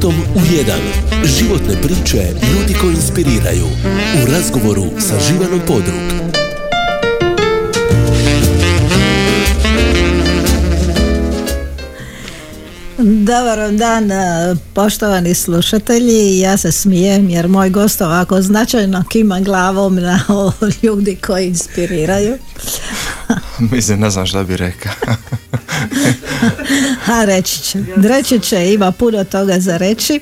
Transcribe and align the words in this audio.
životom 0.00 0.14
u 0.34 0.54
jedan. 0.56 0.80
Životne 1.24 1.82
priče 1.82 2.26
ljudi 2.52 2.74
koji 2.80 2.94
inspiriraju. 2.94 3.66
U 4.22 4.32
razgovoru 4.32 4.84
sa 4.98 5.14
Živanom 5.28 5.60
Podrug. 5.66 6.20
Dobar 12.98 13.72
dan, 13.72 14.12
e, 14.12 14.56
poštovani 14.74 15.34
slušatelji. 15.34 16.38
Ja 16.38 16.56
se 16.56 16.72
smijem 16.72 17.28
jer 17.28 17.48
moj 17.48 17.70
gost 17.70 18.00
ovako 18.00 18.42
značajno 18.42 19.04
kima 19.08 19.40
glavom 19.40 19.94
na 19.94 20.20
ljudi 20.82 21.16
koji 21.26 21.46
inspiriraju. 21.46 22.38
Mislim, 23.72 24.00
ne 24.00 24.10
znam 24.10 24.26
šta 24.26 24.44
bi 24.44 24.56
rekao. 24.56 24.92
A 27.14 27.24
reći 27.24 27.62
će. 27.62 27.78
Reći 27.96 28.40
će, 28.40 28.72
ima 28.72 28.92
puno 28.92 29.24
toga 29.24 29.60
za 29.60 29.76
reći. 29.76 30.20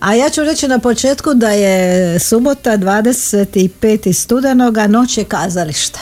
A 0.00 0.14
ja 0.14 0.30
ću 0.30 0.44
reći 0.44 0.68
na 0.68 0.78
početku 0.78 1.34
da 1.34 1.50
je 1.50 2.18
subota 2.18 2.78
25. 2.78 4.12
studenoga 4.12 4.86
noć 4.86 5.18
je 5.18 5.24
kazališta. 5.24 6.00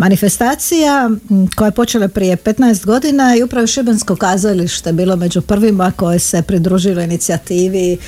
Manifestacija 0.00 1.10
koja 1.56 1.66
je 1.66 1.72
počela 1.72 2.08
prije 2.08 2.36
15 2.36 2.86
godina 2.86 3.36
i 3.36 3.42
upravo 3.42 3.66
Šibensko 3.66 4.16
kazalište 4.16 4.92
bilo 4.92 5.16
među 5.16 5.40
prvima 5.40 5.92
koje 5.96 6.18
se 6.18 6.42
pridružilo 6.42 7.02
inicijativi 7.02 7.92
e, 7.92 7.98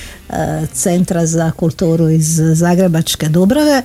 Centra 0.72 1.26
za 1.26 1.50
kulturu 1.50 2.08
iz 2.08 2.40
Zagrebačke 2.54 3.28
Dubrave. 3.28 3.82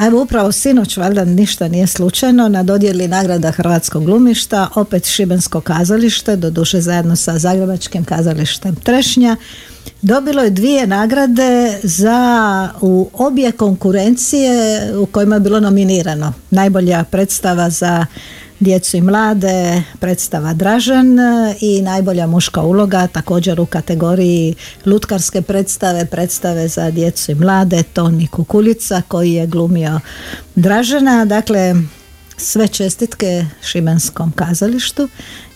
A 0.00 0.06
evo 0.06 0.22
upravo 0.22 0.52
sinoć, 0.52 0.96
valjda 0.96 1.24
ništa 1.24 1.68
nije 1.68 1.86
slučajno, 1.86 2.48
na 2.48 2.62
dodjeli 2.62 3.08
nagrada 3.08 3.50
Hrvatskog 3.50 4.04
glumišta, 4.04 4.68
opet 4.74 5.06
Šibensko 5.06 5.60
kazalište, 5.60 6.36
doduše 6.36 6.80
zajedno 6.80 7.16
sa 7.16 7.38
Zagrebačkim 7.38 8.04
kazalištem 8.04 8.74
Trešnja, 8.74 9.36
dobilo 10.02 10.42
je 10.42 10.50
dvije 10.50 10.86
nagrade 10.86 11.78
za 11.82 12.68
u 12.80 13.10
obje 13.12 13.52
konkurencije 13.52 14.52
u 14.96 15.06
kojima 15.06 15.36
je 15.36 15.40
bilo 15.40 15.60
nominirano. 15.60 16.32
Najbolja 16.50 17.04
predstava 17.04 17.70
za 17.70 18.06
djecu 18.60 18.96
i 18.96 19.00
mlade, 19.00 19.82
predstava 19.98 20.54
Dražan 20.54 21.18
i 21.60 21.82
najbolja 21.82 22.26
muška 22.26 22.62
uloga 22.62 23.06
također 23.06 23.60
u 23.60 23.66
kategoriji 23.66 24.54
lutkarske 24.86 25.42
predstave, 25.42 26.06
predstave 26.06 26.68
za 26.68 26.90
djecu 26.90 27.32
i 27.32 27.34
mlade, 27.34 27.82
Toni 27.82 28.26
Kukuljica 28.26 29.02
koji 29.08 29.32
je 29.32 29.46
glumio 29.46 30.00
Dražana. 30.54 31.24
Dakle, 31.24 31.74
sve 32.36 32.68
čestitke 32.68 33.46
Šibenskom 33.62 34.32
kazalištu. 34.32 35.08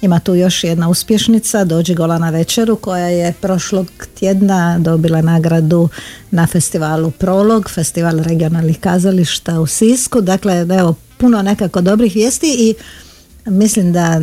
Ima 0.03 0.21
tu 0.21 0.35
još 0.35 0.65
jedna 0.65 0.89
uspješnica, 0.89 1.65
Dođi 1.65 1.95
gola 1.95 2.19
na 2.19 2.31
večeru, 2.31 2.77
koja 2.77 3.07
je 3.07 3.33
prošlog 3.41 3.87
tjedna 4.19 4.79
dobila 4.79 5.23
nagradu 5.23 5.89
na 6.31 6.47
festivalu 6.47 7.11
Prolog, 7.11 7.71
festival 7.71 8.19
regionalnih 8.19 8.81
kazališta 8.81 9.61
u 9.61 9.67
Sisku. 9.67 10.21
Dakle, 10.21 10.67
evo, 10.79 10.95
puno 11.25 11.43
nekako 11.43 11.81
dobrih 11.81 12.15
vijesti 12.15 12.57
i 12.59 12.75
mislim 13.51 13.93
da 13.93 14.21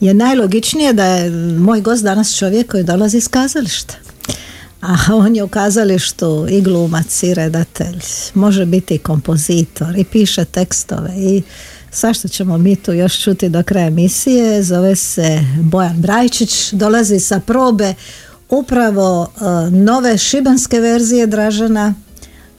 je 0.00 0.14
najlogičnije 0.14 0.92
da 0.92 1.04
je 1.04 1.30
moj 1.58 1.80
gost 1.80 2.02
danas 2.02 2.36
čovjek 2.36 2.70
koji 2.70 2.84
dolazi 2.84 3.18
iz 3.18 3.28
kazališta. 3.28 3.94
A 4.80 4.96
on 5.12 5.36
je 5.36 5.42
u 5.42 5.48
kazalištu 5.48 6.46
i 6.50 6.60
glumac 6.60 7.22
i 7.22 7.34
redatelj, 7.34 8.00
može 8.34 8.66
biti 8.66 8.94
i 8.94 8.98
kompozitor 8.98 9.98
i 9.98 10.04
piše 10.04 10.44
tekstove 10.44 11.10
i 11.16 11.42
što 12.14 12.28
ćemo 12.28 12.58
mi 12.58 12.76
tu 12.76 12.92
još 12.92 13.22
čuti 13.22 13.48
do 13.48 13.62
kraja 13.62 13.86
emisije. 13.86 14.62
Zove 14.62 14.96
se 14.96 15.40
Bojan 15.60 16.00
Brajčić, 16.00 16.72
dolazi 16.72 17.20
sa 17.20 17.40
probe 17.40 17.94
upravo 18.48 19.26
e, 19.26 19.70
nove 19.70 20.18
šibenske 20.18 20.80
verzije 20.80 21.26
Dražana, 21.26 21.94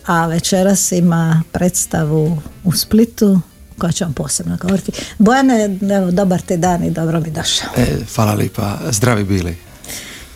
a 0.06 0.28
večeras 0.28 0.92
ima 0.92 1.44
predstavu 1.52 2.38
u 2.64 2.72
Splitu 2.72 3.40
koja 3.80 3.92
će 3.92 4.04
vam 4.04 4.14
posebno 4.14 4.58
govoriti. 4.62 4.92
Bojane, 5.18 5.78
evo, 5.98 6.12
dobar 6.12 6.42
ti 6.42 6.58
dan 6.58 6.84
i 6.84 6.92
dobro 6.92 7.20
mi 7.20 7.32
došao. 7.32 7.70
E, 7.78 7.98
hvala 8.16 8.34
lipa, 8.34 8.78
zdravi 8.92 9.24
bili. 9.24 9.58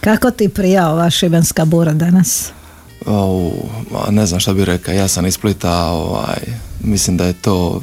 Kako 0.01 0.31
ti 0.31 0.49
prija 0.49 0.89
ova 0.89 1.09
šibenska 1.09 1.65
bura 1.65 1.93
danas? 1.93 2.51
O, 3.05 3.51
ne 4.09 4.25
znam 4.25 4.39
šta 4.39 4.53
bi 4.53 4.65
rekao, 4.65 4.93
ja 4.93 5.07
sam 5.07 5.25
iz 5.25 5.33
Splita, 5.33 5.85
ovaj, 5.85 6.39
mislim 6.83 7.17
da 7.17 7.25
je 7.25 7.33
to 7.33 7.81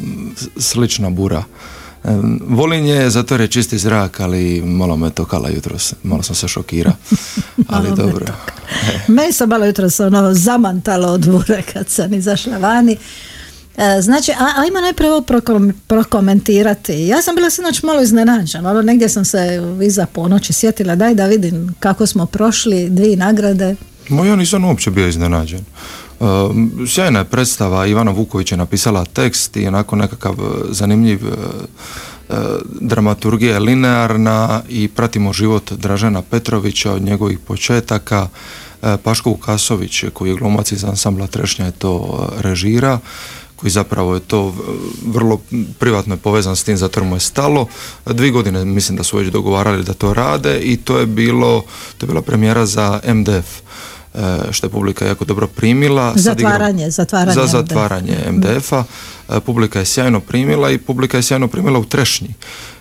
slična 0.56 1.10
bura. 1.10 1.44
Volim 2.46 2.86
je 2.86 3.10
zato 3.10 3.34
jer 3.34 3.40
je 3.40 3.48
čisti 3.48 3.78
zrak, 3.78 4.20
ali 4.20 4.62
malo 4.62 4.96
me 4.96 5.10
to 5.10 5.24
kala 5.24 5.48
jutros, 5.48 5.94
malo 6.02 6.22
sam 6.22 6.34
se 6.34 6.48
šokira, 6.48 6.92
ali 7.68 7.96
dobro. 7.96 8.26
Meni 9.08 9.32
sam 9.32 9.48
malo 9.48 9.66
jutros 9.66 10.00
ono 10.00 10.34
zamantalo 10.34 11.08
od 11.08 11.30
bure 11.30 11.62
kad 11.72 11.88
sam 11.88 12.14
izašla 12.14 12.58
vani. 12.58 12.96
E, 13.80 14.02
znači, 14.02 14.32
a, 14.32 14.52
a 14.56 14.66
ima 14.66 14.80
najprije 14.80 15.12
ovo 15.12 15.24
prokomentirati. 15.86 17.06
Ja 17.06 17.22
sam 17.22 17.34
bila 17.34 17.50
sinoć 17.50 17.82
malo 17.82 18.02
iznenađena, 18.02 18.70
ono 18.70 18.82
negdje 18.82 19.08
sam 19.08 19.24
se 19.24 19.62
iza 19.82 20.06
ponoći 20.06 20.52
sjetila, 20.52 20.96
daj 20.96 21.14
da 21.14 21.26
vidim 21.26 21.74
kako 21.80 22.06
smo 22.06 22.26
prošli, 22.26 22.90
dvije 22.90 23.16
nagrade. 23.16 23.76
Mo 24.08 24.24
ja 24.24 24.36
nisam 24.36 24.64
uopće 24.64 24.90
bio 24.90 25.08
iznenađen. 25.08 25.60
Uh, 26.20 26.26
sjajna 26.88 27.18
je 27.18 27.24
predstava, 27.24 27.86
Ivana 27.86 28.10
Vuković 28.10 28.52
je 28.52 28.58
napisala 28.58 29.04
tekst 29.04 29.56
i 29.56 29.66
onako 29.66 29.96
nekakav 29.96 30.34
zanimljiv 30.70 31.20
uh, 31.26 32.36
dramaturgija 32.80 33.52
je 33.52 33.60
linearna 33.60 34.62
i 34.68 34.88
pratimo 34.88 35.32
život 35.32 35.72
Dražena 35.72 36.22
Petrovića 36.22 36.92
od 36.92 37.02
njegovih 37.02 37.38
početaka. 37.38 38.28
Paško 39.02 39.30
Vukasović 39.30 40.04
koji 40.12 40.30
je 40.30 40.36
glumac 40.36 40.72
iz 40.72 40.84
ansambla 40.84 41.26
Trešnja 41.26 41.66
je 41.66 41.72
to 41.72 42.28
režira 42.38 42.98
koji 43.60 43.70
zapravo 43.70 44.14
je 44.14 44.20
to 44.20 44.54
vrlo 45.06 45.40
privatno 45.78 46.14
je 46.14 46.18
povezan 46.18 46.56
s 46.56 46.64
tim 46.64 46.76
zato 46.76 47.04
mu 47.04 47.16
je 47.16 47.20
stalo. 47.20 47.66
Dvi 48.06 48.30
godine 48.30 48.64
mislim 48.64 48.98
da 48.98 49.04
su 49.04 49.16
već 49.16 49.28
dogovarali 49.28 49.84
da 49.84 49.92
to 49.92 50.14
rade 50.14 50.60
i 50.60 50.76
to 50.76 50.98
je 50.98 51.06
bilo, 51.06 51.62
to 51.98 52.06
je 52.06 52.08
bila 52.08 52.22
premijera 52.22 52.66
za 52.66 53.00
MDF 53.14 53.60
e, 54.14 54.38
što 54.50 54.66
je 54.66 54.70
publika 54.70 55.06
jako 55.06 55.24
dobro 55.24 55.46
primila. 55.46 56.12
Zatvaranje, 56.16 56.90
zatvaranje. 56.90 57.34
Za 57.34 57.46
zatvaranje 57.46 58.16
MDF-a. 58.30 58.84
E, 59.28 59.40
publika 59.40 59.78
je 59.78 59.84
sjajno 59.84 60.20
primila 60.20 60.70
i 60.70 60.78
publika 60.78 61.16
je 61.16 61.22
sjajno 61.22 61.48
primila 61.48 61.78
u 61.78 61.84
Trešnji 61.84 62.34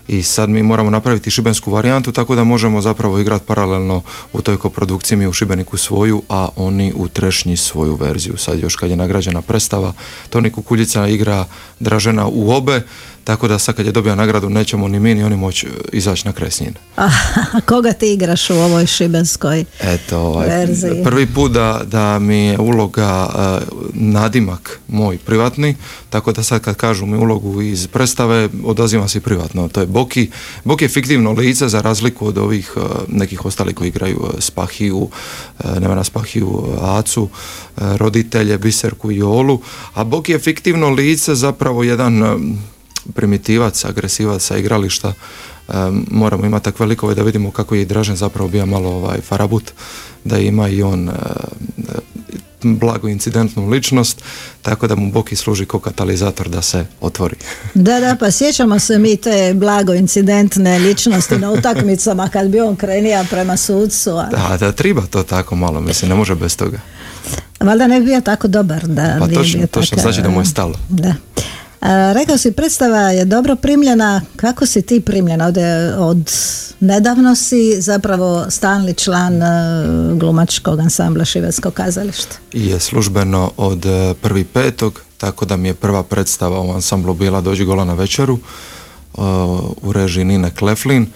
i 0.09 0.23
sad 0.23 0.49
mi 0.49 0.63
moramo 0.63 0.89
napraviti 0.89 1.31
šibensku 1.31 1.71
varijantu 1.71 2.11
tako 2.11 2.35
da 2.35 2.43
možemo 2.43 2.81
zapravo 2.81 3.19
igrati 3.19 3.45
paralelno 3.45 4.01
u 4.33 4.41
toj 4.41 4.57
koprodukciji 4.57 5.17
mi 5.17 5.27
u 5.27 5.33
Šibeniku 5.33 5.77
svoju, 5.77 6.21
a 6.29 6.49
oni 6.55 6.93
u 6.95 7.07
Trešnji 7.07 7.57
svoju 7.57 7.95
verziju. 7.95 8.37
Sad 8.37 8.59
još 8.59 8.75
kad 8.75 8.89
je 8.89 8.95
nagrađena 8.95 9.41
predstava, 9.41 9.93
Toni 10.29 10.51
Kukuljica 10.51 11.07
igra 11.07 11.45
Dražena 11.79 12.27
u 12.27 12.51
obe, 12.51 12.81
tako 13.29 13.47
da 13.47 13.59
sad 13.59 13.75
kad 13.75 13.85
je 13.85 13.91
dobio 13.91 14.15
nagradu 14.15 14.49
nećemo 14.49 14.87
ni 14.87 14.99
mi 14.99 15.15
ni 15.15 15.23
oni 15.23 15.37
moći 15.37 15.67
e, 15.67 15.69
izaći 15.91 16.27
na 16.27 16.33
kresnjin. 16.33 16.73
A 16.97 17.09
koga 17.69 17.93
ti 17.93 18.13
igraš 18.13 18.49
u 18.49 18.53
ovoj 18.53 18.85
šibenskoj 18.85 19.65
Eto, 19.81 20.19
ovaj, 20.19 20.47
verziji? 20.47 21.03
Prvi 21.03 21.25
put 21.25 21.51
da, 21.51 21.81
da 21.85 22.19
mi 22.19 22.37
je 22.37 22.59
uloga 22.59 23.29
uh, 23.29 23.67
nadimak 23.93 24.79
moj 24.87 25.17
privatni, 25.17 25.75
tako 26.09 26.31
da 26.31 26.43
sad 26.43 26.61
kad 26.61 26.75
kažu 26.75 27.05
mi 27.05 27.17
ulogu 27.17 27.61
iz 27.61 27.87
predstave, 27.87 28.49
odazivam 28.65 29.09
se 29.09 29.19
privatno. 29.19 29.67
To 29.67 29.79
je 29.79 29.87
Boki. 29.87 30.29
Boki 30.63 30.85
je 30.85 30.89
fiktivno 30.89 31.31
lice 31.31 31.67
za 31.67 31.81
razliku 31.81 32.27
od 32.27 32.37
ovih 32.37 32.73
uh, 32.75 32.83
nekih 33.07 33.45
ostalih 33.45 33.75
koji 33.75 33.87
igraju 33.87 34.33
Spahiju, 34.39 34.97
uh, 34.97 35.79
Nevena 35.79 36.03
Spahiju, 36.03 36.63
Acu, 36.81 37.29
roditelje, 37.77 38.57
Biserku 38.57 39.11
i 39.11 39.21
Olu, 39.21 39.61
a 39.93 40.03
Boki 40.03 40.31
je 40.31 40.39
fiktivno 40.39 40.89
lice 40.89 41.35
zapravo 41.35 41.83
jedan 41.83 42.23
primitivac, 43.15 43.85
agresivac 43.85 44.41
sa 44.41 44.57
igrališta 44.57 45.13
moramo 46.11 46.45
imati 46.45 46.65
takve 46.65 46.85
likove 46.85 47.15
da 47.15 47.23
vidimo 47.23 47.51
kako 47.51 47.75
je 47.75 47.81
i 47.81 47.85
Dražen 47.85 48.15
zapravo 48.15 48.49
bio 48.49 48.65
malo 48.65 48.89
ovaj, 48.89 49.21
farabut, 49.21 49.71
da 50.23 50.37
ima 50.37 50.69
i 50.69 50.83
on 50.83 51.09
blago 52.61 53.07
incidentnu 53.07 53.69
ličnost, 53.69 54.21
tako 54.61 54.87
da 54.87 54.95
mu 54.95 55.11
Boki 55.11 55.35
služi 55.35 55.65
kao 55.65 55.79
katalizator 55.79 56.49
da 56.49 56.61
se 56.61 56.85
otvori. 57.01 57.35
Da, 57.73 57.99
da, 57.99 58.15
pa 58.19 58.31
sjećamo 58.31 58.79
se 58.79 58.99
mi 58.99 59.17
te 59.17 59.53
blago 59.55 59.93
incidentne 59.93 60.79
ličnosti 60.79 61.37
na 61.37 61.51
utakmicama 61.51 62.29
kad 62.29 62.49
bi 62.49 62.59
on 62.59 62.75
krenija 62.75 63.25
prema 63.29 63.57
sudcu. 63.57 64.09
A... 64.09 64.27
Da, 64.31 64.57
da, 64.59 64.71
triba 64.71 65.01
to 65.09 65.23
tako 65.23 65.55
malo, 65.55 65.81
mislim, 65.81 66.09
ne 66.09 66.15
može 66.15 66.35
bez 66.35 66.57
toga. 66.57 66.79
Valjda 67.59 67.87
ne 67.87 67.99
bi 67.99 68.05
bio 68.05 68.21
tako 68.21 68.47
dobar 68.47 68.87
da 68.87 69.17
pa 69.19 69.27
točno, 69.27 69.67
točno 69.67 69.97
znači 70.01 70.21
da 70.21 70.29
mu 70.29 70.41
je 70.41 70.45
stalo. 70.45 70.73
Da. 70.89 71.13
Rekao 72.13 72.37
si, 72.37 72.51
predstava 72.51 72.99
je 72.99 73.25
dobro 73.25 73.55
primljena. 73.55 74.21
Kako 74.35 74.65
si 74.65 74.81
ti 74.81 75.01
primljena? 75.01 75.45
Ovdje 75.45 75.95
od 75.95 76.31
nedavno 76.79 77.35
si 77.35 77.81
zapravo 77.81 78.45
stalni 78.49 78.93
član 78.93 79.43
e, 79.43 79.47
glumačkog 80.15 80.79
ansambla 80.79 81.25
Šibenskog 81.25 81.73
kazališta. 81.73 82.35
Je 82.53 82.79
službeno 82.79 83.51
od 83.57 83.85
e, 83.85 84.13
prvi 84.21 84.43
petog, 84.43 85.01
tako 85.17 85.45
da 85.45 85.57
mi 85.57 85.67
je 85.67 85.73
prva 85.73 86.03
predstava 86.03 86.61
u 86.61 86.71
ansamblu 86.71 87.13
bila 87.13 87.41
Dođi 87.41 87.65
gola 87.65 87.85
na 87.85 87.93
večeru 87.93 88.37
e, 88.37 89.21
u 89.81 89.93
režiji 89.93 90.25
Nine 90.25 90.55
Kleflin 90.55 91.07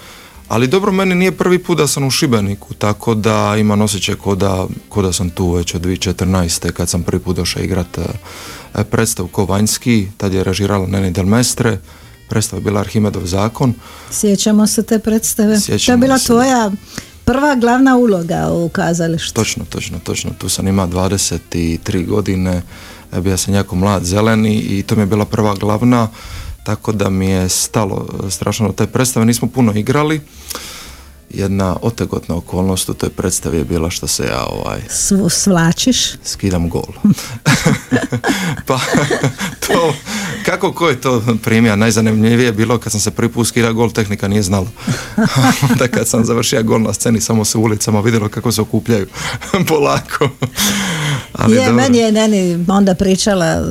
Ali 0.47 0.67
dobro, 0.67 0.91
meni 0.91 1.15
nije 1.15 1.31
prvi 1.31 1.59
put 1.59 1.77
da 1.77 1.87
sam 1.87 2.07
u 2.07 2.11
Šibeniku, 2.11 2.73
tako 2.73 3.15
da 3.15 3.55
imam 3.59 3.81
osjećaj 3.81 4.15
ko 4.15 4.35
da, 4.35 4.67
ko 4.89 5.01
da 5.01 5.13
sam 5.13 5.29
tu 5.29 5.51
već 5.51 5.75
od 5.75 5.81
2014. 5.81 6.71
kad 6.71 6.89
sam 6.89 7.03
prvi 7.03 7.19
put 7.19 7.35
došao 7.35 7.63
igrat 7.63 7.97
e, 8.75 8.83
predstavu 8.83 9.27
Kovanjski, 9.27 10.07
tad 10.17 10.33
je 10.33 10.43
režirala 10.43 10.87
Neni 10.87 11.11
Del 11.11 11.25
Mestre, 11.25 11.79
predstava 12.29 12.59
je 12.59 12.63
bila 12.63 12.79
Arhimedov 12.79 13.25
zakon. 13.25 13.73
Sjećamo 14.11 14.67
se 14.67 14.83
te 14.83 14.99
predstave. 14.99 15.59
to 15.85 15.91
je 15.91 15.97
bila 15.97 16.19
tvoja 16.19 16.71
prva 17.25 17.55
glavna 17.55 17.97
uloga 17.97 18.49
u 18.51 18.69
kazalištu. 18.69 19.33
Točno, 19.33 19.65
točno, 19.69 19.99
točno. 20.03 20.31
Tu 20.37 20.49
sam 20.49 20.67
imao 20.67 20.87
23 20.87 22.07
godine, 22.07 22.61
bio 23.21 23.37
sam 23.37 23.53
jako 23.53 23.75
mlad, 23.75 24.03
zeleni 24.03 24.55
i 24.55 24.83
to 24.83 24.95
mi 24.95 25.01
je 25.01 25.05
bila 25.05 25.25
prva 25.25 25.55
glavna, 25.55 26.07
tako 26.63 26.91
da 26.91 27.09
mi 27.09 27.29
je 27.29 27.49
stalo 27.49 28.07
strašno 28.29 28.71
te 28.71 28.87
predstave. 28.87 29.25
Nismo 29.25 29.47
puno 29.47 29.73
igrali, 29.73 30.21
jedna 31.33 31.75
otegotna 31.81 32.35
okolnost 32.35 32.89
u 32.89 32.93
toj 32.93 33.09
predstavi 33.09 33.57
je 33.57 33.63
bila 33.63 33.89
što 33.89 34.07
se 34.07 34.23
ja 34.23 34.45
ovaj... 34.45 34.79
Svlačiš? 35.29 35.97
Skidam 36.23 36.69
gol. 36.69 36.83
pa 38.67 38.79
to, 39.67 39.93
kako 40.45 40.73
ko 40.73 40.89
je 40.89 41.01
to 41.01 41.23
primjer? 41.43 41.77
Najzanimljivije 41.77 42.45
je 42.45 42.51
bilo 42.51 42.77
kad 42.77 42.91
sam 42.91 43.01
se 43.01 43.11
prvi 43.11 43.29
put 43.31 43.47
skida 43.47 43.71
gol, 43.71 43.91
tehnika 43.91 44.27
nije 44.27 44.43
znala. 44.43 44.67
Onda 45.71 45.87
kad 45.87 46.07
sam 46.07 46.25
završio 46.25 46.63
gol 46.63 46.81
na 46.81 46.93
sceni, 46.93 47.21
samo 47.21 47.45
se 47.45 47.57
ulicama 47.57 48.01
vidjelo 48.01 48.29
kako 48.29 48.51
se 48.51 48.61
okupljaju 48.61 49.07
polako. 49.69 50.29
Ali 51.33 51.55
je, 51.55 51.71
meni 51.71 51.97
je 51.97 52.11
Neni 52.11 52.65
onda 52.67 52.95
pričala, 52.95 53.63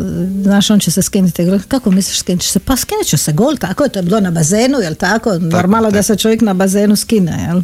znaš, 0.43 0.71
on 0.71 0.81
će 0.81 0.91
se 0.91 1.03
skinuti. 1.03 1.47
Kako 1.69 1.91
misliš 1.91 2.19
skinuti 2.19 2.47
se? 2.47 2.59
Pa 2.59 2.77
skinut 2.77 3.07
će 3.07 3.17
se 3.17 3.33
gol, 3.33 3.57
tako 3.57 3.85
je, 3.85 3.89
to 3.89 3.99
je 3.99 4.03
bilo 4.03 4.21
na 4.21 4.31
bazenu, 4.31 4.79
jel 4.79 4.95
tako? 4.95 5.13
tako 5.13 5.39
Normalno 5.39 5.91
da 5.91 6.03
se 6.03 6.17
čovjek 6.17 6.41
na 6.41 6.55
bazenu 6.55 6.97
skine, 6.97 7.49
jel? 7.53 7.63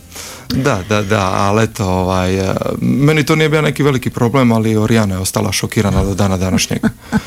Da, 0.62 0.82
da, 0.88 1.02
da, 1.02 1.32
ali 1.32 1.64
eto, 1.64 1.84
ovaj, 1.86 2.38
e, 2.38 2.54
meni 2.80 3.26
to 3.26 3.36
nije 3.36 3.48
bio 3.48 3.62
neki 3.62 3.82
veliki 3.82 4.10
problem, 4.10 4.52
ali 4.52 4.76
Orijana 4.76 5.14
je 5.14 5.20
ostala 5.20 5.52
šokirana 5.52 6.04
do 6.04 6.14
dana 6.14 6.36
današnjeg. 6.36 6.80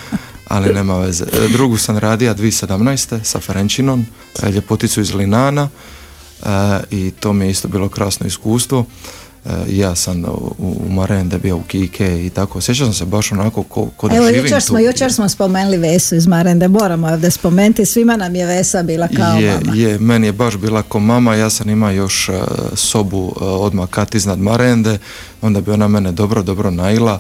ali 0.54 0.74
nema 0.74 0.98
veze. 0.98 1.24
E, 1.24 1.48
drugu 1.48 1.78
sam 1.78 1.98
radio 1.98 2.34
2017. 2.34 3.24
sa 3.24 3.40
Ferenčinom, 3.40 4.06
e, 4.44 4.52
ljepoticu 4.52 5.02
iz 5.02 5.14
Linana 5.14 5.70
i 6.92 7.12
to 7.20 7.34
mi 7.34 7.46
je 7.46 7.52
isto 7.52 7.68
bilo 7.68 7.90
krasno 7.90 8.28
iskustvo. 8.28 8.86
E, 9.46 9.50
ja 9.70 9.96
sam 9.96 10.26
u, 10.26 10.56
u 10.58 10.92
Marende 10.92 11.38
bio 11.38 11.58
u 11.58 11.62
Kike 11.62 12.26
i 12.26 12.30
tako, 12.30 12.62
sjećam 12.62 12.86
sam 12.86 12.94
se 12.94 13.06
baš 13.06 13.32
onako 13.32 13.64
ko, 13.64 13.90
ko 13.98 14.08
da 14.08 14.16
Evo, 14.16 14.30
jučer 14.30 14.62
smo, 14.62 14.80
jučer 14.80 15.14
smo 15.14 15.30
spomenuli 15.30 15.78
Vesu 15.78 16.16
iz 16.16 16.28
Marende, 16.28 16.68
moramo 16.68 17.08
ovdje 17.08 17.32
spomenuti, 17.32 17.86
svima 17.86 18.18
nam 18.18 18.36
je 18.36 18.46
Vesa 18.46 18.84
bila 18.84 19.08
kao 19.08 19.40
je, 19.40 19.54
mama. 19.54 19.76
Je, 19.76 20.00
meni 20.00 20.28
je 20.28 20.34
baš 20.34 20.58
bila 20.58 20.84
kao 20.84 21.02
mama, 21.02 21.36
ja 21.36 21.50
sam 21.50 21.70
imao 21.70 21.92
još 21.92 22.30
uh, 22.30 22.36
sobu 22.74 23.26
uh, 23.26 23.34
odmah 23.42 23.90
kat 23.90 24.16
iznad 24.16 24.40
Marende, 24.40 24.98
onda 25.42 25.62
bi 25.62 25.72
ona 25.72 25.88
mene 25.88 26.12
dobro, 26.12 26.44
dobro 26.44 26.72
najila, 26.72 27.20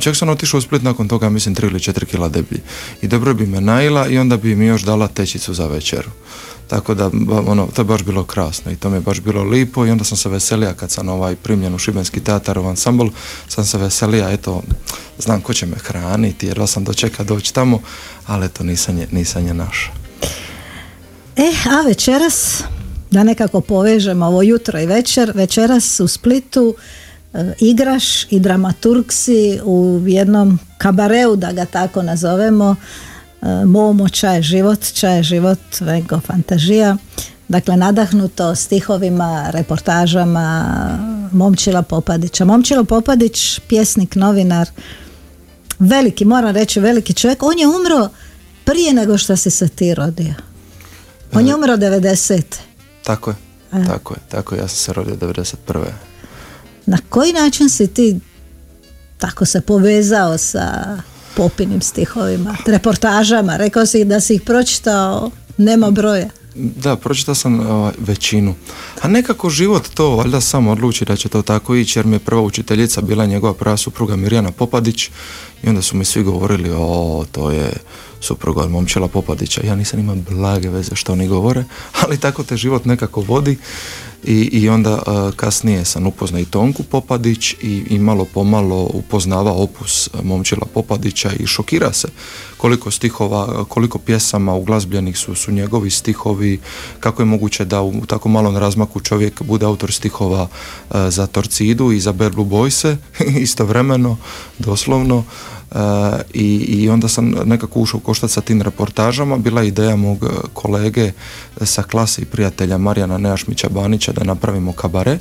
Čak 0.00 0.16
sam 0.16 0.28
otišao 0.28 0.58
u 0.58 0.60
Split 0.60 0.82
nakon 0.82 1.08
toga, 1.08 1.30
mislim, 1.30 1.54
3 1.54 1.64
ili 1.64 1.78
4 1.78 2.04
kila 2.04 2.28
deblji. 2.28 2.60
I 3.02 3.08
dobro 3.08 3.34
bi 3.34 3.46
me 3.46 3.60
najila 3.60 4.08
i 4.08 4.18
onda 4.18 4.36
bi 4.36 4.56
mi 4.56 4.66
još 4.66 4.82
dala 4.82 5.08
tečicu 5.08 5.54
za 5.54 5.66
večeru. 5.66 6.10
Tako 6.72 6.94
da 6.94 7.10
ono, 7.46 7.68
to 7.74 7.80
je 7.80 7.84
baš 7.84 8.02
bilo 8.02 8.24
krasno 8.24 8.72
i 8.72 8.76
to 8.76 8.90
mi 8.90 8.96
je 8.96 9.00
baš 9.00 9.20
bilo 9.20 9.42
lipo 9.42 9.86
i 9.86 9.90
onda 9.90 10.04
sam 10.04 10.16
se 10.16 10.28
veselija 10.28 10.74
kad 10.74 10.90
sam 10.90 11.08
ovaj 11.08 11.36
primljen 11.36 11.74
u 11.74 11.78
Šibenski 11.78 12.20
u 12.56 12.68
ansambl, 12.68 13.06
sam 13.48 13.64
se 13.64 13.78
veselija, 13.78 14.30
eto, 14.30 14.62
znam 15.18 15.40
ko 15.40 15.54
će 15.54 15.66
me 15.66 15.76
hraniti 15.76 16.46
jer 16.46 16.58
sam 16.66 16.84
dočeka 16.84 17.24
doći 17.24 17.54
tamo, 17.54 17.80
ali 18.26 18.46
eto 18.46 18.64
nisam 18.64 18.98
je, 18.98 19.08
nisam 19.10 19.46
je 19.46 19.54
naša. 19.54 19.90
E, 21.36 21.52
a 21.70 21.86
večeras, 21.86 22.62
da 23.10 23.24
nekako 23.24 23.60
povežemo 23.60 24.26
ovo 24.26 24.42
jutro 24.42 24.80
i 24.80 24.86
večer, 24.86 25.32
večeras 25.34 26.00
u 26.00 26.08
Splitu 26.08 26.74
e, 27.34 27.54
igraš 27.60 28.32
i 28.32 28.40
dramaturgsi 28.40 29.60
u 29.64 30.02
jednom 30.06 30.58
kabareu, 30.78 31.36
da 31.36 31.52
ga 31.52 31.64
tako 31.64 32.02
nazovemo, 32.02 32.76
Momo, 33.66 34.08
čaj 34.08 34.42
život, 34.42 34.92
čaj 34.92 35.22
život, 35.22 35.58
Vengo 35.80 36.20
fantažija. 36.20 36.96
Dakle, 37.48 37.76
nadahnuto 37.76 38.54
stihovima, 38.54 39.50
reportažama 39.50 40.48
Momčila 41.32 41.82
Popadića. 41.82 42.44
Momčilo 42.44 42.84
Popadić, 42.84 43.60
pjesnik, 43.68 44.14
novinar, 44.16 44.70
veliki, 45.78 46.24
moram 46.24 46.54
reći, 46.54 46.80
veliki 46.80 47.14
čovjek. 47.14 47.42
On 47.42 47.58
je 47.58 47.66
umro 47.66 48.08
prije 48.64 48.92
nego 48.92 49.18
što 49.18 49.36
si 49.36 49.50
se 49.50 49.68
ti 49.68 49.94
rodio. 49.94 50.34
On 51.34 51.46
je 51.46 51.52
e, 51.52 51.54
umro 51.54 51.76
90. 51.76 52.42
Tako 53.04 53.30
je, 53.30 53.36
e. 53.72 53.84
tako 53.86 54.14
je, 54.14 54.20
tako 54.28 54.54
je. 54.54 54.58
Ja 54.58 54.68
sam 54.68 54.76
se 54.76 54.92
rodio 54.92 55.16
91. 55.16 55.84
Na 56.86 56.98
koji 57.08 57.32
način 57.32 57.70
si 57.70 57.86
ti 57.86 58.20
tako 59.18 59.44
se 59.44 59.60
povezao 59.60 60.38
sa 60.38 60.96
popinim 61.36 61.80
stihovima, 61.80 62.56
reportažama. 62.66 63.56
Rekao 63.56 63.86
si 63.86 64.04
da 64.04 64.20
si 64.20 64.34
ih 64.34 64.42
pročitao, 64.42 65.30
nema 65.56 65.90
broja. 65.90 66.28
Da, 66.54 66.96
pročitao 66.96 67.34
sam 67.34 67.60
ovaj, 67.60 67.92
većinu. 67.98 68.54
A 69.00 69.08
nekako 69.08 69.50
život 69.50 69.88
to 69.94 70.16
valjda 70.16 70.40
sam 70.40 70.68
odluči 70.68 71.04
da 71.04 71.16
će 71.16 71.28
to 71.28 71.42
tako 71.42 71.74
ići 71.74 71.98
jer 71.98 72.06
mi 72.06 72.14
je 72.14 72.18
prva 72.18 72.42
učiteljica 72.42 73.00
bila 73.00 73.26
njegova 73.26 73.54
prva 73.54 73.76
supruga 73.76 74.16
Mirjana 74.16 74.50
Popadić 74.50 75.10
i 75.62 75.68
onda 75.68 75.82
su 75.82 75.96
mi 75.96 76.04
svi 76.04 76.22
govorili 76.22 76.70
o 76.76 77.24
to 77.32 77.50
je 77.50 77.72
supruga 78.20 78.60
od 78.60 78.70
momčela 78.70 79.08
Popadića. 79.08 79.60
Ja 79.64 79.74
nisam 79.74 80.00
imao 80.00 80.16
blage 80.30 80.68
veze 80.68 80.94
što 80.94 81.12
oni 81.12 81.28
govore, 81.28 81.64
ali 82.02 82.18
tako 82.18 82.42
te 82.42 82.56
život 82.56 82.84
nekako 82.84 83.20
vodi 83.20 83.58
i, 84.24 84.34
i 84.52 84.68
onda 84.68 85.02
kasnije 85.36 85.84
sam 85.84 86.06
upoznao 86.06 86.40
i 86.40 86.44
Tonku 86.44 86.82
Popadić 86.82 87.52
i, 87.52 87.84
i 87.90 87.98
malo 87.98 88.24
pomalo 88.24 88.90
upoznava 88.94 89.52
opus 89.52 90.08
Momčila 90.22 90.66
Popadića 90.74 91.30
i 91.38 91.46
šokira 91.46 91.92
se 91.92 92.08
koliko 92.56 92.90
stihova, 92.90 93.64
koliko 93.64 93.98
pjesama 93.98 94.54
uglazbljenih 94.54 95.18
su, 95.18 95.34
su 95.34 95.52
njegovi 95.52 95.90
stihovi, 95.90 96.60
kako 97.00 97.22
je 97.22 97.26
moguće 97.26 97.64
da 97.64 97.82
u 97.82 98.06
tako 98.06 98.28
malom 98.28 98.56
razmaku 98.56 99.00
čovjek 99.00 99.42
bude 99.42 99.66
autor 99.66 99.92
stihova 99.92 100.48
za 101.08 101.26
Torcidu 101.26 101.92
i 101.92 102.00
za 102.00 102.12
Berlu 102.12 102.44
Bojse 102.44 102.96
istovremeno, 103.46 104.16
doslovno 104.58 105.24
i, 106.34 106.56
i 106.56 106.88
onda 106.88 107.08
sam 107.08 107.34
nekako 107.44 107.80
ušao 107.80 108.00
koštac 108.00 108.30
sa 108.30 108.40
tim 108.40 108.62
reportažama. 108.62 109.36
Bila 109.36 109.62
ideja 109.62 109.96
mog 109.96 110.26
kolege 110.52 111.12
sa 111.60 111.82
klase 111.82 112.22
i 112.22 112.24
prijatelja 112.24 112.78
Marijana 112.78 113.18
Nejašmića 113.18 113.68
Banića 113.68 114.12
da 114.12 114.24
napravimo 114.24 114.72
kabare 114.72 115.18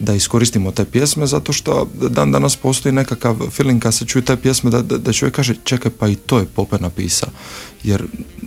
da 0.00 0.14
iskoristimo 0.14 0.72
te 0.72 0.84
pjesme 0.84 1.26
zato 1.26 1.52
što 1.52 1.88
dan 2.10 2.32
danas 2.32 2.56
postoji 2.56 2.92
nekakav 2.92 3.36
feeling 3.50 3.82
kad 3.82 3.94
se 3.94 4.04
čuje 4.06 4.24
te 4.24 4.36
pjesme 4.36 4.70
da, 4.70 4.82
da, 4.82 4.98
da 4.98 5.12
čovjek 5.12 5.34
kaže 5.34 5.54
čekaj 5.64 5.90
pa 5.98 6.08
i 6.08 6.14
to 6.14 6.38
je 6.38 6.46
Pope 6.54 6.76
napisao. 6.80 7.28
Jer 7.82 8.04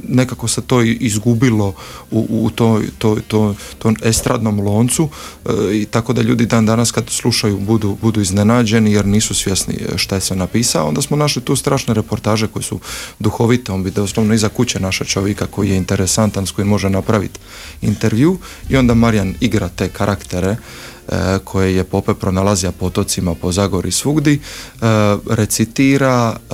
nekako 0.07 0.47
se 0.47 0.61
to 0.61 0.81
izgubilo 0.81 1.73
u, 2.11 2.27
u 2.29 2.49
toj, 2.49 2.89
to, 2.97 3.17
to, 3.27 3.55
tom 3.77 3.95
estradnom 4.03 4.59
loncu 4.59 5.09
e, 5.45 5.49
i 5.73 5.85
tako 5.85 6.13
da 6.13 6.21
ljudi 6.21 6.45
dan 6.45 6.65
danas 6.65 6.91
kad 6.91 7.09
slušaju 7.09 7.57
budu, 7.57 7.97
budu 8.01 8.21
iznenađeni 8.21 8.91
jer 8.91 9.05
nisu 9.05 9.35
svjesni 9.35 9.79
šta 9.95 10.15
je 10.15 10.21
sve 10.21 10.35
napisao. 10.35 10.87
Onda 10.87 11.01
smo 11.01 11.17
našli 11.17 11.41
tu 11.41 11.55
strašne 11.55 11.93
reportaže 11.93 12.47
koje 12.47 12.63
su 12.63 12.79
duhovite. 13.19 13.71
On 13.71 13.83
bi 13.83 13.91
doslovno 13.91 14.33
iza 14.33 14.49
kuće 14.49 14.79
naša 14.79 15.05
čovjeka 15.05 15.45
koji 15.45 15.69
je 15.69 15.77
interesantan 15.77 16.47
s 16.47 16.51
kojim 16.51 16.67
može 16.67 16.89
napraviti 16.89 17.39
intervju. 17.81 18.37
I 18.69 18.77
onda 18.77 18.93
Marijan 18.93 19.35
igra 19.39 19.69
te 19.69 19.89
karaktere 19.89 20.57
E, 21.00 21.00
koje 21.43 21.75
je 21.75 21.83
Pope 21.83 22.13
pronalazija 22.13 22.71
po 22.71 22.85
otocima, 22.85 23.35
po 23.35 23.51
Zagori 23.51 23.91
svugdi, 23.91 24.33
e, 24.33 24.85
recitira, 25.29 26.35
e, 26.35 26.53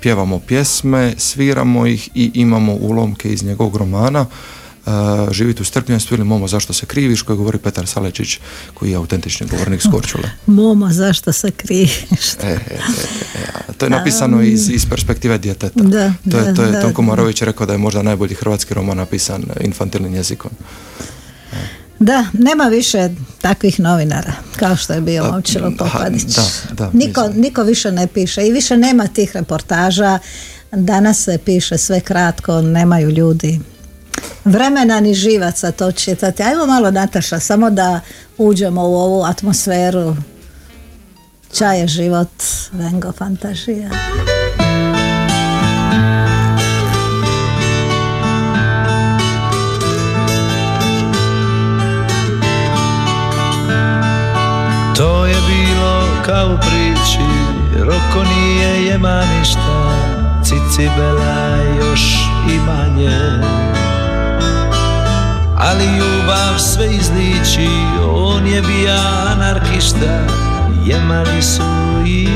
pjevamo 0.00 0.38
pjesme, 0.38 1.14
sviramo 1.16 1.86
ih 1.86 2.08
i 2.14 2.30
imamo 2.34 2.72
ulomke 2.72 3.32
iz 3.32 3.42
njegovog 3.42 3.76
romana 3.76 4.26
živiti 5.30 5.62
u 5.62 5.64
strpljenosti 5.64 6.14
ili 6.14 6.24
Momo 6.24 6.48
zašto 6.48 6.72
se 6.72 6.86
kriviš 6.86 7.22
koji 7.22 7.36
govori 7.36 7.58
Petar 7.58 7.86
Salečić 7.86 8.38
koji 8.74 8.90
je 8.90 8.96
autentični 8.96 9.46
govornik 9.46 9.82
Skorčule. 9.82 10.30
Momo 10.46 10.92
zašto 10.92 11.32
se 11.32 11.50
kriviš. 11.50 12.34
E, 12.42 12.58
to 13.78 13.86
je 13.86 13.90
napisano 13.90 14.42
iz, 14.42 14.70
iz 14.70 14.86
perspektive 14.86 15.38
djeteta. 15.38 15.82
Da, 15.82 16.12
to 16.30 16.38
je, 16.38 16.54
to 16.54 16.62
je 16.62 16.82
Tonko 16.82 17.02
Marović 17.02 17.42
rekao 17.42 17.66
da 17.66 17.72
je 17.72 17.78
možda 17.78 18.02
najbolji 18.02 18.34
hrvatski 18.34 18.74
roman 18.74 18.96
napisan 18.96 19.44
infantilnim 19.60 20.14
jezikom. 20.14 20.50
Da, 21.98 22.24
nema 22.32 22.64
više 22.64 23.08
takvih 23.40 23.80
novinara 23.80 24.32
kao 24.56 24.76
što 24.76 24.92
je 24.92 25.00
bio 25.00 25.24
Momčilo 25.24 25.72
Popadić. 25.78 26.36
Da, 26.72 26.90
niko, 26.92 27.28
niko 27.28 27.62
više 27.62 27.92
ne 27.92 28.06
piše 28.06 28.46
i 28.46 28.52
više 28.52 28.76
nema 28.76 29.06
tih 29.06 29.36
reportaža. 29.36 30.18
Danas 30.72 31.24
se 31.24 31.38
piše 31.44 31.78
sve 31.78 32.00
kratko, 32.00 32.62
nemaju 32.62 33.10
ljudi 33.10 33.60
vremena 34.44 35.00
ni 35.00 35.14
živaca 35.14 35.72
to 35.72 35.92
čitati. 35.92 36.42
Ajmo 36.42 36.66
malo 36.66 36.90
Nataša, 36.90 37.40
samo 37.40 37.70
da 37.70 38.00
uđemo 38.38 38.82
u 38.82 38.94
ovu 38.94 39.22
atmosferu. 39.22 40.16
Čaj 41.52 41.80
je 41.80 41.88
život, 41.88 42.42
vengo 42.72 43.12
fantažija. 43.12 43.90
Kao 56.28 56.46
u 56.46 56.58
priči 56.58 57.24
Roko 57.80 58.28
nije 58.28 58.84
jema 58.84 59.22
ništa 59.38 59.94
Cicibela 60.44 61.56
još 61.78 62.00
i 62.50 62.58
manje. 62.66 63.20
Ali 65.56 65.84
ljubav 65.84 66.58
sve 66.58 66.86
izliči 66.86 67.68
On 68.12 68.46
je 68.46 68.62
bija 68.62 68.98
anarkista 69.32 70.20
Jemali 70.84 71.42
su 71.42 71.62
i 72.06 72.28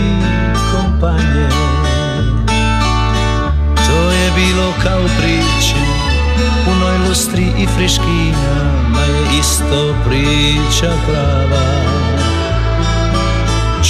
kompanje. 0.73 1.49
To 3.87 4.11
je 4.11 4.31
bilo 4.35 4.73
kao 4.83 5.03
priči 5.19 5.83
Punoj 6.65 7.09
lustri 7.09 7.47
i 7.59 7.67
friškina 7.67 8.73
Ma 8.93 9.01
je 9.01 9.39
isto 9.41 9.95
priča 10.07 10.93
prava 11.07 12.12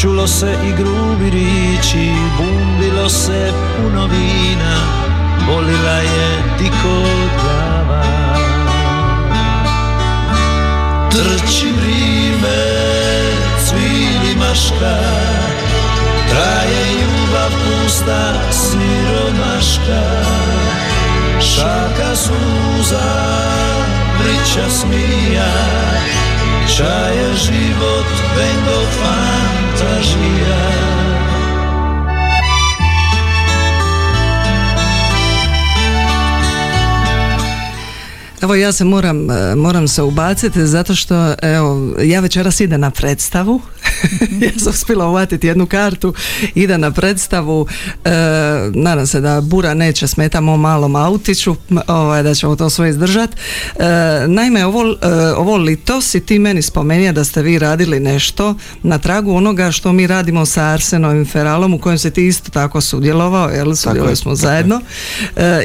Čulo 0.01 0.27
se 0.27 0.55
i 0.69 0.73
grubi 0.73 1.31
riči, 1.31 2.13
bumbilo 2.37 3.09
se 3.09 3.53
puno 3.77 4.07
vina, 4.07 4.77
bolila 5.47 5.97
je 5.97 6.43
tiko 6.59 7.03
glava. 7.41 8.03
Trči 11.11 11.67
vrime, 11.67 12.63
cvili 13.67 14.37
maška, 14.39 14.99
traje 16.29 16.85
ljubav 16.95 17.51
pusta, 17.51 18.33
siromaška. 18.51 20.03
Šaka 21.41 22.17
suza, 22.17 23.13
priča 24.19 24.71
smija, 24.71 25.53
čaje 26.77 27.35
život, 27.35 28.07
vengo 28.37 28.79
fantazija 28.99 30.63
Evo 38.43 38.55
ja 38.55 38.73
se 38.73 38.85
moram, 38.85 39.31
e, 39.31 39.55
moram 39.57 39.89
se 39.89 40.03
ubaciti 40.03 40.67
zato 40.67 40.95
što 40.95 41.35
evo, 41.43 41.95
ja 42.03 42.21
večeras 42.21 42.61
idem 42.61 42.81
na 42.81 42.91
predstavu 42.91 43.61
ja 44.41 44.51
sam 44.59 44.73
uspjela 44.73 45.09
uvatiti 45.09 45.47
jednu 45.47 45.67
kartu 45.67 46.15
ide 46.55 46.79
na 46.79 46.91
predstavu 46.91 47.67
e, 48.05 48.11
nadam 48.75 49.07
se 49.07 49.21
da 49.21 49.41
bura 49.41 49.75
neće 49.75 50.07
smetamo 50.07 50.57
malom 50.57 50.97
autiću 50.97 51.57
ovaj, 51.87 52.23
da 52.23 52.35
ćemo 52.35 52.57
to 52.57 52.71
sve 52.71 52.91
izdržat. 52.91 53.31
E, 53.31 53.85
naime 54.27 54.67
ovo, 54.67 54.83
e, 55.03 55.09
ovo 55.37 55.57
lito 55.57 56.01
si 56.01 56.21
ti 56.21 56.39
meni 56.39 56.63
spomenija 56.63 57.13
da 57.13 57.25
ste 57.25 57.43
vi 57.43 57.59
radili 57.59 58.01
nešto 58.01 58.55
na 58.83 58.99
tragu 58.99 59.35
onoga 59.35 59.71
što 59.71 59.93
mi 59.93 60.07
radimo 60.07 60.47
sa 60.47 60.65
Arsenovim 60.65 61.27
Feralom 61.27 61.75
u 61.75 61.79
kojem 61.79 61.99
se 61.99 62.11
ti 62.11 62.27
isto 62.27 62.51
tako 62.51 62.81
sudjelovao 62.81 63.49
jel 63.49 63.75
sudjelovali 63.75 64.17
smo 64.17 64.35
zajedno. 64.35 64.81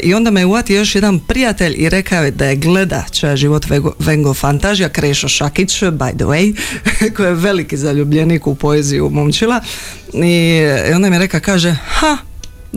I 0.03 0.13
onda 0.13 0.31
me 0.31 0.45
uvati 0.45 0.73
još 0.73 0.95
jedan 0.95 1.19
prijatelj 1.19 1.75
i 1.77 1.89
rekao 1.89 2.23
je 2.23 2.31
da 2.31 2.45
je 2.45 2.55
gleda 2.55 3.03
čaja 3.11 3.35
život 3.35 3.65
Vengo 3.99 4.33
Fantažija 4.33 4.89
Krešo 4.89 5.27
Šakić 5.27 5.83
by 5.83 6.15
the 6.15 6.25
way 6.25 6.55
koji 7.15 7.27
je 7.27 7.33
veliki 7.33 7.77
zaljubljenik 7.77 8.26
u 8.51 8.55
poeziju 8.55 9.09
momčila 9.09 9.61
i 10.13 10.93
onda 10.95 11.09
mi 11.09 11.19
reka 11.19 11.39
kaže 11.39 11.75
ha 11.87 12.17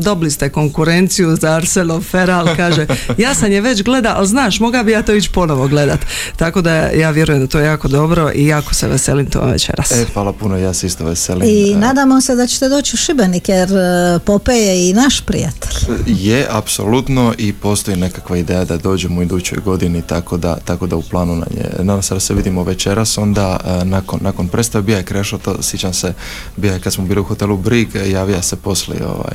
dobili 0.00 0.30
ste 0.30 0.48
konkurenciju 0.48 1.36
za 1.36 1.50
Arcelo 1.50 2.00
Feral, 2.00 2.56
kaže, 2.56 2.86
ja 3.18 3.34
sam 3.34 3.52
je 3.52 3.60
već 3.60 3.82
gleda, 3.82 4.14
ali 4.16 4.26
znaš, 4.26 4.60
moga 4.60 4.82
bi 4.82 4.92
ja 4.92 5.02
to 5.02 5.14
ići 5.14 5.30
ponovo 5.30 5.68
gledat. 5.68 6.00
Tako 6.36 6.60
da 6.62 6.74
ja 6.74 7.10
vjerujem 7.10 7.40
da 7.40 7.46
to 7.46 7.58
je 7.58 7.66
jako 7.66 7.88
dobro 7.88 8.30
i 8.34 8.46
jako 8.46 8.74
se 8.74 8.88
veselim 8.88 9.26
to 9.26 9.40
večeras. 9.40 9.92
E, 9.92 10.06
hvala 10.12 10.32
puno, 10.32 10.58
ja 10.58 10.74
se 10.74 10.86
isto 10.86 11.04
veselim. 11.04 11.48
I 11.48 11.74
nadamo 11.74 12.20
se 12.20 12.34
da 12.34 12.46
ćete 12.46 12.68
doći 12.68 12.96
u 12.96 12.96
Šibenik, 12.96 13.48
jer 13.48 13.68
e, 13.72 14.18
Pope 14.18 14.52
je 14.52 14.90
i 14.90 14.92
naš 14.92 15.20
prijatelj. 15.20 15.72
Je, 16.06 16.46
apsolutno, 16.50 17.34
i 17.38 17.52
postoji 17.52 17.96
nekakva 17.96 18.36
ideja 18.36 18.64
da 18.64 18.76
dođemo 18.76 19.20
u 19.20 19.22
idućoj 19.22 19.58
godini, 19.64 20.02
tako 20.02 20.36
da, 20.36 20.56
tako 20.64 20.86
da 20.86 20.96
u 20.96 21.02
planu 21.02 21.36
na 21.36 21.46
nje. 21.56 21.84
Nadam 21.84 22.02
se 22.02 22.14
da 22.14 22.20
se 22.20 22.34
vidimo 22.34 22.62
večeras, 22.62 23.18
onda 23.18 23.60
e, 23.64 23.84
nakon, 23.84 24.20
nakon 24.22 24.48
predstave 24.48 24.82
bija 24.82 24.98
je 24.98 25.04
Krešo, 25.04 25.38
to 25.38 25.62
sjećam 25.62 25.94
se, 25.94 26.12
bija 26.56 26.72
je 26.72 26.80
kad 26.80 26.92
smo 26.92 27.04
bili 27.04 27.20
u 27.20 27.24
hotelu 27.24 27.56
Brig, 27.56 27.88
javija 27.94 28.42
se 28.42 28.56
poslije 28.56 29.06
ovaj, 29.06 29.34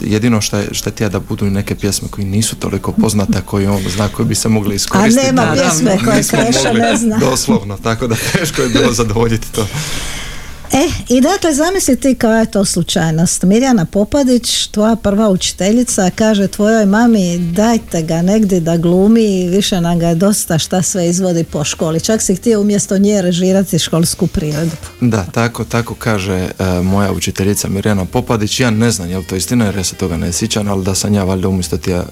jedino 0.00 0.40
što 0.40 0.56
je, 0.56 0.68
što 0.72 0.90
je 1.04 1.08
da 1.08 1.20
budu 1.20 1.50
neke 1.50 1.74
pjesme 1.74 2.08
koji 2.08 2.26
nisu 2.26 2.56
toliko 2.56 2.92
poznate 2.92 3.40
koji 3.44 3.66
on 3.66 3.82
zna 3.94 4.08
koji 4.08 4.28
bi 4.28 4.34
se 4.34 4.48
mogli 4.48 4.74
iskoristiti. 4.74 5.28
A 5.28 5.32
nema 5.32 5.52
pjesme 5.54 5.98
koje 6.04 6.22
Kreša 6.22 6.72
ne 6.72 6.96
zna. 6.96 7.18
Doslovno, 7.18 7.78
tako 7.82 8.06
da 8.06 8.14
teško 8.32 8.62
je 8.62 8.68
bilo 8.68 8.92
zadovoljiti 8.92 9.52
to. 9.52 9.66
E, 10.74 10.88
i 11.08 11.20
dakle, 11.20 11.54
zamisli 11.54 11.96
ti 11.96 12.14
koja 12.14 12.38
je 12.38 12.50
to 12.50 12.64
slučajnost. 12.64 13.42
Mirjana 13.42 13.84
Popadić, 13.84 14.66
tvoja 14.66 14.96
prva 14.96 15.28
učiteljica, 15.28 16.10
kaže 16.14 16.48
tvojoj 16.48 16.86
mami 16.86 17.38
dajte 17.38 18.02
ga 18.02 18.22
negdje 18.22 18.60
da 18.60 18.76
glumi, 18.76 19.48
više 19.48 19.80
nam 19.80 19.98
ga 19.98 20.08
je 20.08 20.14
dosta 20.14 20.58
šta 20.58 20.82
sve 20.82 21.08
izvodi 21.08 21.44
po 21.44 21.64
školi. 21.64 22.00
Čak 22.00 22.22
si 22.22 22.34
htio 22.34 22.60
umjesto 22.60 22.98
nje 22.98 23.22
režirati 23.22 23.78
školsku 23.78 24.26
priredbu. 24.26 24.76
Da, 25.00 25.24
tako, 25.24 25.64
tako 25.64 25.94
kaže 25.94 26.34
e, 26.34 26.80
moja 26.82 27.12
učiteljica 27.12 27.68
Mirjana 27.68 28.04
Popadić. 28.04 28.60
Ja 28.60 28.70
ne 28.70 28.90
znam 28.90 29.10
je 29.10 29.18
li 29.18 29.24
to 29.24 29.36
istina 29.36 29.64
jer 29.64 29.76
ja 29.76 29.84
se 29.84 29.94
toga 29.94 30.16
ne 30.16 30.32
sjećam, 30.32 30.68
ali 30.68 30.84
da 30.84 30.94
sam 30.94 31.14
ja 31.14 31.24
valjda 31.24 31.48
umjesto, 31.48 31.76
tija, 31.76 32.04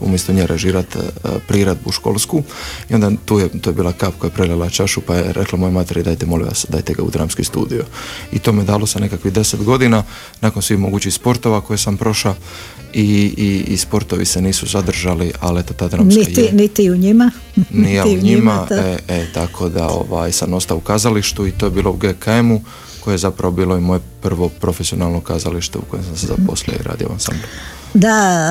umjesto 0.00 0.32
nje 0.32 0.46
režirati 0.46 0.98
uh, 0.98 1.30
priredbu 1.48 1.92
školsku. 1.92 2.42
I 2.90 2.94
onda 2.94 3.10
tu 3.24 3.38
je, 3.38 3.48
to 3.60 3.70
je 3.70 3.74
bila 3.74 3.92
kap 3.92 4.14
koja 4.18 4.28
je 4.28 4.34
prelila 4.34 4.70
čašu 4.70 5.00
pa 5.00 5.14
je 5.14 5.32
rekla 5.32 5.58
moj 5.58 5.70
materi 5.70 6.02
dajte 6.02 6.26
molim 6.26 6.46
vas, 6.46 6.66
dajte 6.68 6.94
ga 6.94 7.02
u 7.02 7.10
dramski 7.10 7.44
studio 7.44 7.84
i 8.32 8.38
to 8.38 8.52
me 8.52 8.64
dalo 8.64 8.86
sa 8.86 8.98
nekakvih 8.98 9.32
deset 9.32 9.62
godina 9.62 10.02
nakon 10.40 10.62
svih 10.62 10.78
mogućih 10.78 11.14
sportova 11.14 11.60
koje 11.60 11.78
sam 11.78 11.96
prošao 11.96 12.34
i, 12.92 13.34
i, 13.36 13.64
i 13.72 13.76
sportovi 13.76 14.24
se 14.24 14.42
nisu 14.42 14.66
zadržali, 14.66 15.32
ali 15.40 15.60
eto 15.60 15.74
ta 15.74 15.88
dramska 15.88 16.20
niti, 16.20 16.40
je. 16.40 16.52
Niti 16.52 16.90
u 16.90 16.96
njima. 16.96 17.30
Nije 17.70 18.04
u 18.04 18.16
njima, 18.22 18.66
e, 18.70 18.98
e, 19.08 19.26
tako 19.34 19.68
da 19.68 19.88
ovaj, 19.88 20.32
sam 20.32 20.52
ostao 20.52 20.76
u 20.76 20.80
kazalištu 20.80 21.46
i 21.46 21.50
to 21.50 21.66
je 21.66 21.70
bilo 21.70 21.90
u 21.90 21.96
GKM-u 21.96 22.60
koje 23.00 23.14
je 23.14 23.18
zapravo 23.18 23.52
bilo 23.54 23.76
i 23.76 23.80
moje 23.80 24.00
prvo 24.22 24.48
profesionalno 24.48 25.20
kazalište 25.20 25.78
u 25.78 25.82
kojem 25.82 26.04
sam 26.04 26.16
se 26.16 26.26
zaposlio 26.26 26.74
i 26.80 26.82
radio 26.82 27.08
sam. 27.18 27.34
Da, 27.94 28.50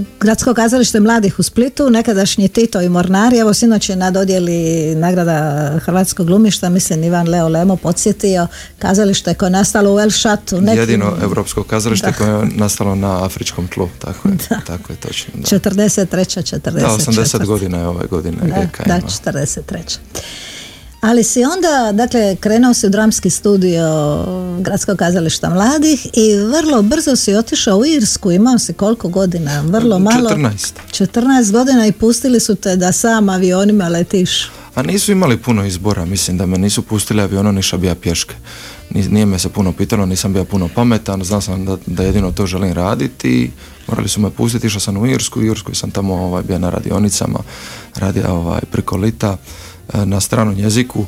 e, 0.00 0.04
Gradsko 0.20 0.54
kazalište 0.54 1.00
mladih 1.00 1.38
u 1.38 1.42
Splitu, 1.42 1.90
nekadašnji 1.90 2.48
Tito 2.48 2.80
i 2.80 2.88
Mornari, 2.88 3.38
evo 3.38 3.54
sinoć 3.54 3.88
je 3.88 3.96
na 3.96 4.10
dodjeli 4.10 4.94
nagrada 4.94 5.70
Hrvatskog 5.78 6.26
glumišta, 6.26 6.68
mislim 6.68 7.04
Ivan 7.04 7.28
Leo 7.28 7.48
Lemo 7.48 7.76
podsjetio 7.76 8.46
kazalište 8.78 9.34
koje 9.34 9.46
je 9.46 9.50
nastalo 9.50 9.94
u 9.94 10.00
El 10.00 10.10
Šatu. 10.10 10.56
Jedino 10.76 11.16
evropsko 11.22 11.62
kazalište 11.62 12.12
koje 12.18 12.28
je 12.28 12.46
nastalo 12.56 12.94
na 12.94 13.24
afričkom 13.24 13.68
tlu, 13.68 13.88
tako 13.98 14.28
je, 14.28 14.36
tako 14.66 14.92
je 14.92 14.96
točno. 14.96 15.32
Da. 15.34 15.58
43. 15.58 16.06
44. 16.06 16.70
Da, 16.70 16.88
80 16.88 17.46
godina 17.46 17.78
je 17.78 17.86
ove 17.86 18.06
godine. 18.06 18.36
Da, 18.42 18.84
da, 18.86 19.00
43. 19.00 19.98
Ali 21.02 21.24
si 21.24 21.44
onda, 21.44 21.92
dakle, 21.92 22.36
krenuo 22.36 22.74
si 22.74 22.86
u 22.86 22.90
dramski 22.90 23.30
studio 23.30 23.84
Gradskog 24.60 24.98
kazališta 24.98 25.50
mladih 25.50 26.06
i 26.12 26.36
vrlo 26.36 26.82
brzo 26.82 27.16
si 27.16 27.34
otišao 27.34 27.78
u 27.78 27.86
Irsku, 27.86 28.32
imao 28.32 28.58
si 28.58 28.72
koliko 28.72 29.08
godina? 29.08 29.60
Vrlo 29.60 29.98
malo. 29.98 30.30
14. 30.30 30.72
14 30.90 31.52
godina 31.52 31.86
i 31.86 31.92
pustili 31.92 32.40
su 32.40 32.54
te 32.54 32.76
da 32.76 32.92
sam 32.92 33.28
avionima 33.28 33.88
letiš. 33.88 34.50
A 34.74 34.82
nisu 34.82 35.12
imali 35.12 35.36
puno 35.36 35.64
izbora, 35.64 36.04
mislim 36.04 36.38
da 36.38 36.46
me 36.46 36.58
nisu 36.58 36.82
pustili 36.82 37.22
avionom 37.22 37.54
niša 37.54 37.76
bija 37.76 37.94
pješke. 37.94 38.34
Nije 38.90 39.26
me 39.26 39.38
se 39.38 39.48
puno 39.48 39.72
pitalo, 39.72 40.06
nisam 40.06 40.32
bio 40.32 40.44
puno 40.44 40.68
pametan, 40.74 41.24
znao 41.24 41.40
sam 41.40 41.64
da, 41.64 41.76
da 41.86 42.02
jedino 42.02 42.32
to 42.32 42.46
želim 42.46 42.72
raditi 42.72 43.50
morali 43.88 44.08
su 44.08 44.20
me 44.20 44.30
pustiti, 44.30 44.66
išao 44.66 44.80
sam 44.80 44.96
u 44.96 45.06
Irsku, 45.06 45.40
u 45.40 45.44
Irsku 45.44 45.74
sam 45.74 45.90
tamo 45.90 46.14
ovaj, 46.14 46.42
bio 46.42 46.58
na 46.58 46.70
radionicama, 46.70 47.38
radio 47.94 48.24
ovaj, 48.28 48.60
preko 48.70 48.96
lita 48.96 49.36
na 49.94 50.20
stranom 50.20 50.58
jeziku 50.58 51.06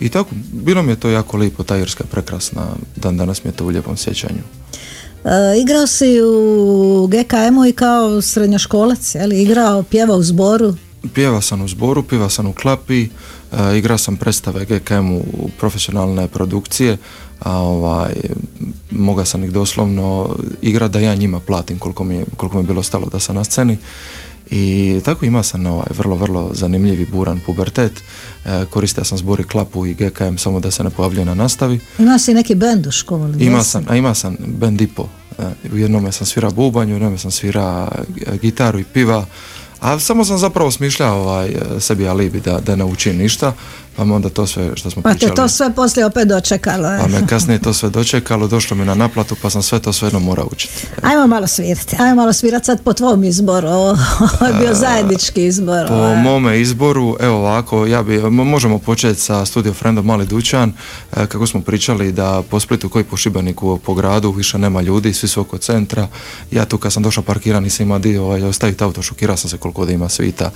i 0.00 0.08
tako, 0.08 0.30
bilo 0.52 0.82
mi 0.82 0.92
je 0.92 1.00
to 1.00 1.08
jako 1.08 1.36
lijepo, 1.36 1.62
ta 1.62 1.76
Irska 1.76 2.04
je 2.04 2.10
prekrasna, 2.10 2.66
dan 2.96 3.16
danas 3.16 3.44
mi 3.44 3.50
je 3.50 3.54
to 3.54 3.64
u 3.64 3.68
lijepom 3.68 3.96
sjećanju. 3.96 4.42
E, 5.24 5.60
igrao 5.60 5.86
si 5.86 6.20
u 6.22 7.06
GKM-u 7.06 7.66
i 7.66 7.72
kao 7.72 8.22
srednjoškolac, 8.22 9.14
je 9.14 9.26
li? 9.26 9.42
Igrao, 9.42 9.82
pjevao 9.82 10.16
u 10.16 10.22
zboru? 10.22 10.74
Pjevao 11.14 11.40
sam 11.40 11.62
u 11.62 11.68
zboru, 11.68 12.02
pjevao 12.02 12.28
sam 12.28 12.46
u 12.46 12.52
klapi, 12.52 13.02
e, 13.02 13.08
igrao 13.78 13.98
sam 13.98 14.16
predstave 14.16 14.64
GKM 14.64 15.12
u 15.12 15.50
profesionalne 15.58 16.28
produkcije, 16.28 16.96
a 17.40 17.58
ovaj, 17.58 18.14
mogao 18.90 19.24
sam 19.24 19.44
ih 19.44 19.52
doslovno 19.52 20.36
igrati 20.62 20.92
da 20.92 21.00
ja 21.00 21.14
njima 21.14 21.40
platim 21.40 21.78
koliko 21.78 22.04
mi, 22.04 22.14
je, 22.14 22.24
koliko 22.36 22.56
mi 22.56 22.62
je 22.62 22.66
bilo 22.66 22.82
stalo 22.82 23.06
da 23.06 23.20
sam 23.20 23.36
na 23.36 23.44
sceni 23.44 23.78
i 24.50 25.00
tako 25.04 25.24
imao 25.24 25.42
sam 25.42 25.66
ovaj 25.66 25.86
vrlo, 25.90 26.16
vrlo 26.16 26.50
zanimljivi 26.54 27.06
buran 27.12 27.40
pubertet. 27.46 27.92
E, 28.44 28.64
koristio 28.70 29.04
sam 29.04 29.18
zbori 29.18 29.44
klapu 29.44 29.86
i 29.86 29.94
GKM 29.94 30.36
samo 30.36 30.60
da 30.60 30.70
se 30.70 30.84
ne 30.84 30.90
pojavljuje 30.90 31.24
na 31.24 31.34
nastavi. 31.34 31.80
Ima 31.98 32.18
si 32.18 32.34
neki 32.34 32.54
bend 32.54 32.86
u 32.86 32.90
školi? 32.90 33.44
Ima 33.44 33.64
sam, 33.64 33.84
a 33.88 33.96
ima 33.96 34.14
sam 34.14 34.36
bend 34.46 34.80
i 34.80 34.86
po. 34.86 35.08
E, 35.38 35.42
u 35.72 35.76
jednome 35.76 36.12
sam 36.12 36.26
svira 36.26 36.50
bubanj, 36.50 36.90
u 36.90 36.94
jednome 36.94 37.18
sam 37.18 37.30
svira 37.30 37.88
e, 38.26 38.38
gitaru 38.38 38.78
i 38.78 38.84
piva, 38.84 39.26
A 39.80 39.98
samo 39.98 40.24
sam 40.24 40.38
zapravo 40.38 40.70
smišljao 40.70 41.20
ovaj, 41.20 41.56
sebi 41.80 42.08
alibi 42.08 42.40
da, 42.40 42.60
da 42.60 42.76
ne 42.76 42.84
učim 42.84 43.16
ništa, 43.16 43.52
pa 43.96 44.04
me 44.04 44.14
onda 44.14 44.28
to 44.28 44.46
sve 44.46 44.70
što 44.76 44.90
smo 44.90 45.02
Pa 45.02 45.12
te 45.12 45.18
pričali. 45.18 45.36
to 45.36 45.48
sve 45.48 45.74
poslije 45.74 46.06
opet 46.06 46.28
dočekalo. 46.28 46.88
Pa 47.00 47.08
me 47.08 47.26
kasnije 47.26 47.58
to 47.58 47.72
sve 47.72 47.90
dočekalo, 47.90 48.48
došlo 48.48 48.76
mi 48.76 48.84
na 48.84 48.94
naplatu, 48.94 49.36
pa 49.42 49.50
sam 49.50 49.62
sve 49.62 49.78
to 49.78 49.92
svejedno 49.92 50.20
morao 50.20 50.48
učiti. 50.52 50.86
Ajmo 51.02 51.26
malo 51.26 51.46
svirati, 51.46 51.96
ajmo 51.98 52.14
malo 52.14 52.32
svirati 52.32 52.66
sad 52.66 52.82
po 52.82 52.92
tvom 52.92 53.24
izboru, 53.24 53.68
ovo 53.68 53.96
ovo 54.40 54.46
je 54.46 54.54
bio 54.60 54.74
zajednički 54.74 55.44
izbor. 55.46 55.86
Po 55.88 55.94
ovaj. 55.94 56.22
mome 56.22 56.60
izboru, 56.60 57.16
evo 57.20 57.36
ovako, 57.36 57.86
ja 57.86 58.02
bi, 58.02 58.18
mo- 58.18 58.44
možemo 58.44 58.78
početi 58.78 59.20
sa 59.20 59.44
Studio 59.46 59.72
Friendom 59.74 60.06
Mali 60.06 60.26
Dućan, 60.26 60.72
kako 61.10 61.46
smo 61.46 61.60
pričali 61.60 62.12
da 62.12 62.42
po 62.50 62.60
Splitu 62.60 62.88
koji 62.88 63.04
po 63.04 63.16
Šibeniku 63.16 63.78
po 63.78 63.94
gradu 63.94 64.30
više 64.30 64.58
nema 64.58 64.80
ljudi, 64.80 65.12
svi 65.12 65.28
su 65.28 65.40
oko 65.40 65.58
centra. 65.58 66.08
Ja 66.50 66.64
tu 66.64 66.78
kad 66.78 66.92
sam 66.92 67.02
došao 67.02 67.24
parkiran 67.24 67.62
nisam 67.62 67.86
imao 67.86 67.98
dio 67.98 68.24
ovaj, 68.24 68.42
ostaviti 68.42 68.84
auto, 68.84 69.02
šokirao 69.02 69.36
sam 69.36 69.50
se 69.50 69.58
koliko 69.58 69.84
da 69.84 69.92
ima 69.92 70.08
svita. 70.08 70.50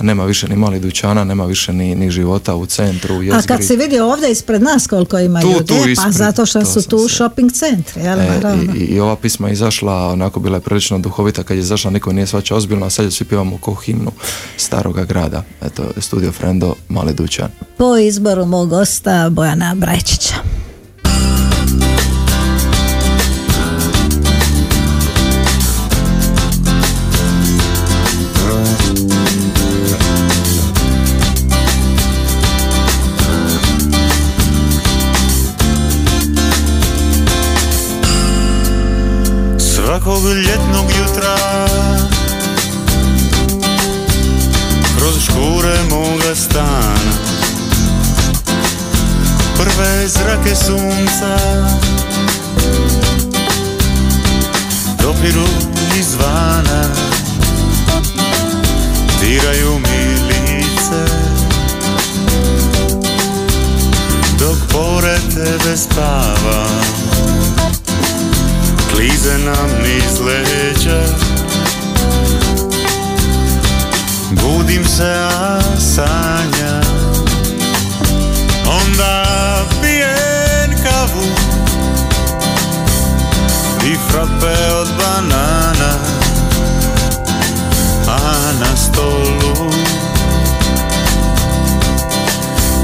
Nema 0.00 0.24
više 0.24 0.48
ni 0.48 0.56
mali 0.56 0.80
dućana, 0.80 1.24
nema 1.24 1.44
više 1.46 1.72
ni, 1.72 1.94
ni 1.94 2.10
života 2.10 2.54
u 2.54 2.66
centru, 2.66 2.83
u 3.10 3.14
A 3.14 3.22
jezgri. 3.24 3.48
kad 3.48 3.64
si 3.64 3.76
vidio 3.76 4.06
ovdje 4.06 4.30
ispred 4.30 4.62
nas 4.62 4.86
koliko 4.86 5.18
ima 5.18 5.40
Tu, 5.40 5.46
ljudi, 5.48 5.66
tu 5.66 5.74
pa 5.76 5.90
ispred, 5.90 6.12
zato 6.12 6.46
što 6.46 6.60
to 6.60 6.66
su 6.66 6.82
tu 6.82 6.98
se- 7.00 7.14
shopping 7.14 7.52
centri, 7.52 8.02
jel, 8.02 8.20
E, 8.20 8.40
i, 8.74 8.78
i 8.78 9.00
ova 9.00 9.16
pisma 9.16 9.50
izašla, 9.50 10.08
onako 10.08 10.40
bila 10.40 10.56
je 10.56 10.60
prilično 10.60 10.98
duhovita 10.98 11.42
kad 11.42 11.56
je 11.56 11.60
izašla, 11.60 11.90
niko 11.90 12.10
je 12.10 12.14
nije 12.14 12.26
svačao 12.26 12.56
ozbiljno, 12.56 12.86
a 12.86 12.90
sad 12.90 13.04
je 13.04 13.10
svi 13.10 13.24
pivamo 13.24 13.58
ko 13.58 13.74
himnu 13.74 14.10
staroga 14.56 15.04
grada. 15.04 15.42
Eto, 15.62 15.82
Studio 15.98 16.32
Frendo, 16.32 16.74
Mali 16.88 17.14
Dućan. 17.14 17.48
Po 17.78 17.96
izboru 17.98 18.46
mog 18.46 18.68
gosta 18.68 19.28
Bojana 19.30 19.74
Brajčića. 19.74 20.34
Svakog 40.04 40.26
ljetnog 40.26 40.86
jutra. 40.98 41.36
Kroz 44.98 45.24
škure 45.24 45.76
moga 45.90 46.34
stana. 46.34 47.12
Prve 49.56 50.08
zrake 50.08 50.56
sunca. 50.56 51.38
Dopiru 55.02 55.46
izvana. 55.98 56.84
Diraju 59.20 59.78
mi 59.78 60.14
lice. 60.26 61.04
Dok 64.38 64.56
pored 64.72 65.34
tebe 65.34 65.76
spavam 65.76 67.04
klize 68.94 69.38
nam 69.38 69.70
niz 69.82 70.20
leđa 70.20 71.02
Budim 74.30 74.84
se, 74.84 75.14
a 75.36 75.60
sanja. 75.78 76.80
Onda 78.66 79.24
pijen 79.82 80.82
kavu 80.82 81.26
I 83.86 83.96
frape 84.10 84.74
od 84.74 84.88
banana 84.98 85.98
A 88.08 88.52
na 88.60 88.76
stolu 88.76 89.70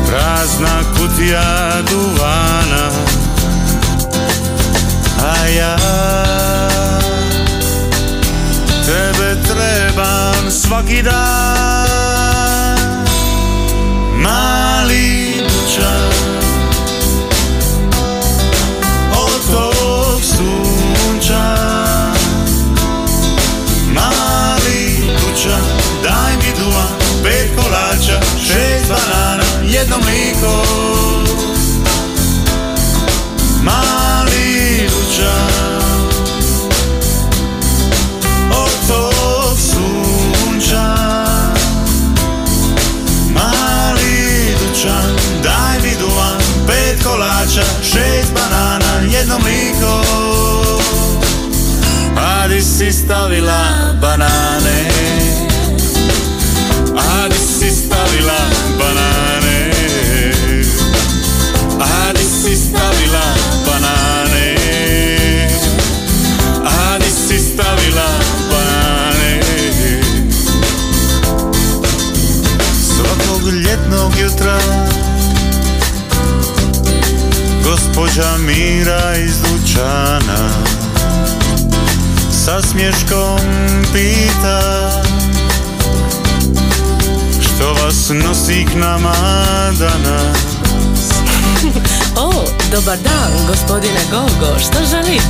Prazna 0.07 0.83
kutija 0.97 1.83
duvana 1.91 2.91
ja. 5.47 5.77
Tebe 8.87 9.37
trebam 9.43 10.51
svaki 10.51 11.03
dan. 11.03 12.77
Mali 14.17 15.35
dućan 15.39 16.10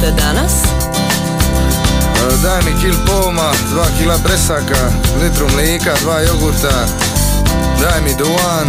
želite 0.00 0.22
danas? 0.22 0.52
E, 2.16 2.42
Daj 2.42 2.62
mi 2.62 2.80
kil 2.80 2.94
poma, 3.06 3.52
dva 3.72 3.84
kila 3.98 4.18
bresaka, 4.18 4.90
litru 5.22 5.46
mlika, 5.48 5.94
dva 6.02 6.20
jogurta, 6.20 6.86
daj 7.80 8.00
mi 8.02 8.10
duvan 8.18 8.68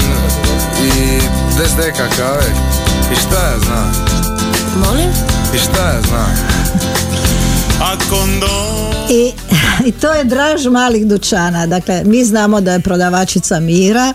i 0.80 1.20
10 1.60 1.78
deka 1.78 2.08
kave. 2.18 2.46
I 3.12 3.16
šta 3.16 3.36
ja 3.44 3.60
znam? 3.60 3.92
Molim? 4.78 5.10
I 5.56 5.58
šta 5.58 5.86
ja 5.86 6.02
znam? 6.02 6.36
A 7.82 7.96
kondom 8.10 8.92
I, 9.10 9.32
I 9.88 9.92
to 9.92 10.10
je 10.10 10.24
draž 10.24 10.66
malih 10.66 11.08
dućana. 11.08 11.66
Dakle, 11.68 12.02
mi 12.06 12.26
znamo 12.26 12.62
da 12.62 12.74
je 12.74 12.80
prodavačica 12.80 13.60
Mira. 13.60 14.14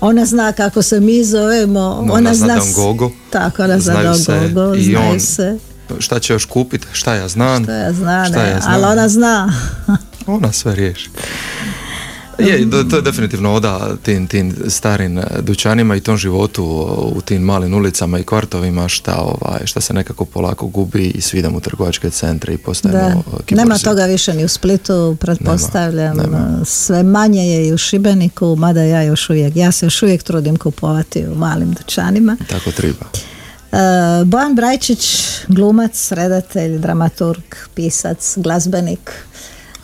Ona 0.00 0.26
zna 0.26 0.52
kako 0.52 0.82
se 0.82 1.00
mi 1.00 1.24
zovemo. 1.24 2.02
No, 2.02 2.12
ona 2.12 2.34
zna 2.34 2.54
Don 2.56 2.72
Gogo. 2.74 3.10
Tako, 3.30 3.62
ona 3.62 3.78
zna 3.78 3.92
Znaju 3.92 4.06
Don 4.06 4.14
se 4.16 4.48
Gogo, 4.48 4.74
i 4.74 4.96
on- 4.96 5.20
se. 5.20 5.58
Šta 5.98 6.18
će 6.18 6.32
još 6.32 6.44
kupiti, 6.44 6.86
šta 6.92 7.14
ja 7.14 7.28
znam. 7.28 7.66
To 7.66 7.72
ja 7.72 7.92
znam, 7.92 8.26
šta 8.26 8.42
ja 8.42 8.60
znam. 8.60 8.74
ali 8.74 8.84
ona 8.84 9.08
zna. 9.08 9.52
Ona 10.26 10.52
sve 10.52 10.74
riješi. 10.74 11.10
Je, 12.38 12.70
to 12.90 12.96
je 12.96 13.02
definitivno 13.02 13.54
oda 13.54 13.96
tim, 14.02 14.26
tim 14.26 14.56
starim 14.68 15.20
dućanima 15.42 15.96
i 15.96 16.00
tom 16.00 16.16
životu 16.16 16.64
u 17.16 17.20
tim 17.20 17.42
malim 17.42 17.74
ulicama 17.74 18.18
i 18.18 18.22
kvartovima 18.22 18.88
šta, 18.88 19.14
ovaj, 19.16 19.66
šta 19.66 19.80
se 19.80 19.94
nekako 19.94 20.24
polako 20.24 20.66
gubi 20.66 21.06
i 21.06 21.20
svi 21.20 21.38
idemo 21.38 21.56
u 21.56 21.60
trgovačke 21.60 22.10
centre 22.10 22.54
i 22.54 22.58
postajemo. 22.58 23.22
Nema 23.50 23.78
toga 23.78 24.04
više 24.04 24.34
ni 24.34 24.44
u 24.44 24.48
Splitu, 24.48 25.16
pretpostavljam. 25.20 26.16
nema. 26.16 26.64
Sve 26.64 27.02
manje 27.02 27.42
je 27.42 27.68
i 27.68 27.72
u 27.72 27.78
Šibeniku, 27.78 28.56
mada 28.56 28.82
ja 28.82 29.02
još 29.02 29.30
uvijek, 29.30 29.56
ja 29.56 29.72
se 29.72 29.86
još 29.86 30.02
uvijek 30.02 30.22
trudim 30.22 30.56
kupovati 30.56 31.26
u 31.26 31.34
malim 31.34 31.72
dućanima. 31.72 32.36
Tako 32.48 32.70
treba. 32.70 33.06
E, 33.72 33.76
Bojan 34.24 34.54
Brajčić, 34.54 35.16
glumac, 35.48 36.12
redatelj, 36.12 36.78
dramaturg, 36.78 37.42
pisac, 37.74 38.34
glazbenik. 38.36 39.10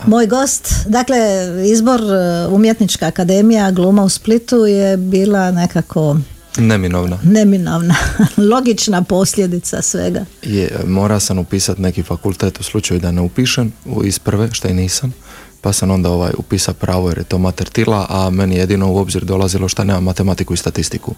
Moj 0.06 0.26
gost, 0.26 0.68
dakle, 0.86 1.18
izbor 1.66 2.00
e, 2.00 2.46
Umjetnička 2.46 3.06
akademija 3.06 3.70
gluma 3.70 4.04
u 4.04 4.08
Splitu 4.08 4.56
je 4.66 4.96
bila 4.96 5.50
nekako 5.50 6.16
Neminovna. 6.58 7.18
neminovna, 7.22 7.94
logična 8.52 9.02
posljedica 9.02 9.82
svega. 9.82 10.24
Je, 10.42 10.70
mora 10.86 11.20
sam 11.20 11.38
upisati 11.38 11.82
neki 11.82 12.02
fakultet 12.02 12.60
u 12.60 12.62
slučaju 12.62 13.00
da 13.00 13.10
ne 13.12 13.20
upišem 13.20 13.72
iz 14.04 14.18
prve, 14.18 14.48
što 14.52 14.68
i 14.68 14.74
nisam. 14.74 15.12
pa 15.60 15.72
sam 15.72 15.90
onda 15.90 16.10
ovaj 16.10 16.32
upisao 16.38 16.74
pravo 16.74 17.08
jer 17.08 17.18
je 17.18 17.24
to 17.24 17.38
mater 17.38 17.68
tila, 17.68 18.06
a 18.08 18.30
meni 18.30 18.54
je 18.54 18.60
jedino 18.60 18.92
u 18.92 18.96
obzir 18.96 19.24
dolazilo 19.24 19.68
šta 19.68 19.84
nema 19.84 20.00
matematiku 20.00 20.54
i 20.54 20.56
statistiku. 20.56 21.14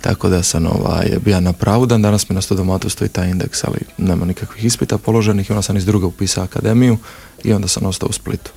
Tako 0.00 0.28
da 0.28 0.42
sam 0.42 0.66
ovaj, 0.66 1.06
bio 1.24 1.40
na 1.40 1.52
pravu 1.52 1.86
dan, 1.86 2.02
danas 2.02 2.28
mi 2.28 2.34
na 2.34 2.40
studomatu 2.40 2.88
stoji 2.88 3.08
taj 3.08 3.30
indeks, 3.30 3.64
ali 3.64 3.78
nema 3.98 4.24
nikakvih 4.24 4.64
ispita 4.64 4.98
položenih 4.98 5.50
i 5.50 5.52
onda 5.52 5.62
sam 5.62 5.76
iz 5.76 5.86
druge 5.86 6.06
upisao 6.06 6.44
akademiju 6.44 6.98
i 7.44 7.52
onda 7.52 7.68
sam 7.68 7.86
ostao 7.86 8.08
u 8.08 8.12
Splitu. 8.12 8.50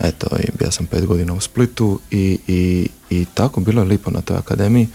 Eto, 0.00 0.26
i 0.38 0.48
bio 0.58 0.70
sam 0.70 0.86
pet 0.86 1.06
godina 1.06 1.34
u 1.34 1.40
Splitu 1.40 2.00
i, 2.10 2.38
i, 2.48 2.88
i 3.10 3.24
tako, 3.34 3.60
bilo 3.60 3.82
je 3.82 3.88
lipo 3.88 4.10
na 4.10 4.20
toj 4.20 4.36
akademiji. 4.36 4.88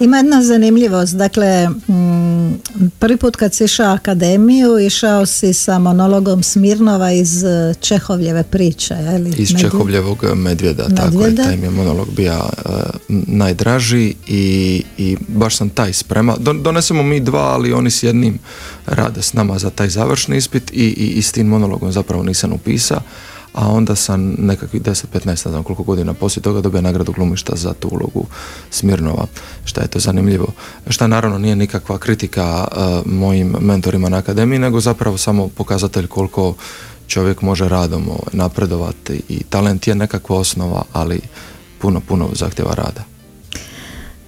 Ima 0.00 0.16
jedna 0.16 0.42
zanimljivost, 0.42 1.14
dakle, 1.16 1.68
mm, 1.68 2.54
prvi 2.98 3.16
put 3.16 3.36
kad 3.36 3.54
si 3.54 3.64
išao 3.64 3.94
akademiju, 3.94 4.78
išao 4.78 5.26
si 5.26 5.52
sa 5.52 5.78
monologom 5.78 6.42
Smirnova 6.42 7.12
iz 7.12 7.44
eh, 7.44 7.74
Čehovljeve 7.80 8.42
priče, 8.42 8.94
je 8.94 9.18
li? 9.18 9.28
Iz 9.30 9.48
Medvjed- 9.50 9.60
Čehovljevog 9.60 10.24
medvjeda, 10.34 10.88
tako 10.88 11.12
je, 11.12 11.18
Medvjeda. 11.18 11.42
taj 11.42 11.56
mi 11.56 11.62
je 11.66 11.70
monolog 11.70 12.08
bio 12.16 12.34
uh, 12.38 12.72
najdraži 13.26 14.14
i, 14.26 14.82
i 14.98 15.16
baš 15.28 15.56
sam 15.56 15.68
taj 15.70 15.92
sprema. 15.92 16.36
Don- 16.36 16.62
donesemo 16.62 17.02
mi 17.02 17.20
dva, 17.20 17.40
ali 17.42 17.72
oni 17.72 17.90
s 17.90 18.02
jednim 18.02 18.38
rade 18.86 19.22
s 19.22 19.32
nama 19.32 19.58
za 19.58 19.70
taj 19.70 19.88
završni 19.88 20.36
ispit 20.36 20.70
i, 20.72 20.84
i, 20.84 21.08
i 21.08 21.22
s 21.22 21.32
tim 21.32 21.46
monologom 21.46 21.92
zapravo 21.92 22.22
nisam 22.22 22.52
upisao, 22.52 23.00
a 23.54 23.68
onda 23.68 23.94
sam 23.94 24.34
nekakvih 24.38 24.82
10-15, 24.82 25.26
ne 25.26 25.36
znam 25.36 25.62
koliko 25.62 25.82
godina 25.82 26.14
poslije 26.14 26.42
toga 26.42 26.60
dobio 26.60 26.80
nagradu 26.80 27.12
glumišta 27.12 27.52
za 27.56 27.72
tu 27.74 27.88
ulogu 27.88 28.26
Smirnova, 28.70 29.26
šta 29.64 29.80
je 29.80 29.88
to 29.88 29.98
zanimljivo. 29.98 30.46
Šta 30.88 31.06
naravno 31.06 31.38
nije 31.38 31.56
nikakva 31.56 31.98
kritika 31.98 32.68
uh, 32.70 33.12
mojim 33.12 33.56
mentorima 33.60 34.08
na 34.08 34.16
akademiji, 34.16 34.58
nego 34.58 34.80
zapravo 34.80 35.18
samo 35.18 35.48
pokazatelj 35.48 36.06
koliko 36.06 36.54
čovjek 37.06 37.42
može 37.42 37.68
radom 37.68 38.08
ovaj, 38.08 38.32
napredovati 38.32 39.22
i 39.28 39.42
talent 39.42 39.86
je 39.86 39.94
nekakva 39.94 40.36
osnova, 40.36 40.82
ali 40.92 41.20
puno, 41.78 42.00
puno 42.00 42.28
zahtjeva 42.32 42.74
rada. 42.74 43.09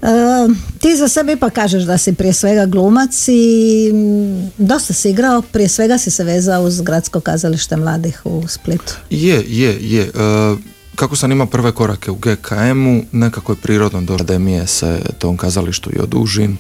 E, 0.03 0.07
ti 0.79 0.97
za 0.97 1.09
sebe 1.09 1.33
ipak 1.33 1.53
kažeš 1.53 1.83
da 1.83 1.99
si 1.99 2.13
prije 2.13 2.33
svega 2.33 2.67
glumac 2.67 3.29
i 3.29 3.91
dosta 4.59 4.93
si 4.93 5.11
igrao, 5.11 5.43
prije 5.43 5.69
svega 5.69 5.99
si 5.99 6.11
se 6.11 6.25
vezao 6.25 6.63
uz 6.63 6.81
gradsko 6.81 7.21
kazalište 7.21 7.77
mladih 7.77 8.21
u 8.25 8.43
Splitu. 8.49 8.95
Je, 9.11 9.45
je, 9.49 9.79
je. 9.81 10.03
E, 10.03 10.11
kako 10.97 11.17
sam 11.17 11.33
imao 11.33 11.47
prve 11.47 11.73
korake 11.73 12.11
u 12.11 12.15
GKM-u, 12.15 13.03
nekako 13.13 13.53
je 13.53 13.57
prirodno 13.57 14.01
do 14.01 14.15
akademije 14.15 14.67
se 14.67 15.01
tom 15.19 15.37
kazalištu 15.37 15.91
i 15.97 16.01
odužim 16.01 16.59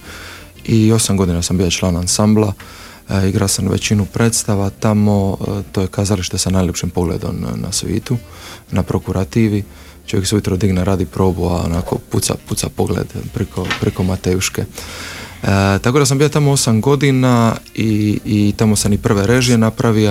i 0.64 0.92
osam 0.92 1.16
godina 1.16 1.42
sam 1.42 1.58
bio 1.58 1.70
član 1.70 1.96
ansambla, 1.96 2.52
e, 3.08 3.28
igrao 3.28 3.48
sam 3.48 3.68
većinu 3.68 4.06
predstava 4.12 4.70
tamo, 4.70 5.36
e, 5.40 5.62
to 5.72 5.80
je 5.80 5.86
kazalište 5.86 6.38
sa 6.38 6.50
najljepšim 6.50 6.90
pogledom 6.90 7.40
na, 7.40 7.56
na 7.56 7.72
svijetu, 7.72 8.16
na 8.70 8.82
prokurativi. 8.82 9.64
Čovjek 10.06 10.26
se 10.26 10.34
ujutro 10.34 10.56
digne, 10.56 10.84
radi 10.84 11.06
probu, 11.06 11.46
a 11.46 11.62
onako 11.64 11.98
puca, 12.10 12.34
puca 12.48 12.68
pogled 12.68 13.06
preko, 13.34 13.66
preko 13.80 14.02
Matejuške. 14.02 14.64
E, 15.42 15.46
tako 15.78 15.98
da 15.98 16.06
sam 16.06 16.18
bio 16.18 16.28
tamo 16.28 16.50
osam 16.50 16.80
godina 16.80 17.56
i, 17.74 18.20
i 18.24 18.54
tamo 18.56 18.76
sam 18.76 18.92
i 18.92 18.98
prve 18.98 19.26
režije 19.26 19.58
napravio 19.58 20.10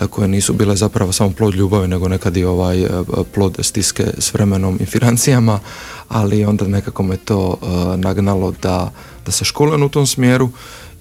e, 0.00 0.06
koje 0.06 0.28
nisu 0.28 0.52
bile 0.52 0.76
zapravo 0.76 1.12
samo 1.12 1.30
plod 1.30 1.54
ljubavi 1.54 1.88
nego 1.88 2.08
nekad 2.08 2.36
i 2.36 2.44
ovaj 2.44 2.82
e, 2.82 2.88
plod 3.34 3.58
stiske 3.60 4.06
s 4.18 4.34
vremenom 4.34 4.78
i 4.80 4.86
financijama 4.86 5.60
ali 6.08 6.44
onda 6.44 6.66
nekako 6.66 7.02
me 7.02 7.16
to 7.16 7.56
e, 7.62 7.66
nagnalo 7.96 8.54
da, 8.62 8.92
da 9.26 9.32
se 9.32 9.44
školujem 9.44 9.82
u 9.82 9.88
tom 9.88 10.06
smjeru. 10.06 10.50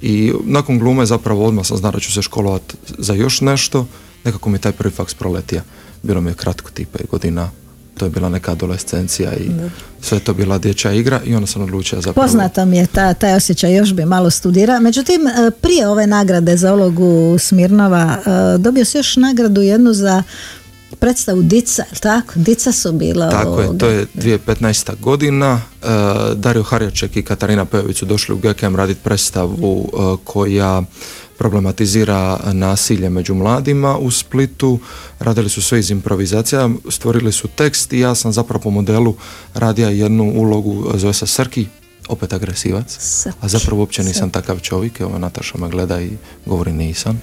I 0.01 0.33
nakon 0.43 0.79
glume 0.79 1.05
zapravo 1.05 1.45
odmah 1.45 1.65
sam 1.65 1.77
znao 1.77 1.91
da 1.91 1.99
ću 1.99 2.11
se 2.11 2.21
školovati 2.21 2.75
za 2.97 3.13
još 3.13 3.41
nešto. 3.41 3.85
Nekako 4.23 4.49
mi 4.49 4.59
taj 4.59 4.71
prvi 4.71 4.91
faks 4.91 5.13
proletio. 5.13 5.61
Bilo 6.03 6.21
mi 6.21 6.29
je 6.29 6.33
kratko 6.33 6.71
tih 6.71 6.87
pet 6.87 7.07
godina 7.11 7.49
to 8.01 8.05
je 8.05 8.09
bila 8.09 8.29
neka 8.29 8.51
adolescencija 8.51 9.33
i 9.33 9.51
sve 10.01 10.17
je 10.17 10.23
to 10.23 10.33
bila 10.33 10.57
dječja 10.57 10.91
igra 10.91 11.21
i 11.25 11.35
onda 11.35 11.47
sam 11.47 11.61
odlučio 11.61 12.01
zapravo 12.01 12.27
Poznato 12.27 12.65
mi 12.65 12.77
je 12.77 12.87
ta, 12.87 13.13
taj 13.13 13.35
osjećaj, 13.35 13.75
još 13.75 13.93
bi 13.93 14.05
malo 14.05 14.29
studira. 14.29 14.79
Međutim, 14.79 15.27
e, 15.27 15.51
prije 15.61 15.87
ove 15.87 16.07
nagrade 16.07 16.57
za 16.57 16.73
ulogu 16.73 17.37
Smirnova, 17.39 18.17
e, 18.17 18.57
dobio 18.57 18.85
si 18.85 18.97
još 18.97 19.15
nagradu 19.15 19.61
jednu 19.61 19.93
za 19.93 20.23
predstavu 20.99 21.41
Dica, 21.41 21.83
tako? 21.99 22.33
Dica 22.35 22.71
su 22.71 22.91
bila 22.91 23.29
Tako 23.29 23.61
je, 23.61 23.69
u- 23.69 23.77
to 23.77 23.87
je 23.87 24.05
2015. 24.13 24.99
godina. 24.99 25.61
E, 25.83 25.87
Dario 26.35 26.63
Harjaček 26.63 27.15
i 27.17 27.23
Katarina 27.23 27.65
Pejović 27.65 27.97
su 27.97 28.05
došli 28.05 28.35
u 28.35 28.37
GKM 28.37 28.75
raditi 28.75 28.99
predstavu 29.03 29.89
e, 29.93 30.17
koja 30.23 30.83
problematizira 31.41 32.39
nasilje 32.53 33.09
među 33.09 33.35
mladima 33.35 33.97
u 33.97 34.11
Splitu. 34.11 34.79
Radili 35.19 35.49
su 35.49 35.61
sve 35.61 35.79
iz 35.79 35.89
improvizacija, 35.91 36.69
stvorili 36.89 37.31
su 37.31 37.47
tekst 37.47 37.93
i 37.93 37.99
ja 37.99 38.15
sam 38.15 38.31
zapravo 38.31 38.61
po 38.61 38.69
modelu 38.69 39.15
radio 39.53 39.89
jednu 39.89 40.23
ulogu, 40.35 40.91
zove 40.95 41.13
se 41.13 41.27
Srki, 41.27 41.67
opet 42.07 42.33
agresivac. 42.33 42.97
Srki, 42.99 43.37
A 43.41 43.47
zapravo 43.47 43.79
uopće 43.79 44.03
nisam 44.03 44.29
takav 44.29 44.59
čovjek, 44.59 44.99
evo 44.99 45.17
Nataša 45.17 45.57
me 45.57 45.69
gleda 45.69 46.01
i 46.01 46.11
govori 46.45 46.71
nisam. 46.71 47.21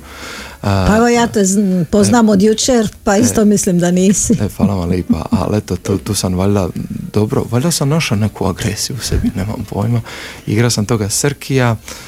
A, 0.62 0.86
Pa 0.88 0.96
evo 0.96 1.08
ja 1.08 1.26
te 1.26 1.40
zn- 1.40 1.84
poznam 1.84 2.28
od 2.28 2.42
jučer, 2.42 2.88
pa 3.04 3.16
isto 3.16 3.44
mislim 3.44 3.78
da 3.78 3.90
nisi. 3.90 4.32
E, 4.32 4.48
hvala 4.56 4.74
vam 4.74 4.88
lipa, 4.88 5.26
ali 5.30 5.58
eto, 5.58 5.76
tu, 5.76 5.98
tu 5.98 6.14
sam 6.14 6.34
valjda 6.34 6.68
dobro, 7.12 7.44
valjda 7.50 7.70
sam 7.70 7.88
našao 7.88 8.18
neku 8.18 8.46
agresiju 8.46 8.96
u 8.96 9.04
sebi, 9.04 9.30
nemam 9.34 9.66
pojma. 9.70 10.00
Igrao 10.46 10.70
sam 10.70 10.86
toga 10.86 11.08
Srkija, 11.08 11.76
e, 11.76 12.07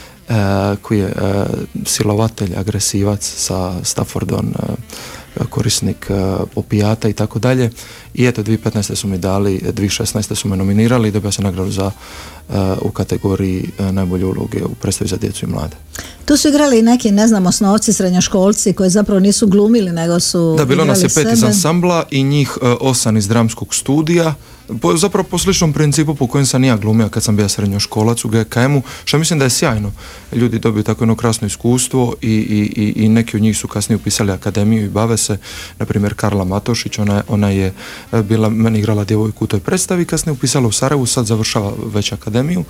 koji 0.83 0.99
je 0.99 1.07
e, 1.07 1.45
silovatelj, 1.85 2.57
agresivac 2.57 3.33
sa 3.37 3.75
Staffordom, 3.85 4.47
e, 4.47 5.45
korisnik 5.51 6.07
e, 6.11 6.15
opijata 6.55 7.09
i 7.09 7.13
tako 7.13 7.39
dalje. 7.39 7.71
I 8.15 8.27
eto, 8.27 8.43
2015. 8.43 8.95
su 8.95 9.09
mi 9.09 9.19
dali, 9.19 9.61
2016. 9.61 10.35
su 10.35 10.49
me 10.49 10.57
nominirali 10.57 11.09
i 11.09 11.13
dobio 11.13 11.33
sam 11.33 11.45
nagradu 11.45 11.71
za 11.71 11.91
e, 11.91 12.53
u 12.83 12.91
kategoriji 12.91 13.71
e, 13.79 13.93
najbolje 13.93 14.25
uloge 14.25 14.65
u 14.65 14.75
predstavi 14.75 15.09
za 15.09 15.17
djecu 15.17 15.45
i 15.45 15.49
mlade. 15.49 15.77
Tu 16.25 16.37
su 16.37 16.49
igrali 16.49 16.79
i 16.79 16.83
neki, 16.83 17.11
ne 17.11 17.29
znam, 17.29 17.47
osnovci, 17.47 17.93
srednjoškolci 17.93 18.73
koji 18.73 18.91
zapravo 18.91 19.21
nisu 19.21 19.47
glumili, 19.47 19.93
nego 19.93 20.21
su 20.21 20.55
Da, 20.57 20.65
bilo 20.65 20.85
nas 20.85 21.03
je 21.03 21.09
pet 21.15 21.33
iz 21.33 21.45
ansambla 21.45 22.05
i 22.11 22.23
njih 22.23 22.59
e, 22.63 22.67
osam 22.81 23.17
iz 23.17 23.29
dramskog 23.29 23.75
studija. 23.75 24.35
Po, 24.81 24.97
zapravo 24.97 25.29
po 25.29 25.39
sličnom 25.39 25.73
principu 25.73 26.15
po 26.15 26.27
kojem 26.27 26.47
sam 26.47 26.65
ja 26.65 26.77
glumio 26.77 27.09
kad 27.09 27.23
sam 27.23 27.37
bio 27.37 27.49
srednjoškolac 27.49 28.25
u 28.25 28.29
GKM-u, 28.29 28.83
što 29.05 29.19
mislim 29.19 29.39
da 29.39 29.45
je 29.45 29.51
sjajno. 29.51 29.93
Ljudi 30.33 30.59
dobiju 30.59 30.83
tako 30.83 31.05
jedno 31.05 31.17
krasno 31.17 31.47
iskustvo 31.47 32.15
i, 32.21 32.31
i, 32.31 32.83
i, 32.83 33.05
i 33.05 33.09
neki 33.09 33.37
od 33.37 33.43
njih 33.43 33.59
su 33.59 33.69
kasnije 33.69 33.97
upisali 33.97 34.33
akademiju 34.33 34.85
i 34.85 34.89
bave 34.89 35.17
se, 35.17 35.39
na 35.79 35.87
primjer 35.87 36.15
Karla 36.15 36.45
Matošić, 36.45 36.99
ona, 36.99 37.23
ona 37.29 37.51
je 37.51 37.75
e, 38.13 38.23
bila, 38.23 38.49
meni 38.49 38.79
igrala 38.79 39.05
djevojku 39.05 39.45
u 39.45 39.49
toj 39.49 39.61
predstavi, 39.61 40.05
kasnije 40.05 40.33
upisala 40.33 40.69
u 40.69 40.73
Sarajevu, 40.73 41.07
sad 41.07 41.27
završava 41.27 41.73
već 41.95 42.13
akademiju 42.13 42.65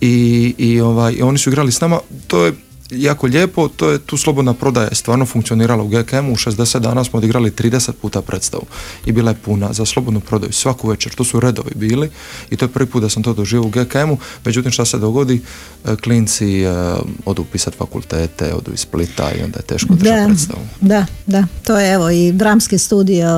i, 0.00 0.54
i, 0.58 0.80
ovaj, 0.80 1.12
i 1.12 1.22
oni 1.22 1.38
su 1.38 1.50
igrali 1.50 1.72
s 1.72 1.80
nama, 1.80 2.00
to 2.26 2.44
je 2.44 2.52
jako 2.92 3.26
lijepo, 3.26 3.68
to 3.68 3.90
je 3.90 3.98
tu 3.98 4.16
slobodna 4.16 4.54
prodaja 4.54 4.88
je 4.88 4.94
stvarno 4.94 5.26
funkcionirala 5.26 5.82
u 5.82 5.88
GKM-u, 5.88 6.32
u 6.32 6.36
60 6.36 6.78
dana 6.78 7.04
smo 7.04 7.18
odigrali 7.18 7.50
30 7.50 7.92
puta 7.92 8.22
predstavu 8.22 8.62
i 9.06 9.12
bila 9.12 9.30
je 9.30 9.36
puna 9.44 9.72
za 9.72 9.86
slobodnu 9.86 10.20
prodaju 10.20 10.52
svaku 10.52 10.88
večer, 10.88 11.14
to 11.14 11.24
su 11.24 11.40
redovi 11.40 11.70
bili 11.74 12.10
i 12.50 12.56
to 12.56 12.64
je 12.64 12.68
prvi 12.68 12.86
put 12.86 13.02
da 13.02 13.08
sam 13.08 13.22
to 13.22 13.34
doživio 13.34 13.66
u 13.66 13.70
GKM-u, 13.70 14.18
međutim 14.44 14.72
šta 14.72 14.84
se 14.84 14.98
dogodi, 14.98 15.40
E, 15.84 15.96
klinci 15.96 16.62
e, 16.62 16.94
odu 17.24 17.42
upisati 17.42 17.76
fakultete, 17.76 18.54
odu 18.54 18.72
iz 18.74 18.80
Splita 18.80 19.30
i 19.32 19.42
onda 19.42 19.58
je 19.58 19.62
teško 19.62 19.94
držati 19.94 20.26
predstavu. 20.26 20.60
da, 20.80 21.06
da, 21.26 21.44
to 21.64 21.78
je 21.78 21.92
evo 21.92 22.10
i 22.10 22.32
dramski 22.32 22.78
studio 22.78 23.28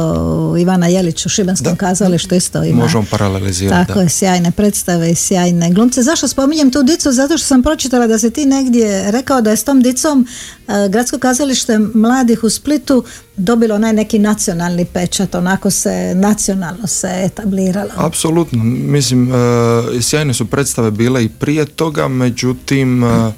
Ivana 0.60 0.86
Jelić 0.86 1.26
u 1.26 1.28
Šibenskom 1.28 1.72
Da. 1.72 1.76
kazalištu 1.76 2.34
isto 2.34 2.64
ima. 2.64 2.82
Možemo 2.82 3.04
paralelizirati. 3.10 3.86
Tako 3.86 3.98
da. 3.98 4.02
je, 4.02 4.08
sjajne 4.08 4.50
predstave 4.50 5.10
i 5.10 5.14
sjajne 5.14 5.70
glumce. 5.70 6.02
Zašto 6.02 6.28
spominjem 6.28 6.70
tu 6.70 6.82
dicu? 6.82 7.12
Zato 7.12 7.38
što 7.38 7.46
sam 7.46 7.62
pročitala 7.62 8.06
da 8.06 8.18
se 8.18 8.30
ti 8.30 8.46
negdje 8.46 9.10
rekao 9.10 9.40
da 9.44 9.50
je 9.50 9.56
s 9.56 9.64
tom 9.64 9.82
dicom 9.82 10.26
e, 10.68 10.88
gradsko 10.88 11.18
kazalište 11.18 11.78
mladih 11.94 12.44
u 12.44 12.50
Splitu 12.50 13.04
dobilo 13.36 13.74
onaj 13.74 13.92
neki 13.92 14.18
nacionalni 14.18 14.84
pečat, 14.84 15.34
onako 15.34 15.70
se 15.70 16.12
nacionalno 16.14 16.86
se 16.86 17.08
etabliralo. 17.24 17.90
Apsolutno, 17.96 18.64
mislim, 18.64 19.32
e, 19.32 20.02
sjajne 20.02 20.34
su 20.34 20.46
predstave 20.46 20.90
bile 20.90 21.24
i 21.24 21.28
prije 21.28 21.66
toga, 21.66 22.08
međutim, 22.08 23.04
e, 23.04 23.32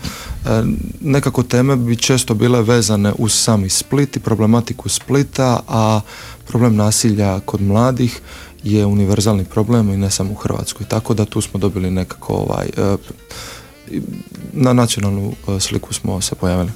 nekako 1.00 1.42
teme 1.42 1.76
bi 1.76 1.96
često 1.96 2.34
bile 2.34 2.62
vezane 2.62 3.12
uz 3.18 3.32
sami 3.32 3.68
Split 3.68 4.16
i 4.16 4.20
problematiku 4.20 4.88
Splita, 4.88 5.60
a 5.68 6.00
problem 6.46 6.76
nasilja 6.76 7.40
kod 7.40 7.62
mladih 7.62 8.20
je 8.64 8.86
univerzalni 8.86 9.44
problem 9.44 9.90
i 9.90 9.96
ne 9.96 10.10
samo 10.10 10.32
u 10.32 10.34
Hrvatskoj, 10.34 10.86
tako 10.86 11.14
da 11.14 11.24
tu 11.24 11.40
smo 11.40 11.60
dobili 11.60 11.90
nekako 11.90 12.34
ovaj, 12.34 12.68
na 14.52 14.72
nacionalnu 14.72 15.32
e, 15.48 15.60
sliku 15.60 15.94
smo 15.94 16.20
se 16.20 16.34
pojavili. 16.34 16.70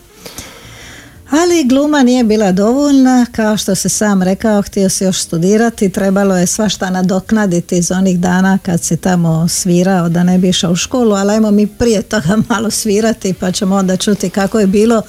Ali 1.31 1.64
gluma 1.64 2.03
nije 2.03 2.25
bila 2.25 2.53
dovoljna, 2.53 3.27
kao 3.33 3.57
što 3.57 3.75
se 3.75 3.88
sam 3.88 4.23
rekao, 4.23 4.62
htio 4.62 4.88
si 4.88 5.05
još 5.05 5.20
studirati, 5.20 5.88
trebalo 5.88 6.37
je 6.37 6.46
svašta 6.46 6.90
nadoknaditi 6.90 7.79
iz 7.79 7.90
onih 7.90 8.18
dana 8.18 8.59
kad 8.62 8.83
si 8.85 8.96
tamo 8.96 9.49
svirao 9.49 10.09
da 10.09 10.23
ne 10.23 10.38
bi 10.38 10.49
išao 10.49 10.73
u 10.73 10.77
školu, 10.77 11.14
ali 11.14 11.33
ajmo 11.33 11.51
mi 11.51 11.66
prije 11.66 12.03
toga 12.03 12.37
malo 12.49 12.70
svirati 12.70 13.35
pa 13.35 13.53
ćemo 13.53 13.77
onda 13.77 13.96
čuti 13.96 14.31
kako 14.31 14.61
je 14.61 14.66
bilo 14.66 15.03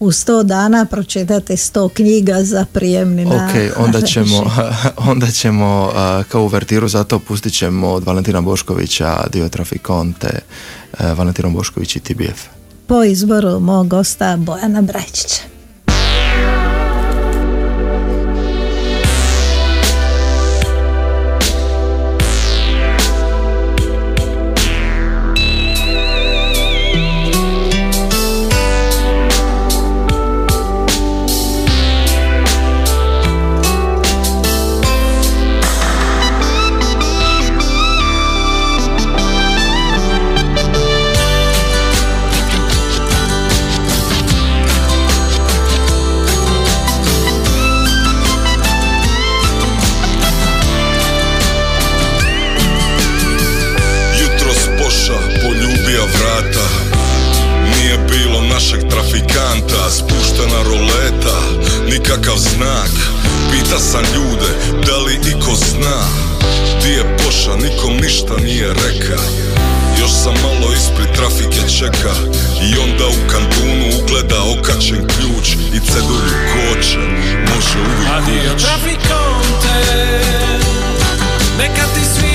u 0.00 0.12
sto 0.12 0.42
dana 0.42 0.84
pročitati 0.84 1.56
sto 1.56 1.88
knjiga 1.88 2.44
za 2.44 2.64
prijemni 2.72 3.24
na 3.24 3.34
Ok, 3.34 3.78
onda 3.86 4.00
ćemo, 4.12 4.50
onda 5.12 5.26
ćemo 5.30 5.90
a, 5.94 6.22
kao 6.28 6.42
uvertiru 6.42 6.88
za 6.88 7.04
to 7.04 7.18
pustit 7.18 7.52
ćemo 7.52 7.88
od 7.88 8.04
Valentina 8.04 8.40
Boškovića 8.40 9.26
Dio 9.32 9.48
Trafikonte, 9.48 10.40
Valentina 11.00 11.48
Bošković 11.48 11.96
i 11.96 12.00
TBF. 12.00 12.46
Po 12.86 13.04
izboru 13.04 13.60
mog 13.60 13.88
gosta 13.88 14.36
Bojana 14.36 14.82
Brajčića. 14.82 15.53
Nikakav 62.14 62.38
znak? 62.38 62.90
Pita 63.50 63.78
sam 63.78 64.02
ljude, 64.14 64.80
da 64.86 64.96
li 64.96 65.14
iko 65.14 65.54
zna? 65.54 65.98
Di 66.82 66.88
je 66.88 67.16
poša, 67.16 67.56
nikom 67.56 67.96
ništa 67.96 68.36
nije 68.44 68.68
reka. 68.68 69.22
Još 70.00 70.10
sam 70.10 70.34
malo 70.42 70.72
ispred 70.72 71.16
trafike 71.16 71.68
čeka. 71.78 72.14
I 72.70 72.78
onda 72.78 73.06
u 73.08 73.28
kantunu 73.30 73.86
ugleda 74.02 74.42
okačen 74.58 75.06
ključ 75.06 75.52
I 75.74 75.80
cedulju 75.80 76.36
koče, 76.52 76.98
može 77.54 77.78
uvijek 77.78 78.10
Adio 78.16 78.54
ući 78.56 78.64
trafikonte 78.64 79.76
Neka 81.58 81.82
ti 81.94 82.00
svitli 82.14 82.33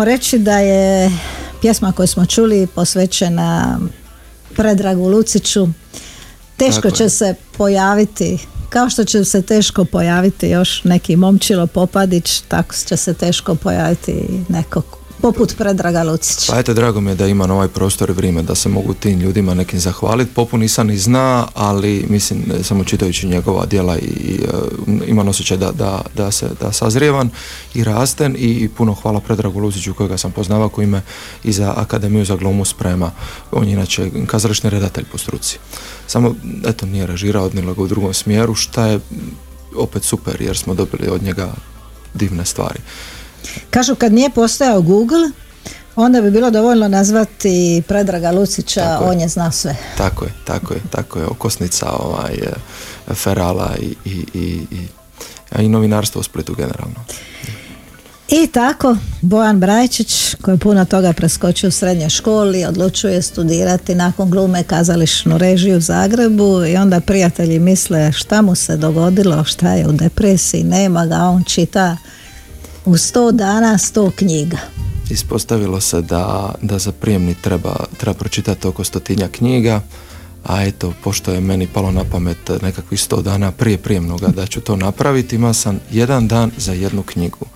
moramo 0.00 0.16
reći 0.16 0.38
da 0.38 0.58
je 0.58 1.10
pjesma 1.60 1.92
koju 1.92 2.06
smo 2.06 2.26
čuli 2.26 2.66
posvećena 2.74 3.78
Predragu 4.56 5.08
Luciću. 5.08 5.68
Teško 6.56 6.82
Tako 6.82 6.96
će 6.96 7.02
je. 7.02 7.10
se 7.10 7.34
pojaviti, 7.56 8.38
kao 8.70 8.90
što 8.90 9.04
će 9.04 9.24
se 9.24 9.42
teško 9.42 9.84
pojaviti 9.84 10.48
još 10.48 10.84
neki 10.84 11.16
momčilo 11.16 11.66
Popadić, 11.66 12.40
tako 12.48 12.74
će 12.86 12.96
se 12.96 13.14
teško 13.14 13.54
pojaviti 13.54 14.14
neko 14.48 14.82
poput 15.20 15.56
Predraga 15.58 16.02
Lucića. 16.02 16.52
Pa 16.52 16.58
eto, 16.58 16.74
drago 16.74 17.00
mi 17.00 17.10
je 17.10 17.14
da 17.14 17.26
imam 17.26 17.50
ovaj 17.50 17.68
prostor 17.68 18.10
i 18.10 18.12
vrijeme 18.12 18.42
da 18.42 18.54
se 18.54 18.68
mogu 18.68 18.94
tim 18.94 19.20
ljudima 19.20 19.54
nekim 19.54 19.80
zahvaliti. 19.80 20.34
Popu 20.34 20.58
nisam 20.58 20.86
ni 20.86 20.98
zna, 20.98 21.46
ali 21.54 22.06
mislim, 22.08 22.42
samo 22.62 22.84
čitajući 22.84 23.26
njegova 23.26 23.66
djela 23.66 23.98
i 23.98 24.40
e, 24.44 25.06
imam 25.06 25.28
osjećaj 25.28 25.56
da, 25.56 25.72
da, 25.72 26.02
da, 26.16 26.30
se, 26.30 26.48
da 26.60 26.72
sazrijevan 26.72 27.30
i 27.74 27.84
rasten 27.84 28.36
i 28.38 28.68
puno 28.76 28.94
hvala 28.94 29.20
Predragu 29.20 29.60
Luciću 29.60 29.94
kojega 29.94 30.18
sam 30.18 30.32
poznavao 30.32 30.68
koji 30.68 30.86
me 30.86 31.02
i 31.44 31.52
za 31.52 31.74
Akademiju 31.76 32.24
za 32.24 32.36
glumu 32.36 32.64
sprema. 32.64 33.10
On 33.52 33.66
je 33.66 33.72
inače 33.72 34.10
kazališni 34.26 34.70
redatelj 34.70 35.04
po 35.12 35.18
struci. 35.18 35.58
Samo, 36.06 36.34
eto, 36.66 36.86
nije 36.86 37.06
režirao, 37.06 37.44
odnilo 37.44 37.74
ga 37.74 37.82
u 37.82 37.86
drugom 37.86 38.14
smjeru, 38.14 38.54
šta 38.54 38.86
je 38.86 39.00
opet 39.76 40.04
super 40.04 40.42
jer 40.42 40.56
smo 40.56 40.74
dobili 40.74 41.08
od 41.08 41.22
njega 41.22 41.52
divne 42.14 42.44
stvari. 42.44 42.80
Kažu 43.70 43.94
kad 43.94 44.12
nije 44.12 44.30
postojao 44.30 44.82
Google, 44.82 45.30
onda 45.96 46.20
bi 46.20 46.30
bilo 46.30 46.50
dovoljno 46.50 46.88
nazvati 46.88 47.82
Predraga 47.88 48.30
Lucića, 48.30 48.80
Tako 48.80 49.04
on 49.04 49.20
je 49.20 49.28
zna 49.28 49.50
sve. 49.50 49.76
Tako 49.96 50.24
je, 50.24 50.32
tako 50.44 50.74
je, 50.74 50.80
tako 50.90 51.18
je. 51.18 51.26
Okosnica 51.26 51.90
ovaj, 51.90 52.34
e, 52.34 53.14
Ferala 53.14 53.70
i, 53.80 53.94
i, 54.04 54.26
i, 54.34 54.66
i, 54.70 55.62
i 55.64 55.68
novinarstvo 55.68 56.20
u 56.20 56.22
Splitu 56.22 56.54
generalno. 56.54 57.04
I 58.30 58.46
tako, 58.46 58.96
Bojan 59.20 59.60
Brajčić, 59.60 60.34
koji 60.42 60.54
je 60.54 60.58
puno 60.58 60.84
toga 60.84 61.12
preskočio 61.12 61.68
u 61.68 61.70
srednjoj 61.70 62.08
školi, 62.10 62.64
odlučuje 62.64 63.22
studirati 63.22 63.94
nakon 63.94 64.30
glume 64.30 64.62
kazališnu 64.62 65.38
režiju 65.38 65.76
u 65.76 65.80
Zagrebu 65.80 66.64
i 66.64 66.76
onda 66.76 67.00
prijatelji 67.00 67.58
misle 67.58 68.12
šta 68.12 68.42
mu 68.42 68.54
se 68.54 68.76
dogodilo, 68.76 69.44
šta 69.44 69.72
je 69.72 69.88
u 69.88 69.92
depresiji, 69.92 70.64
nema 70.64 71.06
ga, 71.06 71.16
on 71.16 71.44
čita 71.44 71.96
u 72.90 72.96
sto 72.96 73.32
dana 73.32 73.78
sto 73.78 74.10
knjiga. 74.16 74.58
ispostavilo 75.10 75.80
se 75.80 76.02
da, 76.02 76.54
da 76.62 76.78
za 76.78 76.92
prijemni 76.92 77.34
treba, 77.34 77.76
treba 77.96 78.14
pročitati 78.14 78.66
oko 78.66 78.84
stotinja 78.84 79.28
knjiga, 79.28 79.80
a 80.44 80.62
eto, 80.62 80.92
pošto 81.04 81.32
je 81.32 81.40
meni 81.40 81.66
palo 81.66 81.90
na 81.90 82.04
pamet 82.04 82.50
nekakvih 82.62 83.00
sto 83.00 83.22
dana 83.22 83.52
prije 83.52 83.78
prijemnoga 83.78 84.28
da 84.28 84.46
ću 84.46 84.60
to 84.60 84.76
napraviti, 84.76 85.36
imao 85.36 85.54
sam 85.54 85.80
jedan 85.90 86.28
dan 86.28 86.50
za 86.56 86.72
jednu 86.72 87.02
knjigu. 87.02 87.46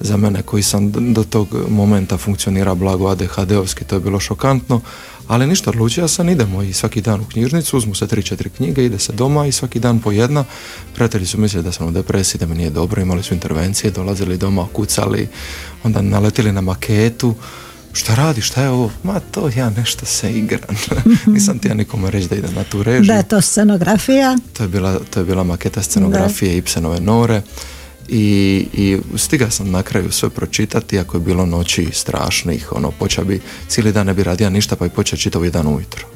Za 0.00 0.16
mene 0.16 0.42
koji 0.42 0.62
sam 0.62 0.92
do 1.14 1.24
tog 1.24 1.48
momenta 1.68 2.16
funkcionira 2.16 2.74
blago 2.74 3.08
ADHD-ovski, 3.08 3.84
to 3.84 3.96
je 3.96 4.00
bilo 4.00 4.20
šokantno, 4.20 4.80
ali 5.28 5.46
ništa, 5.46 5.70
odlučio 5.70 6.08
sam, 6.08 6.28
idemo 6.28 6.62
i 6.62 6.72
svaki 6.72 7.00
dan 7.00 7.20
u 7.20 7.24
knjižnicu, 7.24 7.76
uzmu 7.76 7.94
se 7.94 8.06
tri, 8.06 8.22
četiri 8.22 8.50
knjige, 8.50 8.84
ide 8.84 8.98
se 8.98 9.12
doma 9.12 9.46
i 9.46 9.52
svaki 9.52 9.80
dan 9.80 10.00
po 10.00 10.12
jedna. 10.12 10.44
Prijatelji 10.94 11.26
su 11.26 11.38
mislili 11.38 11.64
da 11.64 11.72
sam 11.72 11.86
u 11.86 11.90
depresiji, 11.90 12.38
da 12.38 12.46
mi 12.46 12.54
nije 12.54 12.70
dobro, 12.70 13.02
imali 13.02 13.22
su 13.22 13.34
intervencije, 13.34 13.90
dolazili 13.90 14.36
doma, 14.36 14.66
kucali, 14.72 15.28
onda 15.82 16.02
naletili 16.02 16.52
na 16.52 16.60
maketu, 16.60 17.34
šta 17.92 18.14
radi, 18.14 18.40
šta 18.40 18.62
je 18.62 18.70
ovo? 18.70 18.90
Ma 19.02 19.20
to 19.20 19.50
ja 19.56 19.70
nešto 19.70 20.06
se 20.06 20.32
igram. 20.32 20.76
Nisam 21.34 21.58
ti 21.58 21.68
ja 21.68 21.74
nikome 21.74 22.10
reći 22.10 22.28
da 22.28 22.36
idem 22.36 22.54
na 22.54 22.64
tu 22.64 22.82
režiju. 22.82 23.06
Da 23.06 23.14
je 23.14 23.28
to 23.28 23.40
scenografija. 23.40 24.36
To 24.52 24.62
je 24.62 24.68
bila, 24.68 24.98
to 25.10 25.20
je 25.20 25.24
bila 25.24 25.44
maketa 25.44 25.82
scenografije 25.82 26.56
Ibsenove 26.56 27.00
Nore 27.00 27.42
i, 28.08 28.66
i 28.72 28.98
stiga 29.16 29.50
sam 29.50 29.70
na 29.70 29.82
kraju 29.82 30.12
sve 30.12 30.30
pročitati, 30.30 30.98
ako 30.98 31.16
je 31.16 31.20
bilo 31.20 31.46
noći 31.46 31.88
strašnih, 31.92 32.72
ono, 32.72 32.90
počeo 32.90 33.24
bi, 33.24 33.40
cijeli 33.68 33.92
dan 33.92 34.06
ne 34.06 34.14
bi 34.14 34.24
radio 34.24 34.50
ništa, 34.50 34.76
pa 34.76 34.86
i 34.86 34.90
počeo 34.90 35.18
čitao 35.18 35.44
jedan 35.44 35.66
ujutro. 35.66 36.06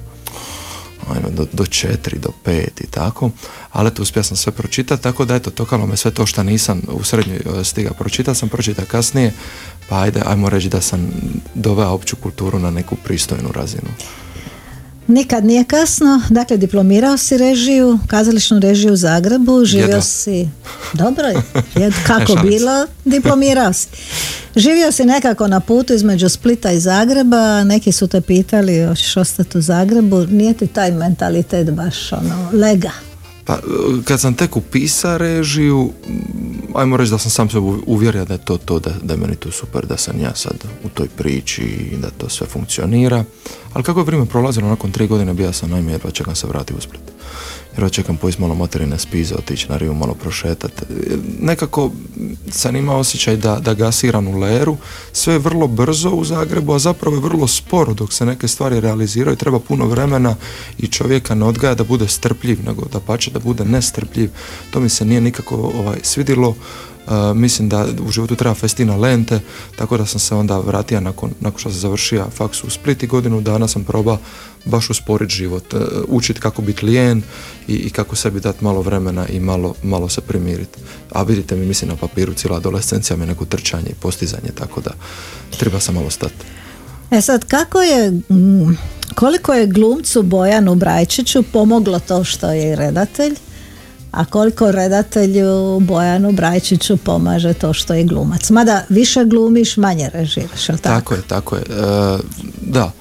Ajme, 1.09 1.31
do, 1.31 1.47
do 1.53 1.67
četiri, 1.67 2.19
do 2.19 2.31
pet 2.45 2.81
i 2.81 2.87
tako, 2.87 3.31
ali 3.73 3.95
to 3.95 4.03
uspio 4.03 4.23
sam 4.23 4.37
sve 4.37 4.53
pročitati, 4.53 5.03
tako 5.03 5.25
da 5.25 5.35
eto, 5.35 5.51
tokalo 5.51 5.87
me 5.87 5.97
sve 5.97 6.11
to 6.11 6.27
što 6.27 6.43
nisam 6.43 6.83
u 6.89 7.05
srednjoj 7.05 7.37
e, 7.61 7.65
stiga 7.65 7.91
pročitao, 7.91 8.35
sam 8.35 8.49
pročitao 8.49 8.85
kasnije, 8.85 9.33
pa 9.89 10.01
ajde, 10.01 10.23
ajmo 10.27 10.49
reći 10.49 10.69
da 10.69 10.81
sam 10.81 11.11
doveo 11.55 11.89
opću 11.89 12.17
kulturu 12.17 12.59
na 12.59 12.71
neku 12.71 12.97
pristojnu 13.05 13.53
razinu. 13.53 13.89
Nikad 15.11 15.45
nije 15.45 15.65
kasno, 15.65 16.23
dakle 16.31 16.57
diplomirao 16.57 17.17
si 17.17 17.39
režiju, 17.39 17.99
kazališnu 18.07 18.59
režiju 18.59 18.93
u 18.93 18.97
Zagrebu, 18.97 19.65
živio 19.65 19.87
Jedva. 19.87 20.03
si, 20.03 20.49
dobro 20.93 21.27
je, 21.27 21.43
kako 22.07 22.35
bilo, 22.43 22.87
diplomirao 23.05 23.73
si. 23.73 23.89
Živio 24.57 24.93
si 24.93 25.05
nekako 25.05 25.49
na 25.49 25.61
putu 25.61 25.95
između 25.95 26.29
Splita 26.29 26.71
i 26.71 26.81
Zagreba, 26.81 27.65
neki 27.65 27.93
su 27.93 28.07
te 28.07 28.21
pitali 28.21 28.87
hoćeš 28.87 29.17
ostati 29.17 29.59
u 29.59 29.61
Zagrebu, 29.61 30.27
nije 30.27 30.55
ti 30.55 30.67
taj 30.67 30.91
mentalitet 30.91 31.71
baš 31.71 32.13
ono, 32.13 32.51
lega. 32.53 32.91
Pa, 33.45 33.59
kad 34.05 34.21
sam 34.21 34.35
tek 34.35 34.57
upisao 34.57 35.19
režiju, 35.19 35.93
ajmo 36.75 36.97
reći 36.97 37.11
da 37.11 37.19
sam 37.19 37.31
sam 37.31 37.51
se 37.51 37.59
uvjerio 37.87 38.25
da 38.25 38.35
je 38.35 38.45
to 38.45 38.57
to, 38.57 38.79
da, 38.79 38.91
da 39.03 39.15
je 39.15 39.21
meni 39.21 39.37
tu 39.37 39.51
super, 39.51 39.87
da 39.87 39.97
sam 39.97 40.21
ja 40.21 40.35
sad 40.35 40.65
u 40.85 40.89
toj 40.89 41.09
priči 41.09 41.63
i 41.63 41.97
da 41.97 42.11
to 42.11 42.29
sve 42.29 42.47
funkcionira. 42.47 43.25
Ali 43.73 43.85
kako 43.85 44.01
je 44.01 44.05
vrijeme 44.05 44.27
prolazilo, 44.27 44.69
nakon 44.69 44.93
tri 44.93 45.07
godine 45.07 45.35
bio 45.35 45.53
sam 45.53 45.71
najme 45.71 45.93
jedva 45.93 46.11
čekam 46.11 46.35
se 46.35 46.47
vratiti 46.47 46.79
u 46.79 46.81
Split. 46.81 47.03
Jedva 47.81 47.91
čekam 47.91 48.17
pojesti 48.17 48.43
malo 48.43 48.55
materine 48.55 48.99
spize, 48.99 49.35
otići 49.35 49.69
na 49.69 49.77
rivu, 49.77 49.95
malo 49.95 50.15
prošetati. 50.15 50.83
Nekako 51.41 51.91
sam 52.51 52.77
imao 52.77 52.99
osjećaj 52.99 53.37
da, 53.37 53.57
da 53.57 53.75
gasiram 53.75 54.29
u 54.29 54.39
leru, 54.39 54.77
sve 55.13 55.35
je 55.35 55.39
vrlo 55.39 55.67
brzo 55.67 56.11
u 56.11 56.25
Zagrebu, 56.25 56.75
a 56.75 56.79
zapravo 56.79 57.17
je 57.17 57.23
vrlo 57.23 57.47
sporo 57.47 57.95
dok 57.95 58.13
se 58.13 58.27
neke 58.27 58.49
stvari 58.49 58.81
realiziraju, 58.81 59.37
treba 59.37 59.59
puno 59.59 59.87
vremena 59.87 60.37
i 60.79 60.87
čovjeka 60.87 61.35
ne 61.35 61.45
odgaja 61.45 61.75
da 61.75 61.85
bude 61.85 62.09
strpljiv, 62.09 62.59
nego 62.67 62.85
da 62.93 63.01
pače 63.01 63.31
da 63.31 63.39
bude 63.39 63.65
nestrpljiv. 63.65 64.31
To 64.71 64.81
mi 64.81 64.89
se 64.89 65.05
nije 65.05 65.21
nikako 65.21 65.57
ovaj, 65.57 65.99
svidilo. 66.03 66.57
Uh, 67.07 67.37
mislim 67.37 67.69
da 67.69 67.87
u 68.07 68.11
životu 68.11 68.37
treba 68.37 68.55
festina 68.55 68.97
lente, 68.97 69.41
tako 69.77 69.97
da 69.97 70.07
sam 70.07 70.21
se 70.21 70.35
onda 70.35 70.59
vratio 70.59 71.01
nakon, 71.01 71.31
nakon 71.41 71.61
što 71.61 71.71
sam 71.71 71.79
završio 71.79 72.27
faks 72.37 72.65
u 72.65 72.71
Split 72.71 73.03
i 73.03 73.07
godinu 73.07 73.41
dana 73.41 73.69
sam 73.69 73.85
probao 73.85 74.19
baš 74.65 74.91
usporiti 74.91 75.35
život, 75.35 75.75
uh, 75.75 75.81
učiti 76.09 76.41
kako 76.41 76.63
biti 76.63 76.87
lijen 76.87 77.23
i, 77.69 77.75
i 77.75 77.91
kako 77.91 78.17
sebi 78.17 78.41
dati 78.41 78.65
malo 78.65 78.83
vremena 78.83 79.27
i 79.27 79.41
malo, 79.41 79.75
malo 79.83 80.09
se 80.09 80.21
primiriti. 80.21 80.79
A 81.13 81.23
vidite 81.23 81.57
mi, 81.57 81.67
mislim 81.67 81.91
na 81.91 81.97
papiru 81.97 82.35
cijela 82.35 82.57
adolescencija 82.57 83.17
mi 83.17 83.23
je 83.23 83.27
neko 83.27 83.45
trčanje 83.45 83.91
i 83.91 84.01
postizanje, 84.01 84.51
tako 84.55 84.81
da 84.81 84.91
treba 85.59 85.81
sam 85.81 85.95
malo 85.95 86.11
stati. 86.11 86.45
E 87.11 87.21
sad, 87.21 87.45
kako 87.45 87.83
je, 87.83 88.11
mm, 88.11 88.79
koliko 89.15 89.55
je 89.55 89.67
glumcu 89.67 90.23
Bojanu 90.23 90.75
Brajčiću 90.75 91.43
pomoglo 91.43 91.99
to 91.99 92.25
što 92.25 92.53
je 92.53 92.77
redatelj, 92.77 93.35
a 94.11 94.25
koliko 94.25 94.73
redatelju 94.73 95.81
Bojanu 95.81 96.33
Brajčiću 96.33 96.97
pomaže 96.97 97.55
to 97.55 97.73
što 97.73 97.95
je 97.95 98.05
glumac. 98.05 98.51
Mada 98.51 98.85
više 98.89 99.25
glumiš, 99.25 99.77
manje 99.77 100.11
režiraš, 100.13 100.67
tako? 100.67 100.79
Tako 100.83 101.15
je, 101.15 101.23
tako 101.29 101.57
je. 101.57 101.63
E, 101.63 102.19
da, 102.61 102.93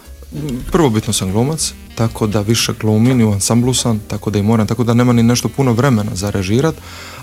prvobitno 0.72 1.14
sam 1.14 1.32
glumac, 1.32 1.74
tako 1.96 2.28
da 2.28 2.42
više 2.42 2.74
glumim 2.82 3.22
i 3.22 3.24
u 3.24 3.32
ansamblu 3.32 3.74
sam, 3.74 4.00
tako 4.08 4.30
da 4.30 4.40
i 4.40 4.44
moram, 4.44 4.68
tako 4.68 4.84
da 4.84 4.94
nema 4.94 5.14
ni 5.14 5.24
nešto 5.24 5.50
puno 5.50 5.74
vremena 5.74 6.16
za 6.16 6.30
režirat, 6.30 6.76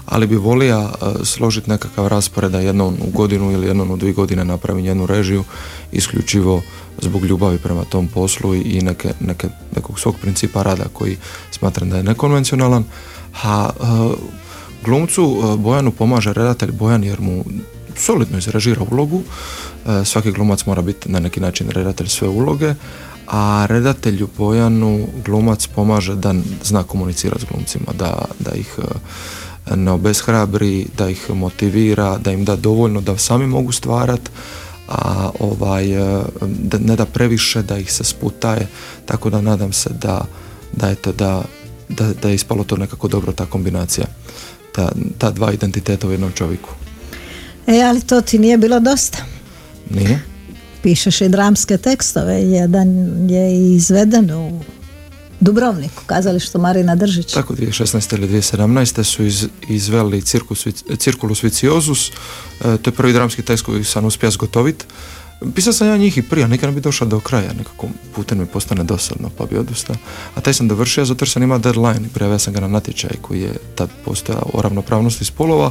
ali 0.07 0.27
bi 0.27 0.37
volio 0.37 0.90
složiti 1.25 1.70
nekakav 1.70 2.07
raspored 2.09 2.53
da 2.53 2.61
jednom 2.61 2.96
u 3.07 3.11
godinu 3.11 3.53
ili 3.53 3.66
jednom 3.66 3.90
u 3.90 3.96
dvije 3.96 4.12
godine 4.12 4.44
napravim 4.44 4.85
jednu 4.85 5.07
režiju 5.07 5.44
isključivo 5.92 6.62
zbog 7.03 7.25
ljubavi 7.25 7.59
prema 7.59 7.85
tom 7.85 8.09
poslu 8.09 8.55
i 8.55 8.81
neke, 8.83 9.12
neke, 9.20 9.49
nekog 9.77 10.01
svog 10.01 10.16
principa 10.22 10.62
rada 10.62 10.85
koji 10.92 11.16
smatram 11.51 11.90
da 11.90 11.96
je 11.96 12.03
nekonvencionalan. 12.03 12.85
A 13.44 13.70
e, 13.70 13.85
glumcu 14.85 15.22
e, 15.22 15.57
Bojanu 15.57 15.90
pomaže 15.90 16.33
redatelj 16.33 16.72
Bojan 16.72 17.05
jer 17.05 17.20
mu 17.20 17.44
solidno 17.96 18.38
izrežira 18.38 18.83
ulogu. 18.90 19.22
E, 19.87 20.05
svaki 20.05 20.33
glumac 20.33 20.66
mora 20.66 20.83
biti 20.83 21.11
na 21.11 21.20
neki 21.20 21.40
način 21.40 21.70
redatelj 21.70 22.09
sve 22.09 22.29
uloge, 22.29 22.75
a 23.27 23.66
redatelju 23.68 24.29
Bojanu 24.38 25.07
glumac 25.25 25.66
pomaže 25.66 26.14
da 26.14 26.35
zna 26.64 26.83
komunicirati 26.83 27.40
s 27.40 27.49
glumcima, 27.49 27.92
da, 27.99 28.25
da 28.38 28.51
ih 28.51 28.79
ne 29.75 29.90
obeshrabri, 29.90 30.87
da 30.99 31.09
ih 31.09 31.31
motivira, 31.31 32.18
da 32.18 32.33
im 32.33 32.44
da 32.44 32.57
dovoljno 32.57 33.01
da 33.01 33.18
sami 33.18 33.46
mogu 33.46 33.72
stvarat, 33.72 34.31
a 34.88 35.31
ovaj, 35.40 35.87
ne 36.81 36.96
da 36.96 37.07
previše, 37.07 37.62
da 37.62 37.79
ih 37.79 37.92
se 37.92 38.05
sputaje, 38.05 38.68
tako 39.05 39.31
da 39.31 39.40
nadam 39.40 39.72
se 39.72 39.90
da, 39.90 40.25
da, 40.72 40.90
eto, 40.90 41.12
da, 41.12 41.42
da, 41.88 42.12
da 42.22 42.29
je 42.29 42.35
ispalo 42.35 42.64
to 42.64 42.77
nekako 42.77 43.09
dobro 43.09 43.33
ta 43.33 43.46
kombinacija, 43.46 44.07
ta, 44.72 44.92
ta 45.18 45.31
dva 45.31 45.53
identiteta 45.53 46.09
u 46.09 46.11
jednom 46.11 46.33
čovjeku. 46.33 46.68
E, 47.66 47.83
ali 47.83 48.01
to 48.01 48.20
ti 48.20 48.38
nije 48.38 48.59
bilo 48.59 48.81
dosta. 48.81 49.18
Nije? 49.90 50.22
Pišeš 50.83 51.20
i 51.20 51.29
dramske 51.29 51.77
tekstove, 51.79 52.42
jedan 52.42 52.88
je 53.31 53.75
izveden 53.75 54.31
u 54.31 54.61
Dubrovniku, 55.40 56.03
kazalištu 56.07 56.59
Marina 56.59 56.94
Držić. 56.94 57.33
Tako 57.33 57.55
2016. 57.55 58.14
ili 58.14 58.29
2017. 58.29 59.03
su 59.05 59.25
iz, 59.25 59.46
izveli 59.68 60.22
Cirkus, 60.22 60.66
Circulus 60.99 61.42
Viciosus, 61.42 62.09
e, 62.09 62.12
to 62.62 62.90
je 62.90 62.94
prvi 62.94 63.12
dramski 63.12 63.42
tekst 63.42 63.64
koji 63.64 63.85
sam 63.85 64.05
uspio 64.05 64.31
zgotovit. 64.31 64.87
Pisao 65.55 65.72
sam 65.72 65.88
ja 65.88 65.96
njih 65.96 66.18
i 66.18 66.22
prije, 66.22 66.49
nikad 66.49 66.68
ne 66.68 66.75
bi 66.75 66.81
došao 66.81 67.09
do 67.09 67.20
kraja, 67.20 67.53
nekako 67.59 67.87
putem 68.14 68.38
mi 68.38 68.46
postane 68.46 68.85
dosadno, 68.85 69.31
pa 69.38 69.44
bi 69.46 69.59
odustao. 69.59 69.96
A 70.35 70.40
taj 70.40 70.55
sam 70.55 70.68
dovršio 70.68 71.05
zato 71.05 71.22
jer 71.22 71.29
sam 71.29 71.42
imao 71.42 71.59
deadline. 71.59 72.09
Prijavio 72.14 72.38
sam 72.38 72.53
ga 72.53 72.61
na 72.61 72.68
natječaj 72.68 73.11
koji 73.22 73.40
je 73.40 73.53
tad 73.75 73.90
postojao 74.05 74.51
o 74.53 74.62
ravnopravnosti 74.62 75.25
spolova 75.25 75.70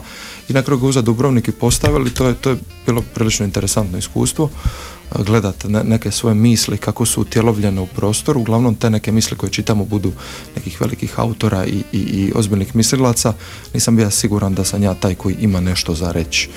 i 0.49 0.53
na 0.53 0.61
kraju 0.61 0.79
ga 0.79 0.87
uza 0.87 1.01
Dubrovnik 1.01 1.47
i 1.47 1.51
postavili, 1.51 2.09
to 2.13 2.27
je, 2.27 2.33
to 2.33 2.49
je 2.49 2.57
bilo 2.85 3.03
prilično 3.13 3.45
interesantno 3.45 3.97
iskustvo 3.97 4.49
a, 5.11 5.23
gledat 5.23 5.63
ne- 5.63 5.83
neke 5.83 6.11
svoje 6.11 6.35
misli 6.35 6.77
kako 6.77 7.05
su 7.05 7.21
utjelovljene 7.21 7.81
u 7.81 7.87
prostoru, 7.87 8.39
uglavnom 8.41 8.75
te 8.75 8.89
neke 8.89 9.11
misli 9.11 9.37
koje 9.37 9.49
čitamo 9.49 9.85
budu 9.85 10.11
nekih 10.55 10.81
velikih 10.81 11.19
autora 11.19 11.65
i, 11.65 11.83
i, 11.91 11.97
i 11.99 12.31
ozbiljnih 12.35 12.75
mislilaca, 12.75 13.33
nisam 13.73 13.95
bio 13.95 14.11
siguran 14.11 14.55
da 14.55 14.63
sam 14.63 14.83
ja 14.83 14.93
taj 14.93 15.15
koji 15.15 15.35
ima 15.39 15.59
nešto 15.59 15.93
za 15.95 16.11
reći. 16.11 16.49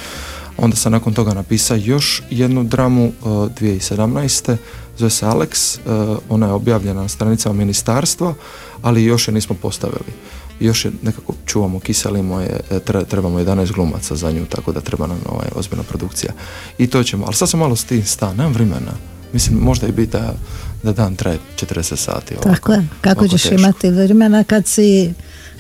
Onda 0.59 0.77
sam 0.77 0.93
nakon 0.93 1.15
toga 1.15 1.35
napisao 1.35 1.77
još 1.77 2.23
jednu 2.31 2.65
dramu 2.65 3.05
uh, 3.07 3.27
2017. 3.29 4.57
Zove 4.99 5.11
se 5.11 5.27
Alex, 5.27 5.79
uh, 6.13 6.19
ona 6.29 6.47
je 6.47 6.53
objavljena 6.53 7.03
na 7.03 7.09
stranicama 7.09 7.55
ministarstva, 7.55 8.35
ali 8.83 9.05
još 9.05 9.29
je 9.29 9.35
nismo 9.35 9.57
postavili. 9.63 10.13
Još 10.61 10.85
je 10.85 10.93
nekako 11.03 11.35
čuvamo, 11.47 11.81
kiselimo 11.81 12.41
je, 12.41 12.61
e, 12.71 12.79
tre- 12.79 13.05
trebamo 13.05 13.39
11 13.41 13.73
glumaca 13.73 14.17
za 14.17 14.31
nju, 14.31 14.47
tako 14.47 14.73
da 14.73 14.81
treba 14.81 15.07
nam 15.07 15.19
ovaj, 15.29 15.47
ozbiljna 15.55 15.83
produkcija. 15.83 16.33
I 16.79 16.87
to 16.87 17.03
ćemo, 17.03 17.25
ali 17.27 17.35
sad 17.35 17.49
sam 17.51 17.61
malo 17.61 17.77
s 17.77 17.85
tim 17.85 18.05
stan, 18.05 18.37
nemam 18.37 18.53
vremena. 18.53 18.93
Mislim, 19.33 19.59
možda 19.59 19.87
i 19.87 19.93
biti 19.93 20.13
da, 20.13 20.35
da 20.83 20.93
dan 20.93 21.17
traje 21.17 21.39
40 21.57 21.97
sati. 21.97 22.35
Ovako, 22.35 22.49
Tako 22.51 22.73
je, 22.73 22.89
kako 23.01 23.29
ćeš 23.29 23.43
teško. 23.43 23.55
imati 23.55 23.91
vremena 23.91 24.45
kad 24.45 24.67
si 24.67 25.13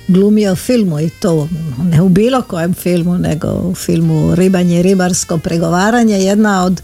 glumio 0.08 0.56
filmu 0.56 1.00
i 1.00 1.10
to 1.10 1.48
ne 1.90 2.02
u 2.02 2.08
bilo 2.08 2.42
kojem 2.42 2.74
filmu 2.74 3.18
nego 3.18 3.48
u 3.48 3.74
filmu 3.74 4.34
Ribanje 4.34 4.80
i 4.80 4.82
ribarsko 4.82 5.38
pregovaranje 5.38 6.18
jedna 6.18 6.64
od 6.64 6.82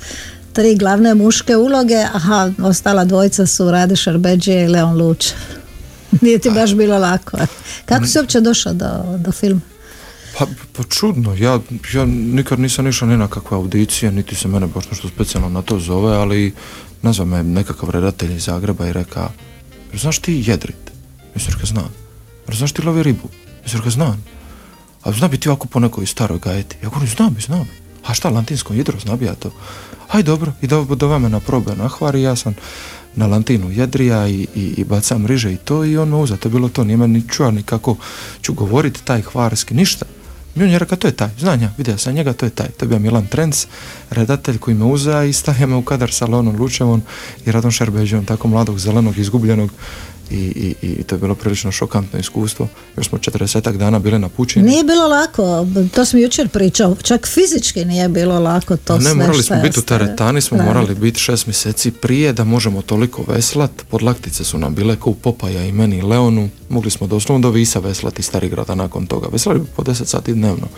tri 0.53 0.77
glavne 0.77 1.15
muške 1.15 1.57
uloge 1.57 2.05
aha, 2.13 2.51
ostala 2.63 3.05
dvojica 3.05 3.47
su 3.47 3.71
Rade 3.71 3.97
Šarbeđije 3.97 4.65
i 4.65 4.69
Leon 4.69 4.97
Luč 4.97 5.27
nije 6.23 6.39
ti 6.39 6.51
baš 6.51 6.75
bilo 6.75 6.99
lako 6.99 7.39
kako 7.85 8.07
si 8.07 8.19
uopće 8.19 8.41
došao 8.41 8.73
do, 8.73 8.89
do 9.19 9.33
filma? 9.33 9.61
Pa, 10.39 10.47
pa 10.73 10.83
čudno, 10.83 11.35
ja, 11.35 11.61
ja 11.95 12.05
nikad 12.07 12.61
nisam 12.61 12.87
išao 12.87 13.09
ni 13.09 13.17
na 13.17 13.29
kakve 13.29 13.57
audicije, 13.57 14.13
niti 14.13 14.35
se 14.35 14.49
mene 14.49 14.67
baš 14.67 14.91
nešto 14.91 15.09
specijalno 15.09 15.49
na 15.49 15.63
to 15.63 15.79
zove, 15.79 16.17
ali 16.17 16.53
nazva 17.03 17.25
me 17.25 17.43
nekakav 17.43 17.91
redatelj 17.91 18.37
iz 18.37 18.45
Zagreba 18.45 18.87
i 18.87 18.93
reka, 18.93 19.31
"Jel 19.93 20.01
znaš 20.01 20.19
ti 20.19 20.43
jedrit? 20.47 20.77
Rekao, 21.35 21.67
znam. 21.67 22.04
"Jel 22.49 22.57
znaš 22.57 22.73
ti 22.73 22.83
lovi 22.83 23.03
ribu? 23.03 23.29
Sam 23.67 23.79
rekao, 23.79 23.91
znam. 23.91 24.25
A 25.03 25.13
zna 25.13 25.29
bi 25.29 25.39
ti 25.39 25.49
ovako 25.49 25.67
po 25.67 25.81
nekoj 25.81 26.07
staroj 26.07 26.39
gajeti? 26.39 26.77
Ja 26.83 26.89
govorim, 26.89 27.09
znam 27.09 27.35
bi, 27.35 27.41
znam 27.41 27.65
bi. 27.65 27.71
A 28.05 28.15
šta, 28.15 28.31
lantinsko 28.31 28.75
jedro, 28.75 29.01
zna 29.01 29.17
bi 29.17 29.25
ja 29.25 29.35
to? 29.35 29.51
Aj 30.09 30.23
dobro, 30.23 30.53
i 30.63 30.67
do, 30.67 30.85
dove 30.85 31.19
me 31.19 31.29
na 31.29 31.41
probe 31.41 31.77
na 31.77 31.89
hvar 31.89 32.17
i 32.17 32.23
ja 32.23 32.37
sam 32.37 32.55
na 33.17 33.27
lantinu 33.27 33.71
jedrija 33.71 34.29
i, 34.29 34.47
i, 34.55 34.75
i 34.77 34.85
bacam 34.85 35.27
riže 35.27 35.53
i 35.53 35.57
to 35.57 35.85
i 35.85 35.97
on 35.99 36.09
me 36.09 36.17
uza, 36.17 36.37
to 36.37 36.49
bilo 36.49 36.69
to, 36.69 36.85
nije 36.85 36.99
ni 36.99 37.29
čuo 37.29 37.51
ni 37.51 37.63
kako 37.63 37.97
ću 38.43 38.55
govoriti 38.55 39.05
taj 39.05 39.23
hvarski, 39.23 39.75
ništa. 39.75 40.07
I 40.57 40.63
on 40.63 40.69
je 40.69 40.79
rekao, 40.79 40.99
to 40.99 41.09
je 41.09 41.17
taj, 41.17 41.31
znam 41.39 41.63
ja, 41.63 41.73
vidio 41.77 41.99
sam 41.99 42.15
njega, 42.15 42.33
to 42.33 42.47
je 42.47 42.51
taj. 42.51 42.69
To 42.69 42.85
je 42.85 42.89
bio 42.89 42.99
Milan 42.99 43.27
Trenc, 43.27 43.67
redatelj 44.11 44.59
koji 44.59 44.77
me 44.77 44.85
uza 44.85 45.25
i 45.25 45.33
stavio 45.33 45.67
me 45.67 45.77
u 45.77 45.83
kadar 45.83 46.13
sa 46.13 46.27
Leonom 46.27 46.57
Lučevom 46.57 47.03
i 47.47 47.53
Radom 47.53 47.71
Šerbeđom, 47.71 48.25
tako 48.25 48.49
mladog, 48.49 48.79
zelenog, 48.79 49.19
izgubljenog 49.19 49.71
i, 50.35 50.75
i, 50.83 50.87
i 50.87 51.03
to 51.03 51.15
je 51.15 51.19
bilo 51.19 51.35
prilično 51.35 51.73
šokantno 51.73 52.19
iskustvo. 52.19 52.69
Još 52.97 53.09
smo 53.09 53.19
40 53.19 53.77
dana 53.77 53.99
bili 53.99 54.19
na 54.19 54.29
pučini. 54.29 54.71
Nije 54.71 54.85
bilo 54.85 55.09
lako, 55.09 55.67
to 55.95 56.05
sam 56.05 56.21
jučer 56.21 56.49
pričao, 56.49 56.97
čak 57.03 57.27
fizički 57.27 57.85
nije 57.85 58.09
bilo 58.09 58.41
lako 58.41 58.77
to 58.77 58.99
ne, 58.99 59.05
sve 59.05 59.15
morali 59.15 59.43
smo 59.43 59.57
biti 59.63 59.79
u 59.79 59.83
teretani, 59.83 60.41
smo 60.41 60.57
radili. 60.57 60.75
morali 60.75 60.95
biti 60.95 61.21
šest 61.21 61.47
mjeseci 61.47 61.91
prije 61.91 62.33
da 62.33 62.45
možemo 62.45 62.83
toliko 62.83 63.25
veslat. 63.29 63.71
Podlaktice 63.91 64.45
su 64.45 64.59
nam 64.59 64.75
bile 64.75 64.97
kao 64.97 65.11
u 65.11 65.15
Popaja 65.15 65.65
i 65.65 65.73
meni 65.73 65.99
i 65.99 66.03
Leonu. 66.03 66.49
Mogli 66.69 66.91
smo 66.91 67.07
doslovno 67.07 67.43
do 67.43 67.51
Visa 67.51 67.79
veslati 67.79 68.23
Starigrada 68.23 68.75
nakon 68.75 69.07
toga. 69.07 69.29
Veslali 69.33 69.59
bi 69.59 69.67
po 69.77 69.83
10 69.83 70.05
sati 70.05 70.33
dnevno. 70.33 70.69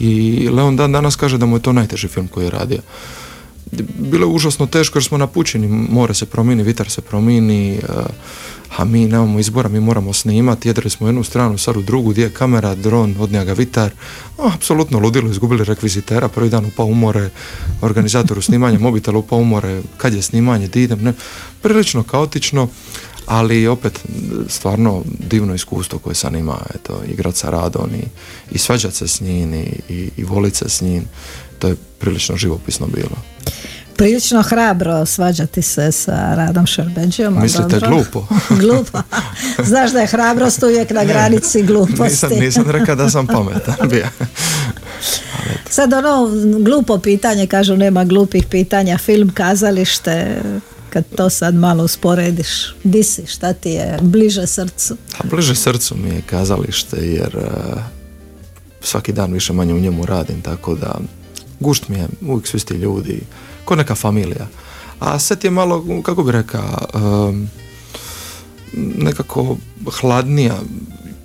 I 0.00 0.48
Leon 0.52 0.76
dan 0.76 0.92
danas 0.92 1.16
kaže 1.16 1.38
da 1.38 1.46
mu 1.46 1.56
je 1.56 1.62
to 1.62 1.72
najteži 1.72 2.08
film 2.08 2.28
koji 2.28 2.44
je 2.44 2.50
radio. 2.50 2.78
Bilo 3.98 4.26
je 4.26 4.34
užasno 4.34 4.66
teško 4.66 4.98
jer 4.98 5.04
smo 5.04 5.18
napučeni, 5.18 5.68
more 5.68 6.14
se 6.14 6.26
promijeni, 6.26 6.62
vitar 6.62 6.90
se 6.90 7.00
promijeni, 7.00 7.74
eh, 7.74 7.80
a 8.76 8.84
mi 8.84 9.06
nemamo 9.06 9.38
izbora, 9.38 9.68
mi 9.68 9.80
moramo 9.80 10.12
snimati, 10.12 10.68
jedili 10.68 10.90
smo 10.90 11.08
jednu 11.08 11.24
stranu, 11.24 11.58
sad 11.58 11.76
u 11.76 11.82
drugu, 11.82 12.10
gdje 12.10 12.22
je 12.22 12.30
kamera, 12.30 12.74
dron, 12.74 13.16
odnija 13.18 13.44
ga 13.44 13.52
vitar, 13.52 13.90
O, 14.38 14.50
apsolutno 14.54 14.98
ludilo, 14.98 15.30
izgubili 15.30 15.64
rekvizitera, 15.64 16.28
prvi 16.28 16.50
dan 16.50 16.64
upao 16.64 16.86
umore, 16.86 17.30
organizatoru 17.80 18.42
snimanja 18.42 18.78
mobitela 18.78 19.18
upao 19.18 19.38
umore, 19.38 19.82
kad 19.96 20.14
je 20.14 20.22
snimanje, 20.22 20.68
di 20.68 20.82
idem, 20.82 21.02
ne, 21.02 21.12
prilično 21.62 22.02
kaotično, 22.02 22.68
ali 23.26 23.66
opet 23.66 24.00
stvarno 24.48 25.02
divno 25.28 25.54
iskustvo 25.54 25.98
koje 25.98 26.14
sam 26.14 26.36
ima, 26.36 26.56
eto, 26.74 27.00
igrat 27.08 27.36
sa 27.36 27.50
Radon 27.50 27.90
i, 27.94 28.04
i 28.50 28.58
svađat 28.58 28.94
se 28.94 29.08
s 29.08 29.20
njim 29.20 29.54
i, 29.54 29.66
i, 29.88 30.10
i 30.16 30.24
volit 30.24 30.54
se 30.54 30.68
s 30.68 30.80
njim, 30.80 31.04
to 31.58 31.68
je 31.68 31.76
prilično 31.98 32.36
živopisno 32.36 32.86
bilo. 32.86 33.16
Prilično 33.96 34.42
hrabro 34.42 35.06
svađati 35.06 35.62
se 35.62 35.92
sa 35.92 36.34
Radom 36.34 36.66
Šerbeđijom. 36.66 37.42
Mislite 37.42 37.80
dobro. 37.80 37.90
glupo? 37.90 38.26
glupo. 38.62 39.02
Znaš 39.64 39.90
da 39.92 40.00
je 40.00 40.06
hrabrost 40.06 40.62
uvijek 40.62 40.90
na 40.90 41.04
granici 41.04 41.62
gluposti. 41.68 42.02
nisam, 42.02 42.30
nisam 42.30 42.70
rekao 42.70 42.94
da 42.94 43.10
sam 43.10 43.26
pametan 43.26 43.88
bio. 43.88 44.06
Sad 45.70 45.92
ono 45.92 46.30
glupo 46.58 46.98
pitanje, 46.98 47.46
kažu 47.46 47.76
nema 47.76 48.04
glupih 48.04 48.46
pitanja, 48.50 48.98
film, 48.98 49.30
kazalište, 49.34 50.42
kad 50.94 51.04
to 51.16 51.30
sad 51.30 51.54
malo 51.54 51.84
usporediš, 51.84 52.74
di 52.84 53.02
si, 53.02 53.26
šta 53.26 53.52
ti 53.52 53.70
je 53.70 53.98
bliže 54.02 54.46
srcu? 54.46 54.96
A 55.18 55.26
bliže 55.30 55.54
srcu 55.54 55.96
mi 55.96 56.08
je 56.08 56.22
kazalište 56.26 56.96
jer 56.96 57.36
eh, 57.36 57.82
svaki 58.80 59.12
dan 59.12 59.32
više 59.32 59.52
manje 59.52 59.74
u 59.74 59.80
njemu 59.80 60.06
radim, 60.06 60.42
tako 60.42 60.74
da 60.74 61.00
gušt 61.60 61.88
mi 61.88 61.98
je, 61.98 62.08
uvijek 62.28 62.46
su 62.46 62.56
isti 62.56 62.74
ljudi, 62.74 63.20
ko 63.64 63.76
neka 63.76 63.94
familija. 63.94 64.46
A 65.00 65.18
set 65.18 65.44
je 65.44 65.50
malo, 65.50 66.02
kako 66.02 66.22
bi 66.22 66.32
rekao, 66.32 66.78
em, 67.30 67.50
nekako 68.96 69.56
hladnija, 70.00 70.60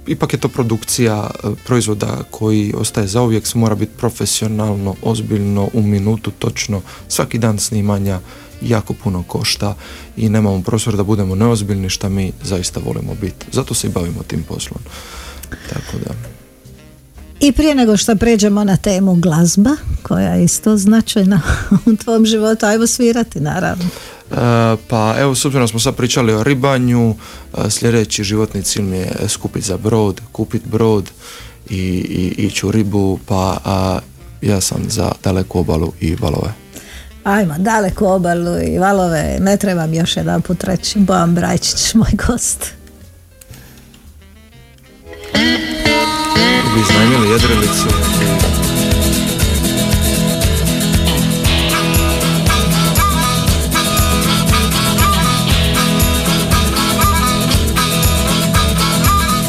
ipak 0.07 0.33
je 0.33 0.39
to 0.39 0.47
produkcija 0.47 1.29
e, 1.29 1.47
proizvoda 1.65 2.17
koji 2.31 2.73
ostaje 2.77 3.07
zauvijek, 3.07 3.55
mora 3.55 3.75
biti 3.75 3.91
profesionalno, 3.97 4.95
ozbiljno, 5.01 5.69
u 5.73 5.81
minutu 5.81 6.31
točno, 6.31 6.81
svaki 7.07 7.37
dan 7.37 7.59
snimanja 7.59 8.19
jako 8.61 8.93
puno 8.93 9.23
košta 9.23 9.75
i 10.17 10.29
nemamo 10.29 10.61
prostor 10.61 10.95
da 10.97 11.03
budemo 11.03 11.35
neozbiljni 11.35 11.89
šta 11.89 12.09
mi 12.09 12.31
zaista 12.43 12.79
volimo 12.85 13.15
biti. 13.21 13.45
Zato 13.51 13.73
se 13.73 13.87
i 13.87 13.91
bavimo 13.91 14.23
tim 14.23 14.43
poslom. 14.43 14.79
Tako 15.49 15.97
da. 16.05 16.13
I 17.39 17.51
prije 17.51 17.75
nego 17.75 17.97
što 17.97 18.15
pređemo 18.15 18.63
na 18.63 18.77
temu 18.77 19.15
glazba, 19.15 19.71
koja 20.03 20.29
je 20.29 20.43
isto 20.43 20.77
značajna 20.77 21.41
u 21.85 21.95
tvom 21.95 22.25
životu, 22.25 22.65
ajmo 22.65 22.87
svirati 22.87 23.39
naravno. 23.39 23.85
E, 24.31 24.35
pa 24.87 25.15
evo, 25.19 25.35
s 25.35 25.45
obzirom 25.45 25.67
smo 25.67 25.79
sad 25.79 25.95
pričali 25.95 26.33
o 26.33 26.43
ribanju, 26.43 27.15
e, 27.57 27.69
sljedeći 27.69 28.23
životni 28.23 28.63
cilj 28.63 28.83
mi 28.83 28.97
je 28.97 29.11
skupiti 29.27 29.67
za 29.67 29.77
brod, 29.77 30.21
kupit 30.31 30.65
brod 30.65 31.09
i, 31.69 31.75
i 31.77 32.33
ići 32.37 32.65
u 32.65 32.71
ribu, 32.71 33.19
pa 33.25 33.57
a, 33.65 33.99
ja 34.41 34.61
sam 34.61 34.83
za 34.89 35.11
daleku 35.23 35.59
obalu 35.59 35.93
i 35.99 36.15
valove. 36.15 36.53
Ajmo, 37.29 37.55
daleku 37.57 38.05
obalu 38.05 38.57
i 38.61 38.79
valove, 38.79 39.37
ne 39.39 39.57
trebam 39.57 39.93
još 39.93 40.17
jedan 40.17 40.41
put 40.41 40.63
reći, 40.63 40.99
Bojan 40.99 41.35
Brajčić, 41.35 41.93
moj 41.93 42.11
gost. 42.27 42.73
bi 46.75 46.81
iznajmili 46.81 47.31
jedrilicu. 47.31 47.87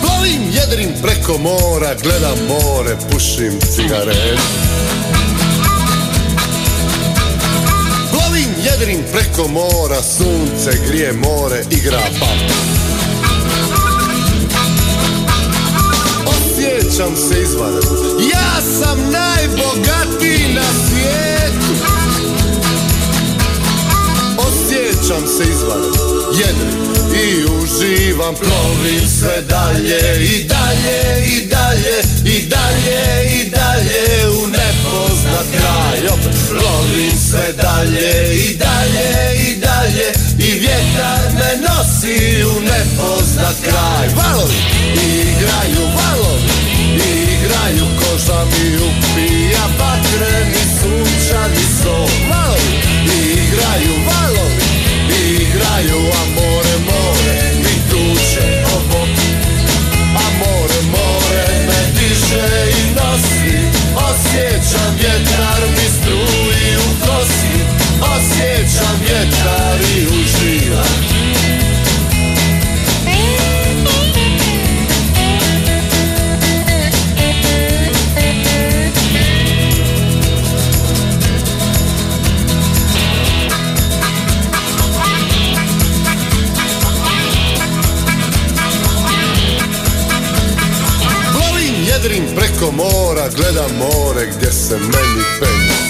Plovim, 0.01 0.43
jedrim 0.53 0.91
preko 1.03 1.39
mora, 1.39 1.95
gledam 2.03 2.39
more, 2.49 2.97
pušim 3.12 3.61
cigaret. 3.61 4.41
Plovim, 8.81 8.97
jedrim 8.97 9.12
preko 9.12 9.49
mora, 9.49 10.03
sunce 10.03 10.78
grije 10.89 11.12
more, 11.12 11.64
igra 11.70 12.01
bam. 12.20 12.39
Osjećam 16.26 17.16
se 17.16 17.43
izvanredno, 17.43 18.20
ja 18.33 18.61
sam 18.81 18.99
najbogatiji 19.11 20.55
na 20.55 20.62
svijetu. 20.87 21.85
Osjećam 24.39 25.26
se 25.26 25.51
izvanredno, 25.51 26.33
jedrim 26.33 26.81
i 27.14 27.45
uživam, 27.45 28.35
plovim 28.35 29.09
sve 29.20 29.43
dalje 29.43 30.24
i 30.24 30.45
dalje 30.45 31.26
i 31.26 31.47
dalje 31.47 32.03
i 32.24 32.47
dalje 32.49 33.43
i 33.43 33.51
dalje 33.51 33.60
nepoznat 35.41 35.47
kraj. 35.61 36.09
Opet 36.09 36.36
plovim 36.49 37.12
sve 37.30 37.53
dalje 37.62 38.34
i 38.34 38.57
dalje 38.57 39.11
i 39.49 39.57
dalje 39.57 40.12
i 40.38 40.59
vjetar 40.59 41.32
me 41.34 41.68
nosi 41.68 42.45
u 42.45 42.61
nepoznat 42.61 43.57
kraj. 43.64 44.09
Valovi 44.16 44.61
igraju, 44.95 45.86
valovi 45.97 46.51
igraju, 47.03 47.86
koža 47.99 48.45
mi 48.45 48.76
upija 48.76 49.64
bakreni 49.78 50.64
sunčani 50.80 51.64
sol. 51.82 52.09
Valovi 52.30 52.74
igraju, 53.32 53.95
valovi 54.07 54.64
igraju, 55.41 56.11
a 56.12 56.39
osjećam 64.21 64.97
vjetar 65.01 65.61
mi 65.71 65.89
struji 65.99 66.77
u 66.77 67.07
kosi, 67.07 67.57
osjećam 68.01 69.01
vjetar 69.01 69.81
i 69.97 70.07
uživam. 70.07 70.50
Mora, 92.81 93.28
gledam 93.37 93.70
more 93.78 94.26
gdje 94.37 94.53
se 94.53 94.76
meni 94.76 95.24
penje. 95.41 95.81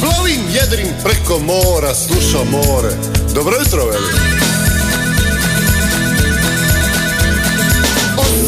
Plovim, 0.00 0.40
jedrim 0.52 0.88
preko 1.04 1.38
mora, 1.38 1.94
slušam 1.94 2.48
more. 2.50 2.90
Dobro 3.34 3.56
jutro, 3.58 3.84
veli. 3.84 4.40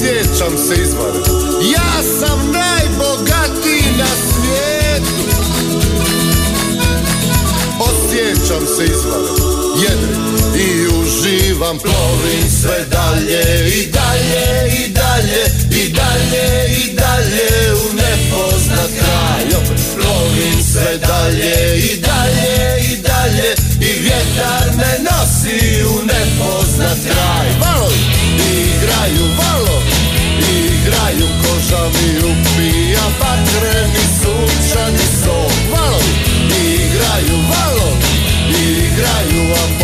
osjećam 0.03 0.59
se 0.59 0.83
izvanredno 0.83 1.61
Ja 1.75 2.03
sam 2.21 2.53
najbogatiji 2.53 3.85
na 3.99 4.07
svijetu 4.07 5.23
Osjećam 7.81 8.67
se 8.77 8.85
izvanredno 8.85 9.32
Jedem 9.32 9.32
i 9.32 9.32
uživam 11.63 11.79
Plovim 11.79 12.51
sve 12.61 12.85
dalje 12.91 13.69
i 13.69 13.87
dalje 13.87 14.85
i 14.85 14.89
dalje 14.89 15.45
I 15.71 15.93
dalje 15.93 16.47
i 16.69 16.93
dalje 16.93 17.75
u 17.75 17.95
nepoznat 17.95 18.91
kraj. 18.99 19.45
Plovim 19.97 20.65
sve 20.73 20.99
dalje 20.99 21.79
i 21.79 21.97
dalje 21.97 22.81
i 22.93 22.97
dalje 22.97 23.55
I 23.81 24.01
vjetar 24.01 24.77
me 24.77 25.11
nosi 25.11 25.85
u 25.85 26.03
nepoznat 26.07 26.99
kraj. 27.07 27.49
Valovi 27.61 28.03
igraju 28.39 29.27
valovi 29.39 29.93
Igraju 30.39 31.29
koža 31.43 31.85
mi 31.89 32.19
upija 32.19 33.03
Vatreni 33.21 34.05
sunčani 34.23 35.07
sol 35.25 35.51
Valovi 35.73 36.15
igraju 36.75 37.39
valovi 37.51 38.13
Igraju 38.49 39.55
a 39.55 39.82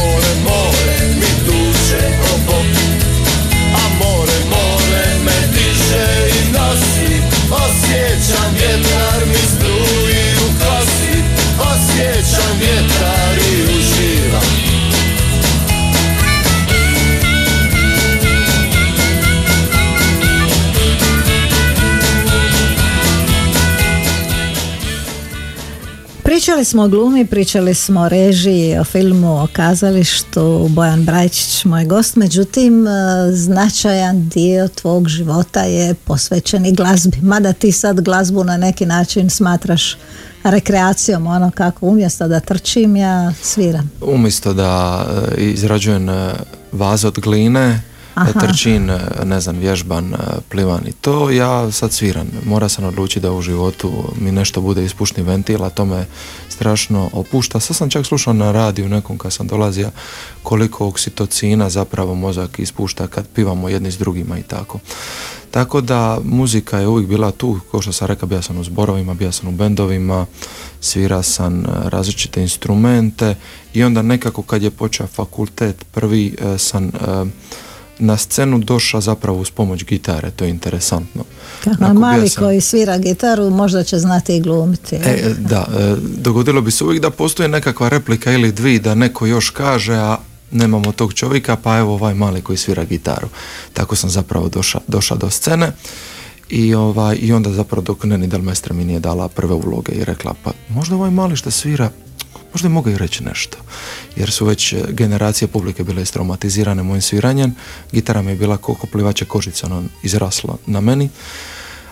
Pričali 26.59 26.71
smo 26.71 26.83
o 26.83 26.89
glumi, 26.89 27.27
pričali 27.27 27.75
smo 27.75 28.01
o 28.01 28.09
režiji, 28.09 28.79
o 28.79 28.85
filmu, 28.85 29.43
o 29.43 29.47
kazalištu, 29.53 30.67
Bojan 30.69 31.05
Brajčić, 31.05 31.65
moj 31.65 31.85
gost, 31.85 32.17
međutim 32.17 32.87
e, 32.87 32.91
značajan 33.33 34.29
dio 34.29 34.69
tvog 34.69 35.09
života 35.09 35.61
je 35.61 35.95
posvećen 35.95 36.67
i 36.67 36.75
glazbi, 36.75 37.17
mada 37.23 37.53
ti 37.53 37.73
sad 37.73 38.01
glazbu 38.01 38.45
na 38.45 38.57
neki 38.57 38.87
način 38.87 39.31
smatraš 39.31 39.97
rekreacijom, 40.45 41.27
ono 41.27 41.51
kako 41.51 41.87
umjesto 41.87 42.29
da 42.29 42.41
trčim, 42.41 42.97
ja 42.97 43.33
sviram. 43.43 43.91
Umjesto 44.01 44.55
da 44.55 45.05
e, 45.39 45.41
izrađujem 45.41 46.09
e, 46.09 46.33
vaze 46.73 47.07
od 47.07 47.19
gline, 47.21 47.81
Aha. 48.21 48.41
trčin, 48.41 48.91
ne 49.25 49.41
znam, 49.41 49.59
vježban, 49.59 50.15
plivan 50.49 50.87
i 50.87 50.93
to, 50.93 51.31
ja 51.31 51.73
sad 51.73 51.93
sviram. 51.93 52.27
Mora 52.45 52.69
sam 52.69 52.85
odlučiti 52.85 53.21
da 53.21 53.33
u 53.33 53.43
životu 53.43 53.93
mi 54.21 54.33
nešto 54.33 54.61
bude 54.61 54.85
ispušni 54.85 55.23
ventil, 55.23 55.65
a 55.65 55.71
to 55.71 55.85
me 55.85 56.07
strašno 56.49 57.11
opušta. 57.13 57.61
Sad 57.61 57.77
sam 57.77 57.91
čak 57.91 58.07
slušao 58.07 58.33
na 58.33 58.53
radiju 58.53 58.89
nekom 58.89 59.19
kad 59.19 59.33
sam 59.33 59.47
dolazio 59.47 59.91
koliko 60.43 60.89
oksitocina 60.89 61.71
zapravo 61.71 62.15
mozak 62.15 62.59
ispušta 62.59 63.07
kad 63.07 63.27
pivamo 63.35 63.69
jedni 63.69 63.91
s 63.91 63.99
drugima 63.99 64.39
i 64.39 64.43
tako. 64.43 64.79
Tako 65.51 65.81
da 65.81 66.19
muzika 66.25 66.79
je 66.79 66.89
uvijek 66.89 67.09
bila 67.09 67.31
tu, 67.31 67.61
kao 67.71 67.83
što 67.83 67.93
sam 67.93 68.07
rekao, 68.07 68.29
bio 68.29 68.43
sam 68.43 68.59
u 68.59 68.65
zborovima, 68.65 69.15
bio 69.15 69.33
sam 69.33 69.49
u 69.49 69.53
bendovima, 69.53 70.27
svira 70.81 71.23
sam 71.23 71.61
e, 71.61 71.69
različite 71.85 72.43
instrumente 72.43 73.35
i 73.75 73.83
onda 73.83 74.03
nekako 74.03 74.43
kad 74.43 74.63
je 74.63 74.71
počeo 74.71 75.07
fakultet 75.07 75.87
prvi 75.93 76.37
e, 76.39 76.59
sam 76.59 76.85
e, 76.85 76.91
na 77.99 78.17
scenu 78.17 78.59
došao 78.59 79.01
zapravo 79.01 79.39
uz 79.41 79.51
pomoć 79.51 79.85
gitare, 79.85 80.31
to 80.31 80.45
je 80.45 80.51
interesantno. 80.51 81.25
Kako 81.65 81.77
bio 81.85 81.95
mali 81.95 82.29
sam- 82.29 82.45
koji 82.45 82.61
svira 82.61 82.99
gitaru 82.99 83.51
možda 83.51 83.85
će 83.85 83.99
znati 83.99 84.37
i 84.37 84.41
glumiti. 84.41 84.97
E, 84.97 85.35
da, 85.39 85.67
e, 85.79 85.97
dogodilo 86.01 86.61
bi 86.61 86.71
se 86.71 86.85
uvijek 86.85 87.03
da 87.03 87.11
postoji 87.11 87.49
nekakva 87.49 87.89
replika 87.89 88.33
ili 88.33 88.53
dvi 88.53 88.79
da 88.79 88.95
neko 88.95 89.27
još 89.27 89.51
kaže, 89.51 89.95
a 89.95 90.17
nemamo 90.51 90.93
tog 90.93 91.15
čovjeka, 91.15 91.57
pa 91.57 91.79
evo 91.79 91.95
ovaj 91.95 92.15
mali 92.15 92.43
koji 92.43 92.57
svira 92.59 92.85
gitaru. 92.85 93.29
Tako 93.73 93.97
sam 93.97 94.11
zapravo 94.11 94.49
došao 94.49 94.81
došao 94.87 95.17
do 95.17 95.31
scene 95.31 95.73
i, 96.49 96.75
ovaj, 96.75 97.17
i 97.21 97.33
onda 97.33 97.53
zapravo 97.53 97.83
dok 97.83 98.05
Neni 98.05 98.27
Delmestre 98.27 98.75
mi 98.75 98.85
nije 98.85 99.01
dala 99.01 99.29
prve 99.29 99.55
uloge 99.55 99.93
i 99.93 100.05
rekla, 100.05 100.35
pa 100.45 100.51
možda 100.69 100.95
ovaj 100.95 101.11
mali 101.11 101.37
što 101.37 101.51
svira, 101.51 101.91
možda 102.53 102.69
mogao 102.69 102.93
i 102.93 102.99
reći 102.99 103.25
nešto. 103.25 103.59
Jer 104.17 104.31
su 104.31 104.47
već 104.47 104.73
e, 104.73 104.85
generacije 104.89 105.49
publike 105.49 105.85
bile 105.85 106.03
istraumatizirane 106.03 106.83
mojim 106.83 107.03
sviranjem, 107.03 107.55
gitara 107.93 108.23
mi 108.23 108.31
je 108.31 108.37
bila 108.37 108.57
koliko 108.57 108.87
plivače 108.87 109.25
kožica, 109.25 109.67
ono 109.67 109.85
izrasla 110.03 110.57
na 110.67 110.81
meni. 110.81 111.09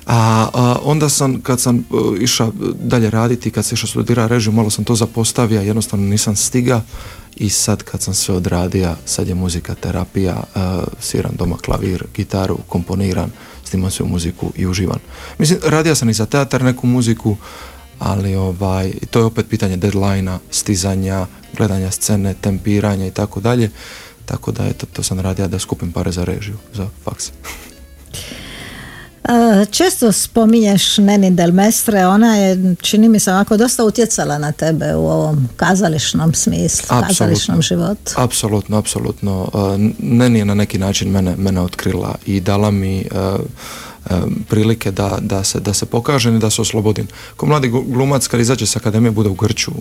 A, 0.07 0.49
a, 0.55 0.77
onda 0.85 1.09
sam, 1.09 1.41
kad 1.41 1.61
sam 1.61 1.77
e, 1.77 1.83
išao 2.21 2.53
dalje 2.81 3.11
raditi, 3.11 3.51
kad 3.51 3.65
sam 3.65 3.75
išao 3.75 3.89
studirati 3.89 4.33
režiju, 4.33 4.53
malo 4.53 4.71
sam 4.71 4.85
to 4.85 4.95
zapostavio, 4.95 5.61
jednostavno 5.61 6.07
nisam 6.07 6.37
stiga 6.37 6.83
i 7.37 7.49
sad 7.51 7.83
kad 7.83 8.03
sam 8.03 8.15
sve 8.15 8.35
odradio, 8.35 8.95
sad 9.05 9.29
je 9.29 9.35
muzika 9.35 9.75
terapija, 9.75 10.43
e, 10.55 10.61
sviram 11.01 11.33
doma 11.39 11.57
klavir, 11.57 12.05
gitaru, 12.17 12.59
komponiram, 12.69 13.33
snimam 13.65 13.91
sve 13.91 14.07
muziku 14.07 14.53
i 14.57 14.67
uživam. 14.67 14.99
Mislim, 15.39 15.59
radio 15.65 15.95
sam 15.95 16.09
i 16.09 16.15
za 16.15 16.27
teatar 16.27 16.63
neku 16.63 16.87
muziku, 16.87 17.37
ali 17.99 18.35
ovaj, 18.35 18.93
to 19.11 19.19
je 19.19 19.25
opet 19.25 19.47
pitanje 19.49 19.77
deadline 19.77 20.39
stizanja, 20.51 21.27
gledanja 21.57 21.91
scene, 21.91 22.35
tempiranja 22.41 23.07
i 23.07 23.11
tako 23.11 23.41
dalje. 23.41 23.71
Tako 24.25 24.53
da 24.53 24.67
eto, 24.67 24.87
to 24.93 25.03
sam 25.03 25.21
radio 25.21 25.49
da 25.49 25.59
skupim 25.59 25.93
pare 25.93 26.13
za 26.13 26.25
režiju, 26.25 26.57
za 26.75 26.89
faks. 27.05 27.31
E, 29.29 29.67
Često 29.71 30.13
spominješ 30.13 30.99
Neni 30.99 31.31
Del 31.31 31.53
Mestre, 31.53 32.07
ona 32.07 32.37
je, 32.37 32.75
čini 32.81 33.09
mi 33.09 33.21
se, 33.21 33.33
onako 33.33 33.57
dosta 33.57 33.85
utjecala 33.85 34.39
na 34.39 34.53
tebe 34.53 34.95
u 34.95 35.09
ovom 35.09 35.49
kazališnom 35.57 36.35
smislu, 36.35 37.01
kazališnom 37.09 37.63
životu. 37.63 38.13
Apsolutno, 38.17 38.77
apsolutno. 38.77 39.51
E, 39.55 39.79
Neni 39.99 40.39
je 40.39 40.45
na 40.45 40.55
neki 40.55 40.79
način 40.79 41.11
mene, 41.11 41.37
mene 41.37 41.61
otkrila 41.61 42.15
i 42.27 42.41
dala 42.41 42.71
mi 42.71 43.01
e, 43.01 43.05
prilike 44.49 44.91
da, 44.91 45.19
da, 45.21 45.45
se, 45.45 45.61
da 45.61 45.75
se 45.75 45.87
pokažem 45.87 46.37
i 46.37 46.39
da 46.39 46.51
se 46.51 46.63
oslobodim. 46.63 47.07
Ko 47.37 47.47
mladi 47.47 47.69
glumac 47.69 48.27
kad 48.27 48.41
izađe 48.41 48.67
sa 48.67 48.79
akademije 48.79 49.11
bude 49.11 49.29
u 49.29 49.35
grču, 49.35 49.73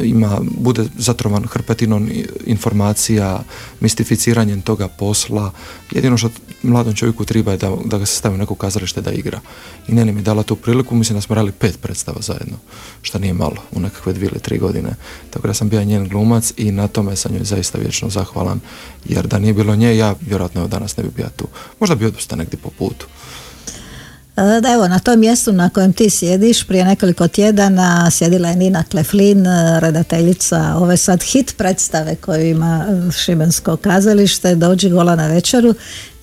ima, 0.00 0.38
bude 0.42 0.84
zatrovan 0.98 1.44
hrpetinom 1.44 2.10
informacija, 2.46 3.42
mistificiranjem 3.80 4.62
toga 4.62 4.88
posla. 4.88 5.50
Jedino 5.90 6.16
što 6.16 6.30
mladom 6.62 6.94
čovjeku 6.94 7.24
treba 7.24 7.52
je 7.52 7.58
da, 7.58 7.76
da 7.84 7.98
ga 7.98 8.06
se 8.06 8.16
stavi 8.16 8.34
u 8.34 8.38
neko 8.38 8.54
kazalište 8.54 9.00
da 9.00 9.12
igra. 9.12 9.40
I 9.88 9.92
Neni 9.92 10.12
mi 10.12 10.22
dala 10.22 10.42
tu 10.42 10.56
priliku, 10.56 10.94
mislim 10.94 11.16
da 11.16 11.20
smo 11.20 11.34
radili 11.34 11.52
pet 11.52 11.80
predstava 11.80 12.20
zajedno, 12.20 12.56
što 13.02 13.18
nije 13.18 13.32
malo, 13.32 13.56
u 13.72 13.80
nekakve 13.80 14.12
dvije 14.12 14.30
ili 14.30 14.40
tri 14.40 14.58
godine. 14.58 14.90
Tako 15.30 15.46
da 15.46 15.54
sam 15.54 15.68
bio 15.68 15.84
njen 15.84 16.08
glumac 16.08 16.52
i 16.56 16.72
na 16.72 16.88
tome 16.88 17.16
sam 17.16 17.34
joj 17.34 17.44
zaista 17.44 17.78
vječno 17.78 18.10
zahvalan, 18.10 18.60
jer 19.04 19.26
da 19.26 19.38
nije 19.38 19.54
bilo 19.54 19.76
nje, 19.76 19.96
ja 19.96 20.14
vjerojatno 20.20 20.68
danas 20.68 20.96
ne 20.96 21.04
bi 21.04 21.10
bio 21.16 21.28
tu. 21.36 21.48
Možda 21.80 21.94
bi 21.94 22.06
odustao 22.06 22.36
negdje 22.36 22.58
po 22.62 22.70
putu. 22.78 23.06
E, 24.38 24.72
evo, 24.74 24.88
na 24.88 24.98
tom 24.98 25.20
mjestu 25.20 25.52
na 25.52 25.70
kojem 25.70 25.92
ti 25.92 26.10
sjediš 26.10 26.64
prije 26.64 26.84
nekoliko 26.84 27.28
tjedana 27.28 28.10
sjedila 28.10 28.48
je 28.48 28.56
Nina 28.56 28.84
Kleflin, 28.90 29.46
e, 29.46 29.80
redateljica 29.80 30.74
ove 30.76 30.96
sad 30.96 31.22
hit 31.22 31.54
predstave 31.56 32.16
koju 32.16 32.46
ima 32.46 32.86
e, 32.88 33.12
Šibensko 33.12 33.76
kazalište, 33.76 34.54
dođi 34.54 34.90
gola 34.90 35.16
na 35.16 35.26
večeru 35.26 35.74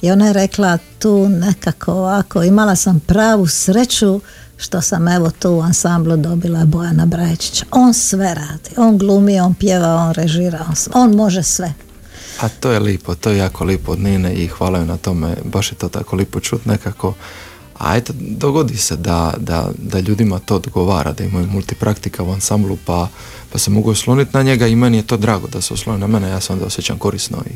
i 0.02 0.12
ona 0.12 0.28
je 0.28 0.34
rekla 0.34 0.78
tu 1.00 1.30
nekako 1.30 1.92
ovako, 1.92 2.44
imala 2.44 2.76
sam 2.76 3.00
pravu 3.00 3.48
sreću 3.48 4.22
što 4.58 4.82
sam 4.82 5.08
evo 5.08 5.32
tu 5.40 5.50
u 5.52 5.62
ansamblu 5.62 6.18
dobila 6.18 6.66
Bojana 6.66 7.06
Braječića. 7.06 7.66
On 7.72 7.94
sve 7.94 8.34
radi, 8.34 8.70
on 8.78 8.98
glumi, 8.98 9.40
on 9.40 9.54
pjeva, 9.54 9.96
on 9.96 10.14
režira, 10.14 10.66
on, 10.68 10.76
on 11.04 11.16
može 11.16 11.44
sve. 11.44 11.74
A 12.42 12.50
to 12.50 12.72
je 12.72 12.80
lipo, 12.80 13.16
to 13.16 13.30
je 13.30 13.38
jako 13.38 13.64
lipo 13.64 13.92
od 13.92 14.00
Nine 14.00 14.34
i 14.34 14.48
hvala 14.48 14.78
joj 14.78 14.88
na 14.88 14.98
tome, 14.98 15.36
baš 15.44 15.72
je 15.72 15.76
to 15.76 15.90
tako 15.90 16.16
lipo 16.16 16.40
čut 16.40 16.66
nekako. 16.66 17.14
A 17.80 17.98
eto, 17.98 18.14
dogodi 18.18 18.78
se 18.78 18.96
da, 18.96 19.34
da, 19.38 19.70
da 19.78 20.00
ljudima 20.00 20.40
to 20.40 20.56
odgovara, 20.56 21.14
da 21.14 21.24
imaju 21.24 21.48
multipraktika 21.48 22.24
u 22.24 22.32
ansamblu 22.32 22.78
pa, 22.86 23.08
pa 23.52 23.60
se 23.60 23.72
mogu 23.72 23.92
osloniti 23.92 24.32
na 24.34 24.44
njega 24.44 24.68
i 24.68 24.76
meni 24.76 24.98
je 24.98 25.08
to 25.08 25.18
drago 25.18 25.48
da 25.48 25.62
se 25.62 25.74
osloni 25.74 26.00
na 26.00 26.08
mene, 26.08 26.30
ja 26.30 26.42
se 26.42 26.54
onda 26.54 26.66
osjećam 26.66 26.98
korisno 26.98 27.38
i, 27.46 27.54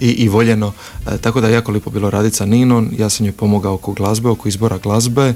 i, 0.08 0.10
i 0.10 0.28
voljeno. 0.28 0.72
E, 1.06 1.18
tako 1.18 1.40
da 1.40 1.48
je 1.48 1.54
jako 1.54 1.72
lipo 1.72 1.90
bilo 1.90 2.10
raditi 2.10 2.36
sa 2.36 2.46
Ninom, 2.46 2.90
ja 2.98 3.08
sam 3.10 3.26
joj 3.26 3.32
pomogao 3.32 3.74
oko 3.74 3.92
glazbe, 3.92 4.28
oko 4.28 4.48
izbora 4.48 4.78
glazbe. 4.78 5.22
E, 5.28 5.34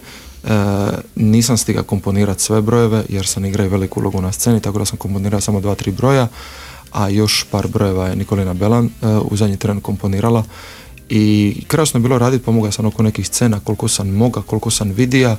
nisam 1.16 1.56
stigao 1.56 1.84
komponirati 1.84 2.42
sve 2.42 2.62
brojeve 2.62 3.04
jer 3.08 3.26
sam 3.26 3.44
igrao 3.44 3.68
veliku 3.68 4.00
ulogu 4.00 4.20
na 4.20 4.32
sceni, 4.32 4.60
tako 4.60 4.78
da 4.78 4.84
sam 4.84 4.98
komponirao 4.98 5.40
samo 5.40 5.60
dva, 5.60 5.74
tri 5.74 5.92
broja 5.92 6.28
a 6.92 7.08
još 7.08 7.44
par 7.50 7.68
brojeva 7.68 8.08
je 8.08 8.16
Nikolina 8.16 8.54
Belan 8.54 8.86
e, 8.86 9.06
u 9.30 9.36
zadnji 9.36 9.56
tren 9.56 9.80
komponirala 9.80 10.44
i 11.10 11.54
krasno 11.66 11.98
je 11.98 12.02
bilo 12.02 12.18
raditi, 12.18 12.44
pomogao 12.44 12.72
sam 12.72 12.86
oko 12.86 13.02
nekih 13.02 13.26
scena 13.26 13.60
koliko 13.60 13.88
sam 13.88 14.08
moga, 14.08 14.42
koliko 14.42 14.70
sam 14.70 14.90
vidija 14.90 15.36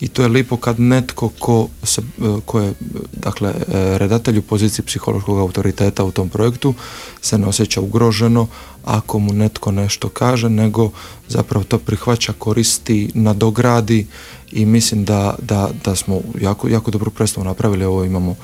i 0.00 0.08
to 0.08 0.22
je 0.22 0.28
lipo 0.28 0.56
kad 0.56 0.80
netko 0.80 1.28
ko, 1.28 1.68
se, 1.82 2.02
e, 2.22 2.40
ko 2.44 2.60
je 2.60 2.74
dakle, 3.12 3.50
e, 3.50 3.98
redatelj 3.98 4.38
u 4.38 4.42
poziciji 4.42 4.84
psihološkog 4.84 5.38
autoriteta 5.38 6.04
u 6.04 6.10
tom 6.10 6.28
projektu 6.28 6.74
se 7.20 7.38
ne 7.38 7.46
osjeća 7.46 7.80
ugroženo 7.80 8.46
ako 8.84 9.18
mu 9.18 9.32
netko 9.32 9.70
nešto 9.70 10.08
kaže, 10.08 10.48
nego 10.48 10.90
zapravo 11.28 11.64
to 11.64 11.78
prihvaća, 11.78 12.32
koristi, 12.38 13.10
nadogradi. 13.14 14.06
I 14.52 14.66
mislim 14.66 15.04
da, 15.04 15.34
da, 15.42 15.70
da 15.84 15.96
smo 15.96 16.20
jako, 16.40 16.68
jako 16.68 16.90
dobru 16.90 17.10
predstavu 17.10 17.44
napravili, 17.44 17.84
ovo 17.84 18.04
imamo 18.04 18.34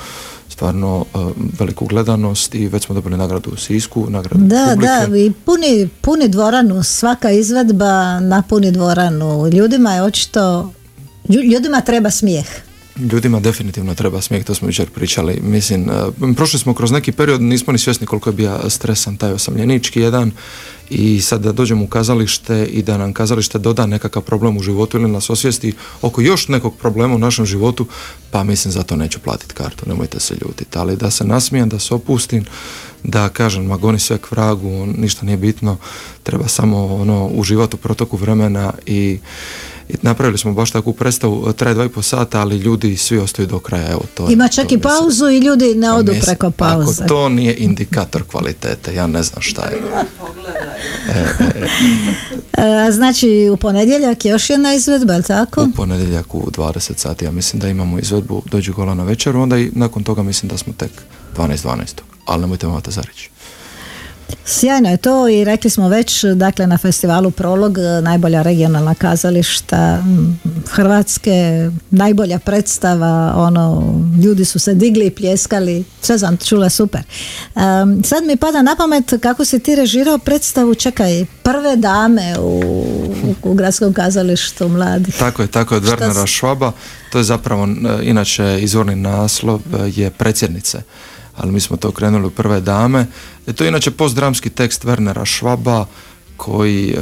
stvarno 0.60 1.04
e, 1.06 1.18
veliku 1.58 1.86
gledanost 1.86 2.54
i 2.54 2.68
već 2.68 2.84
smo 2.84 2.94
dobili 2.94 3.16
nagradu 3.16 3.50
u 3.50 3.56
Sisku, 3.56 4.06
nagradu 4.08 4.44
Da, 4.44 4.66
publike. 4.66 4.92
da, 5.08 5.16
i 5.16 5.32
puni, 5.34 5.88
puni 6.00 6.28
dvoranu, 6.28 6.82
svaka 6.82 7.30
izvedba 7.30 7.90
napuni 8.20 8.72
dvoranu. 8.72 9.48
Ljudima 9.48 9.94
je 9.94 10.02
očito, 10.02 10.72
lju- 11.28 11.44
ljudima 11.44 11.80
treba 11.80 12.10
smijeh. 12.10 12.46
Ljudima 12.98 13.40
definitivno 13.40 13.94
treba 13.94 14.20
smijeh, 14.20 14.44
to 14.44 14.54
smo 14.54 14.68
jučer 14.68 14.90
pričali. 14.90 15.40
Mislim, 15.42 15.90
e, 15.90 16.34
prošli 16.36 16.58
smo 16.58 16.74
kroz 16.74 16.90
neki 16.90 17.12
period, 17.12 17.42
nismo 17.42 17.72
ni 17.72 17.78
svjesni 17.78 18.06
koliko 18.06 18.30
je 18.30 18.34
bio 18.34 18.70
stresan 18.70 19.16
taj 19.16 19.32
osamljenički 19.32 20.00
jedan 20.00 20.32
i 20.90 21.20
sad 21.20 21.40
da 21.40 21.52
dođemo 21.52 21.84
u 21.84 21.86
kazalište 21.86 22.66
i 22.66 22.82
da 22.82 22.98
nam 22.98 23.12
kazalište 23.12 23.58
doda 23.58 23.86
nekakav 23.86 24.22
problem 24.22 24.56
u 24.56 24.62
životu 24.62 24.98
ili 24.98 25.10
nas 25.10 25.30
osvijesti 25.30 25.72
oko 26.02 26.20
još 26.20 26.48
nekog 26.48 26.76
problema 26.76 27.14
u 27.14 27.18
našem 27.18 27.46
životu, 27.46 27.86
pa 28.30 28.44
mislim 28.44 28.72
za 28.72 28.82
to 28.82 28.96
neću 28.96 29.18
platiti 29.20 29.54
kartu, 29.54 29.88
nemojte 29.88 30.20
se 30.20 30.34
ljutiti. 30.34 30.78
Ali 30.78 30.96
da 30.96 31.10
se 31.10 31.24
nasmijem, 31.24 31.68
da 31.68 31.78
se 31.78 31.94
opustim, 31.94 32.44
da 33.04 33.28
kažem, 33.28 33.64
ma 33.64 33.76
goni 33.76 33.98
sve 33.98 34.18
k 34.18 34.30
vragu, 34.30 34.86
ništa 34.86 35.26
nije 35.26 35.36
bitno, 35.36 35.76
treba 36.22 36.48
samo 36.48 36.86
ono, 36.86 37.26
uživati 37.26 37.76
u 37.76 37.78
protoku 37.78 38.16
vremena 38.16 38.72
i 38.86 39.18
i 39.90 39.96
napravili 40.02 40.38
smo 40.38 40.52
baš 40.52 40.70
takvu 40.70 40.92
predstavu, 40.92 41.52
traje 41.52 41.74
dva 41.74 41.84
i 41.84 41.88
po 41.88 42.02
sata, 42.02 42.40
ali 42.40 42.56
ljudi 42.58 42.96
svi 42.96 43.18
ostaju 43.18 43.48
do 43.48 43.58
kraja. 43.58 43.90
Evo, 43.90 44.02
to 44.14 44.26
je- 44.26 44.32
Ima 44.32 44.48
to 44.48 44.52
čak 44.52 44.64
i 44.64 44.76
mislim. 44.76 44.80
pauzu 44.82 45.28
i 45.28 45.38
ljudi 45.38 45.74
ne 45.74 45.92
odu 45.92 46.12
Mislim, 46.12 46.26
preko 46.26 46.50
pauze. 46.50 46.92
Ako 46.94 47.08
to 47.08 47.28
nije 47.28 47.56
indikator 47.56 48.22
kvalitete, 48.24 48.94
ja 48.94 49.06
ne 49.06 49.22
znam 49.22 49.42
šta 49.42 49.62
je. 49.62 49.78
E, 52.54 52.92
znači 52.92 53.28
u 53.52 53.56
ponedjeljak 53.56 54.24
je 54.24 54.30
još 54.30 54.50
jedna 54.50 54.74
izvedba, 54.74 55.12
je 55.12 55.22
tako? 55.22 55.62
U 55.62 55.72
ponedjeljak 55.72 56.34
u 56.34 56.50
20 56.50 56.96
sati, 56.96 57.24
ja 57.24 57.30
mislim 57.30 57.60
da 57.60 57.68
imamo 57.68 57.98
izvedbu 57.98 58.42
Dođu 58.46 58.72
gola 58.72 58.94
na 58.94 59.04
večeru, 59.04 59.40
onda 59.40 59.58
i 59.58 59.70
nakon 59.72 60.04
toga 60.04 60.22
mislim 60.22 60.48
da 60.48 60.56
smo 60.56 60.72
tek 60.72 60.90
12.12. 61.36 61.76
Ali 62.26 62.40
nemojte 62.40 62.66
me 62.66 62.72
mata 62.72 62.90
zareći. 62.90 63.30
Sjajno 64.44 64.90
je 64.90 64.96
to 64.96 65.28
i 65.28 65.44
rekli 65.44 65.70
smo 65.70 65.88
već, 65.88 66.24
dakle 66.24 66.66
na 66.66 66.78
festivalu 66.78 67.30
Prolog, 67.30 67.78
e, 67.78 68.02
najbolja 68.02 68.42
regionalna 68.42 68.94
kazališta 68.94 70.04
Hrvatske, 70.70 71.70
najbolja 71.90 72.38
predstava, 72.38 73.34
ono, 73.36 73.94
ljudi 74.24 74.44
su 74.44 74.58
se 74.58 74.74
digli 74.74 75.06
i 75.06 75.10
pljeskali, 75.10 75.84
sve 76.00 76.18
sam 76.18 76.36
čula 76.36 76.70
super. 76.70 77.00
Em, 77.56 78.04
sad 78.04 78.24
mi 78.24 78.36
pada 78.36 78.62
na 78.62 78.76
pamet 78.76 79.12
kako 79.22 79.44
si 79.44 79.58
ti 79.58 79.74
režirao 79.74 80.18
predstavu, 80.18 80.74
čekaj, 80.74 81.26
prve 81.42 81.76
dame 81.76 82.34
u, 82.40 82.62
u 83.42 83.54
gradskom 83.54 83.92
kazalištu 83.92 84.68
mladih. 84.68 85.14
Tako 85.18 85.42
je, 85.42 85.48
tako 85.48 85.74
je 85.74 85.78
od 85.78 85.84
Wernera 85.84 86.26
Švaba. 86.26 86.72
To 87.12 87.18
je 87.18 87.24
zapravo, 87.24 87.64
e, 87.64 87.68
inače, 88.02 88.58
izvorni 88.60 88.96
naslov 88.96 89.60
e, 89.60 89.90
je 89.96 90.10
predsjednice. 90.10 90.82
Ali 91.40 91.52
mi 91.52 91.60
smo 91.60 91.76
to 91.76 91.90
krenuli 91.90 92.26
u 92.26 92.30
prve 92.30 92.60
dame. 92.60 93.06
E, 93.46 93.52
to 93.52 93.64
je 93.64 93.68
inače 93.68 93.90
postdramski 93.90 94.50
tekst 94.50 94.84
Wernera 94.84 95.24
Švaba 95.24 95.86
koji 96.36 96.90
e, 96.90 96.98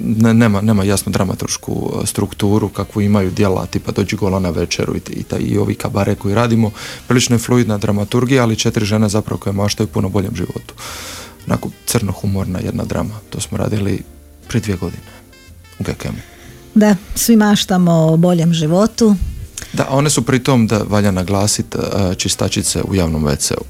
ne- 0.00 0.34
nema, 0.34 0.60
nema 0.60 0.84
jasnu 0.84 1.12
dramaturšku 1.12 1.92
e, 2.02 2.06
strukturu 2.06 2.68
kakvu 2.68 3.02
imaju 3.02 3.30
djela 3.30 3.66
tipa 3.66 3.92
Dođi 3.92 4.16
gola 4.16 4.40
na 4.40 4.50
večeru 4.50 4.96
i, 4.96 5.00
i, 5.10 5.24
i 5.38 5.58
ovi 5.58 5.74
kabare 5.74 6.14
koji 6.14 6.34
radimo. 6.34 6.70
Prilično 7.06 7.34
je 7.34 7.40
fluidna 7.40 7.78
dramaturgija, 7.78 8.42
ali 8.42 8.56
četiri 8.56 8.84
žene 8.86 9.08
zapravo 9.08 9.38
koje 9.38 9.52
maštaju 9.52 9.86
puno 9.86 10.08
boljem 10.08 10.36
životu. 10.36 10.74
Onako 11.46 11.70
crno-humorna 11.86 12.58
jedna 12.58 12.84
drama. 12.84 13.14
To 13.30 13.40
smo 13.40 13.58
radili 13.58 14.02
prije 14.48 14.60
dvije 14.62 14.76
godine 14.76 15.02
u 15.78 15.82
GKM-u. 15.82 16.20
Da, 16.74 16.96
svi 17.14 17.36
maštamo 17.36 17.92
o 17.92 18.16
boljem 18.16 18.52
životu. 18.52 19.16
Da, 19.72 19.86
one 19.90 20.10
su 20.10 20.22
pritom, 20.22 20.66
da 20.66 20.78
valja 20.88 21.10
naglasiti, 21.10 21.78
e, 21.78 22.14
čistačice 22.14 22.82
u 22.82 22.94
javnom 22.94 23.24
WC-u 23.24 23.64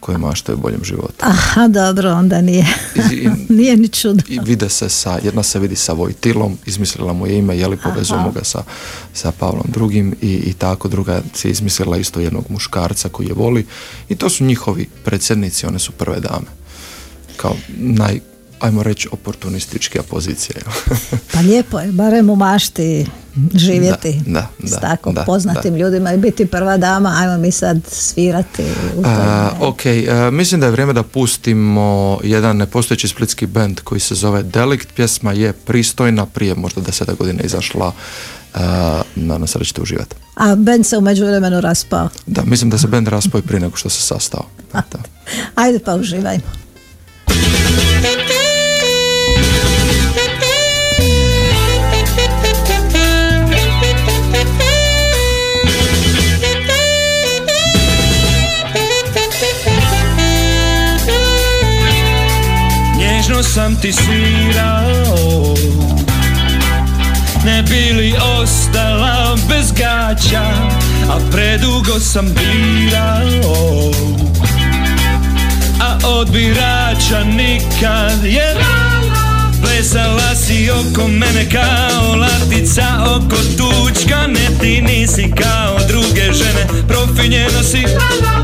koje 0.00 0.18
maštaju 0.18 0.58
boljem 0.58 0.84
životu. 0.84 1.14
Aha, 1.20 1.68
dobro, 1.68 2.12
onda 2.12 2.40
nije, 2.40 2.66
I, 2.94 3.14
i, 3.14 3.28
nije 3.58 3.76
ni 3.76 3.88
čudno. 3.88 4.22
i 4.28 4.38
vide 4.44 4.68
se 4.68 4.88
sa, 4.88 5.18
jedna 5.22 5.42
se 5.42 5.58
vidi 5.58 5.76
sa 5.76 5.92
Vojtilom, 5.92 6.58
izmislila 6.66 7.12
mu 7.12 7.26
je 7.26 7.38
ime, 7.38 7.58
jeli 7.58 7.76
povezujemo 7.76 8.30
ga 8.30 8.44
sa, 8.44 8.62
sa 9.14 9.32
Pavlom 9.32 9.66
drugim 9.68 10.14
i, 10.22 10.32
i 10.32 10.52
tako, 10.52 10.88
druga 10.88 11.22
se 11.34 11.50
izmislila 11.50 11.96
isto 11.96 12.20
jednog 12.20 12.44
muškarca 12.48 13.08
koji 13.08 13.26
je 13.26 13.34
voli 13.34 13.66
i 14.08 14.16
to 14.16 14.30
su 14.30 14.44
njihovi 14.44 14.88
predsjednici, 15.04 15.66
one 15.66 15.78
su 15.78 15.92
prve 15.92 16.20
dame. 16.20 16.46
Kao 17.36 17.56
naj, 17.76 18.20
ajmo 18.60 18.82
reći, 18.82 19.08
oportunističkija 19.12 20.02
pozicija. 20.02 20.60
Pa 21.32 21.40
lijepo 21.40 21.80
je, 21.80 21.92
barem 21.92 22.30
u 22.30 22.36
mašti 22.36 23.06
živjeti 23.54 24.20
Da, 24.26 24.48
da, 24.58 24.68
s 24.68 24.80
tako 24.80 25.12
da, 25.12 25.24
poznatim 25.24 25.76
ljudima 25.76 26.12
i 26.12 26.16
biti 26.16 26.46
prva 26.46 26.76
dama, 26.76 27.14
ajmo 27.18 27.38
mi 27.38 27.50
sad 27.50 27.80
svirati 27.88 28.62
u. 28.96 29.02
A, 29.04 29.50
ok, 29.60 29.80
a, 29.86 30.30
mislim 30.30 30.60
da 30.60 30.66
je 30.66 30.72
vrijeme 30.72 30.92
da 30.92 31.02
pustimo 31.02 32.18
jedan 32.24 32.56
nepostojeći 32.56 33.08
splitski 33.08 33.46
band 33.46 33.80
koji 33.80 34.00
se 34.00 34.14
zove 34.14 34.42
Delikt. 34.42 34.88
Pjesma 34.94 35.32
je 35.32 35.52
pristojna, 35.52 36.26
prije 36.26 36.54
možda 36.54 36.80
deseta 36.80 37.12
godina 37.12 37.42
izašla. 37.42 37.92
A, 38.54 39.02
nadam 39.16 39.46
se 39.46 39.58
da 39.58 39.64
ćete 39.64 39.82
uživati. 39.82 40.16
A 40.34 40.54
band 40.56 40.86
se 40.86 40.98
u 40.98 41.00
međuvremenu 41.00 41.60
raspao. 41.60 42.08
Da, 42.26 42.42
mislim 42.44 42.70
da 42.70 42.78
se 42.78 42.86
band 42.86 43.08
raspao 43.08 43.38
i 43.38 43.42
prije 43.42 43.60
nego 43.60 43.76
što 43.76 43.88
se 43.88 44.02
sastao. 44.02 44.46
Da. 44.72 44.98
Ajde 45.54 45.78
pa 45.78 45.94
uživajmo. 45.94 46.69
Sam 63.54 63.76
ti 63.76 63.92
svirao. 63.92 65.54
Ne 67.44 67.62
bi 67.62 67.92
li 67.92 68.14
ostala 68.40 69.36
bez 69.48 69.72
gaća 69.72 70.42
A 71.08 71.18
predugo 71.30 72.00
sam 72.00 72.26
birao. 72.34 73.90
A 75.80 75.98
od 76.08 76.30
birača 76.30 77.24
nikad 77.24 78.24
je 78.24 78.54
Plesala 79.62 80.34
si 80.34 80.70
oko 80.70 81.08
mene 81.08 81.48
kao 81.50 82.14
latica 82.16 82.86
oko 83.06 83.36
tučka. 83.36 84.26
Ne 84.26 84.48
ti 84.60 84.82
nisi 84.82 85.32
kao 85.42 85.78
druge 85.88 86.32
žene. 86.32 86.84
Profinjeno 86.88 87.62
si, 87.62 87.82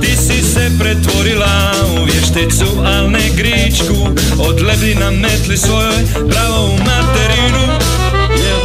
ti 0.01 0.17
si 0.17 0.43
se 0.43 0.71
pretvorila 0.79 1.73
u 2.01 2.05
vješticu 2.05 2.67
Al 2.85 3.11
ne 3.11 3.31
gričku, 3.37 4.09
od 4.39 4.61
lebdina 4.61 5.11
metli 5.11 5.57
svojoj 5.57 6.07
Pravo 6.31 6.65
u 6.65 6.79
materinu. 6.79 7.79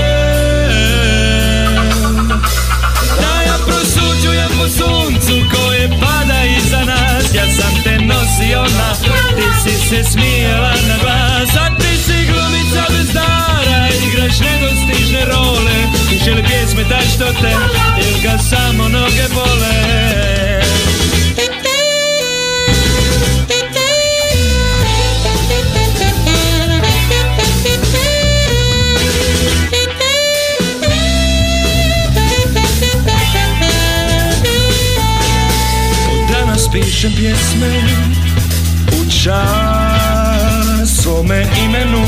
Ja 7.41 7.47
sam 7.47 7.83
te 7.83 7.97
nosio 8.05 8.61
na, 8.61 8.93
ti 9.35 9.47
si 9.63 9.89
se 9.89 10.03
smijela 10.03 10.73
na 10.87 10.97
glas 11.01 11.55
A 11.55 11.75
ti 11.75 11.97
si 11.97 12.25
glumica 12.25 12.85
bez 12.89 13.13
dara, 13.13 13.87
igraš 14.07 14.39
nedostižne 14.39 15.25
role. 15.25 15.71
Piše 16.09 16.31
li 16.31 16.43
pjesme 16.43 16.83
tak 16.89 17.03
što 17.15 17.25
te, 17.41 17.55
ili 17.97 18.21
ga 18.23 18.37
samo 18.37 18.87
noge 18.87 19.27
bole 19.33 20.60
pišem 36.71 37.11
pjesme 37.15 37.81
u 38.87 39.09
čas 39.23 41.01
svome 41.01 41.45
imenu. 41.65 42.01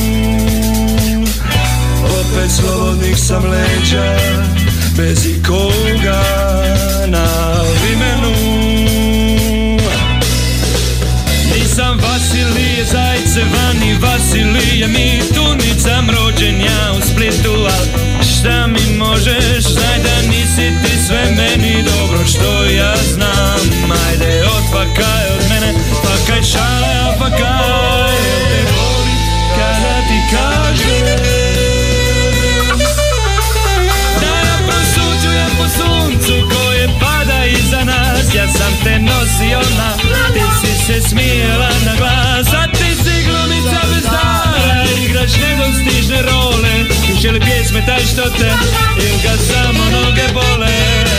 Opet 2.03 2.51
slobodnih 2.51 3.17
sam 3.17 3.43
leđa 3.45 4.17
bez 4.97 5.25
ikoga 5.25 6.23
na 7.07 7.27
imenu 7.93 8.33
Nisam 11.55 11.97
Vasilije 11.97 12.85
Zajcevan 12.85 13.83
i 13.85 13.97
Vasilije 14.01 14.87
Mitunica 14.87 16.03
Rođen 16.17 16.61
ja 16.61 16.93
u 16.97 17.01
Splitu, 17.01 17.51
al 17.51 18.12
šta 18.43 18.67
mi 18.67 18.97
možeš 18.97 19.63
Znaj 19.63 19.97
da 20.03 20.27
nisi 20.27 20.71
ti 20.83 20.97
sve 21.07 21.23
meni 21.37 21.83
dobro 21.83 22.25
što 22.25 22.63
ja 22.63 22.95
znam. 23.13 23.91
Ajde 24.09 24.43
otpakaj 24.45 25.25
od 25.35 25.49
mene, 25.49 25.73
pakaj 26.03 26.43
šale, 26.43 26.93
smijela 41.09 41.69
na 41.85 41.95
glas. 41.95 42.47
A 42.53 42.67
ti 42.71 42.95
si 43.03 43.23
glumica 43.25 43.81
bez 43.93 44.03
dara, 44.03 44.85
igraš 45.05 45.31
nedostižne 45.35 46.21
role. 46.21 47.02
Piše 47.23 47.31
li 47.33 47.39
pjesme 47.39 47.83
taj 47.85 47.99
što 47.99 48.21
te 48.21 48.51
Ili 48.97 49.17
ga 49.23 49.37
samo 49.37 49.83
noge 49.91 50.33
bole 50.33 51.12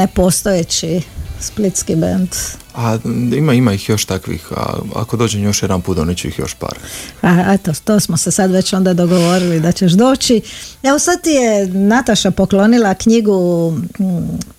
nepostojeći 0.00 1.00
splitski 1.40 1.96
band. 1.96 2.28
A 2.74 2.98
ima, 3.36 3.52
ima 3.54 3.72
ih 3.72 3.88
još 3.88 4.04
takvih, 4.04 4.46
a 4.56 4.78
ako 4.94 5.16
dođem 5.16 5.42
još 5.42 5.62
jedan 5.62 5.80
put, 5.82 5.96
doniću 5.96 6.28
ih 6.28 6.38
još 6.38 6.54
par. 6.54 6.78
A, 7.22 7.54
eto, 7.54 7.72
to 7.84 8.00
smo 8.00 8.16
se 8.16 8.30
sad 8.30 8.50
već 8.50 8.72
onda 8.72 8.94
dogovorili 8.94 9.60
da 9.60 9.72
ćeš 9.72 9.92
doći. 9.92 10.40
Evo 10.82 10.98
sad 10.98 11.22
ti 11.22 11.30
je 11.30 11.66
Nataša 11.66 12.30
poklonila 12.30 12.94
knjigu 12.94 13.70
mm, 13.70 14.04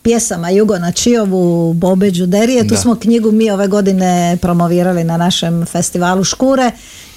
pjesama 0.02 0.50
Jugo 0.50 0.78
na 0.80 0.92
Čijovu, 0.92 1.74
Bobe 1.74 2.12
Đuderije. 2.12 2.68
Tu 2.68 2.74
Da. 2.76 2.82
smo 2.82 2.96
knjigu 2.96 3.32
mi 3.32 3.52
ove 3.52 3.68
godine 3.68 4.38
promovirali 4.42 5.04
na 5.04 5.18
našem 5.18 5.66
festivalu 5.66 6.24
Škure. 6.24 6.72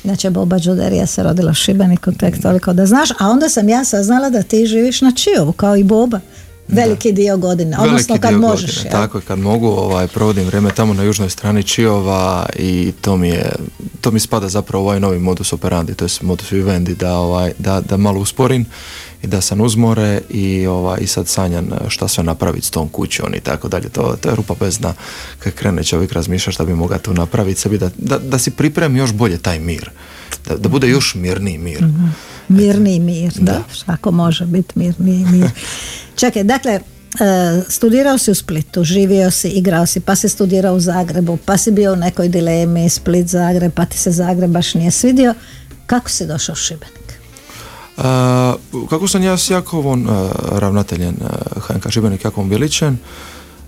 Inače, 0.04 0.30
Boba 0.30 0.58
Đuderija 0.58 1.06
se 1.06 1.22
rodila 1.22 1.50
u 1.50 1.54
Šibeniku, 1.54 2.12
tek 2.12 2.42
toliko 2.42 2.72
da 2.72 2.86
znaš. 2.86 3.08
A 3.18 3.28
onda 3.28 3.48
sam 3.48 3.68
ja 3.68 3.84
saznala 3.84 4.30
da 4.30 4.42
ti 4.42 4.66
živiš 4.66 5.00
na 5.00 5.12
Čijovu, 5.12 5.52
kao 5.52 5.76
i 5.76 5.84
Boba. 5.84 6.20
Veliki 6.68 7.12
dio 7.12 7.36
godine, 7.36 7.76
odnosno 7.80 8.14
Veliki 8.14 8.22
kad 8.22 8.30
dio 8.30 8.38
možeš. 8.38 8.76
godine, 8.76 8.90
jel? 8.90 9.02
Tako 9.02 9.20
kad 9.20 9.38
mogu, 9.38 9.66
ovaj, 9.66 10.08
provodim 10.08 10.46
vrijeme 10.46 10.70
tamo 10.70 10.94
na 10.94 11.02
južnoj 11.02 11.30
strani 11.30 11.62
Čiova 11.62 12.46
i 12.56 12.92
to 13.00 13.16
mi 13.16 13.28
je, 13.28 13.52
to 14.00 14.10
mi 14.10 14.20
spada 14.20 14.48
zapravo 14.48 14.84
ovaj 14.84 15.00
novi 15.00 15.18
modus 15.18 15.52
operandi, 15.52 15.94
to 15.94 16.04
je 16.04 16.08
modus 16.22 16.52
vivendi, 16.52 16.94
da, 16.94 17.16
ovaj, 17.16 17.52
da, 17.58 17.80
da 17.80 17.96
malo 17.96 18.20
usporim 18.20 18.66
i 19.22 19.26
da 19.26 19.40
sam 19.40 19.60
uzmore 19.60 20.20
i, 20.30 20.66
ovaj, 20.66 20.98
i 21.00 21.06
sad 21.06 21.28
sanjan 21.28 21.72
šta 21.88 22.08
sve 22.08 22.24
napraviti 22.24 22.66
s 22.66 22.70
tom 22.70 22.88
kućom 22.88 23.34
i 23.34 23.40
tako 23.40 23.68
dalje. 23.68 23.88
To, 23.88 24.16
to 24.20 24.28
je 24.28 24.34
rupa 24.34 24.54
bez 24.60 24.78
dna 24.78 24.94
kad 25.38 25.52
krene 25.52 25.84
čovjek 25.84 26.12
razmišlja 26.12 26.52
šta 26.52 26.64
bi 26.64 26.74
mogao 26.74 26.98
tu 26.98 27.14
napraviti 27.14 27.60
sebi, 27.60 27.78
da, 27.78 27.90
da, 27.96 28.18
da 28.18 28.38
si 28.38 28.50
pripremi 28.50 28.98
još 28.98 29.12
bolje 29.12 29.38
taj 29.38 29.58
mir, 29.58 29.90
da, 30.46 30.56
da 30.56 30.68
bude 30.68 30.88
još 30.88 31.14
mirniji 31.14 31.58
mir. 31.58 31.82
Mhm. 31.82 32.06
Mirni 32.48 33.00
mir, 33.00 33.32
da, 33.38 33.62
ako 33.86 34.10
može 34.10 34.46
biti 34.46 34.78
mirni 34.78 35.26
mir. 35.30 35.50
Čekaj, 36.20 36.44
dakle, 36.44 36.72
e, 36.72 36.80
studirao 37.68 38.18
si 38.18 38.30
u 38.30 38.34
Splitu, 38.34 38.84
živio 38.84 39.30
si, 39.30 39.48
igrao 39.48 39.86
si, 39.86 40.00
pa 40.00 40.16
si 40.16 40.28
studirao 40.28 40.74
u 40.74 40.80
Zagrebu, 40.80 41.38
pa 41.44 41.56
si 41.56 41.70
bio 41.70 41.92
u 41.92 41.96
nekoj 41.96 42.28
dilemi 42.28 42.88
Split, 42.88 43.26
Zagreb, 43.26 43.72
pa 43.74 43.84
ti 43.84 43.98
se 43.98 44.10
Zagreb 44.10 44.50
baš 44.50 44.74
nije 44.74 44.90
svidio. 44.90 45.34
Kako 45.86 46.10
si 46.10 46.26
došao 46.26 46.52
u 46.52 46.56
Šibenik? 46.56 47.04
Kako 48.90 49.08
sam 49.08 49.22
ja 49.22 49.38
s 49.38 49.50
Jakovom, 49.50 50.06
uh, 50.06 50.30
ravnateljem 50.58 51.16
uh, 51.20 51.62
HNK 51.62 51.90
Šibenik 51.90 52.24
Jakovom 52.24 52.50
Bilićem, 52.50 52.98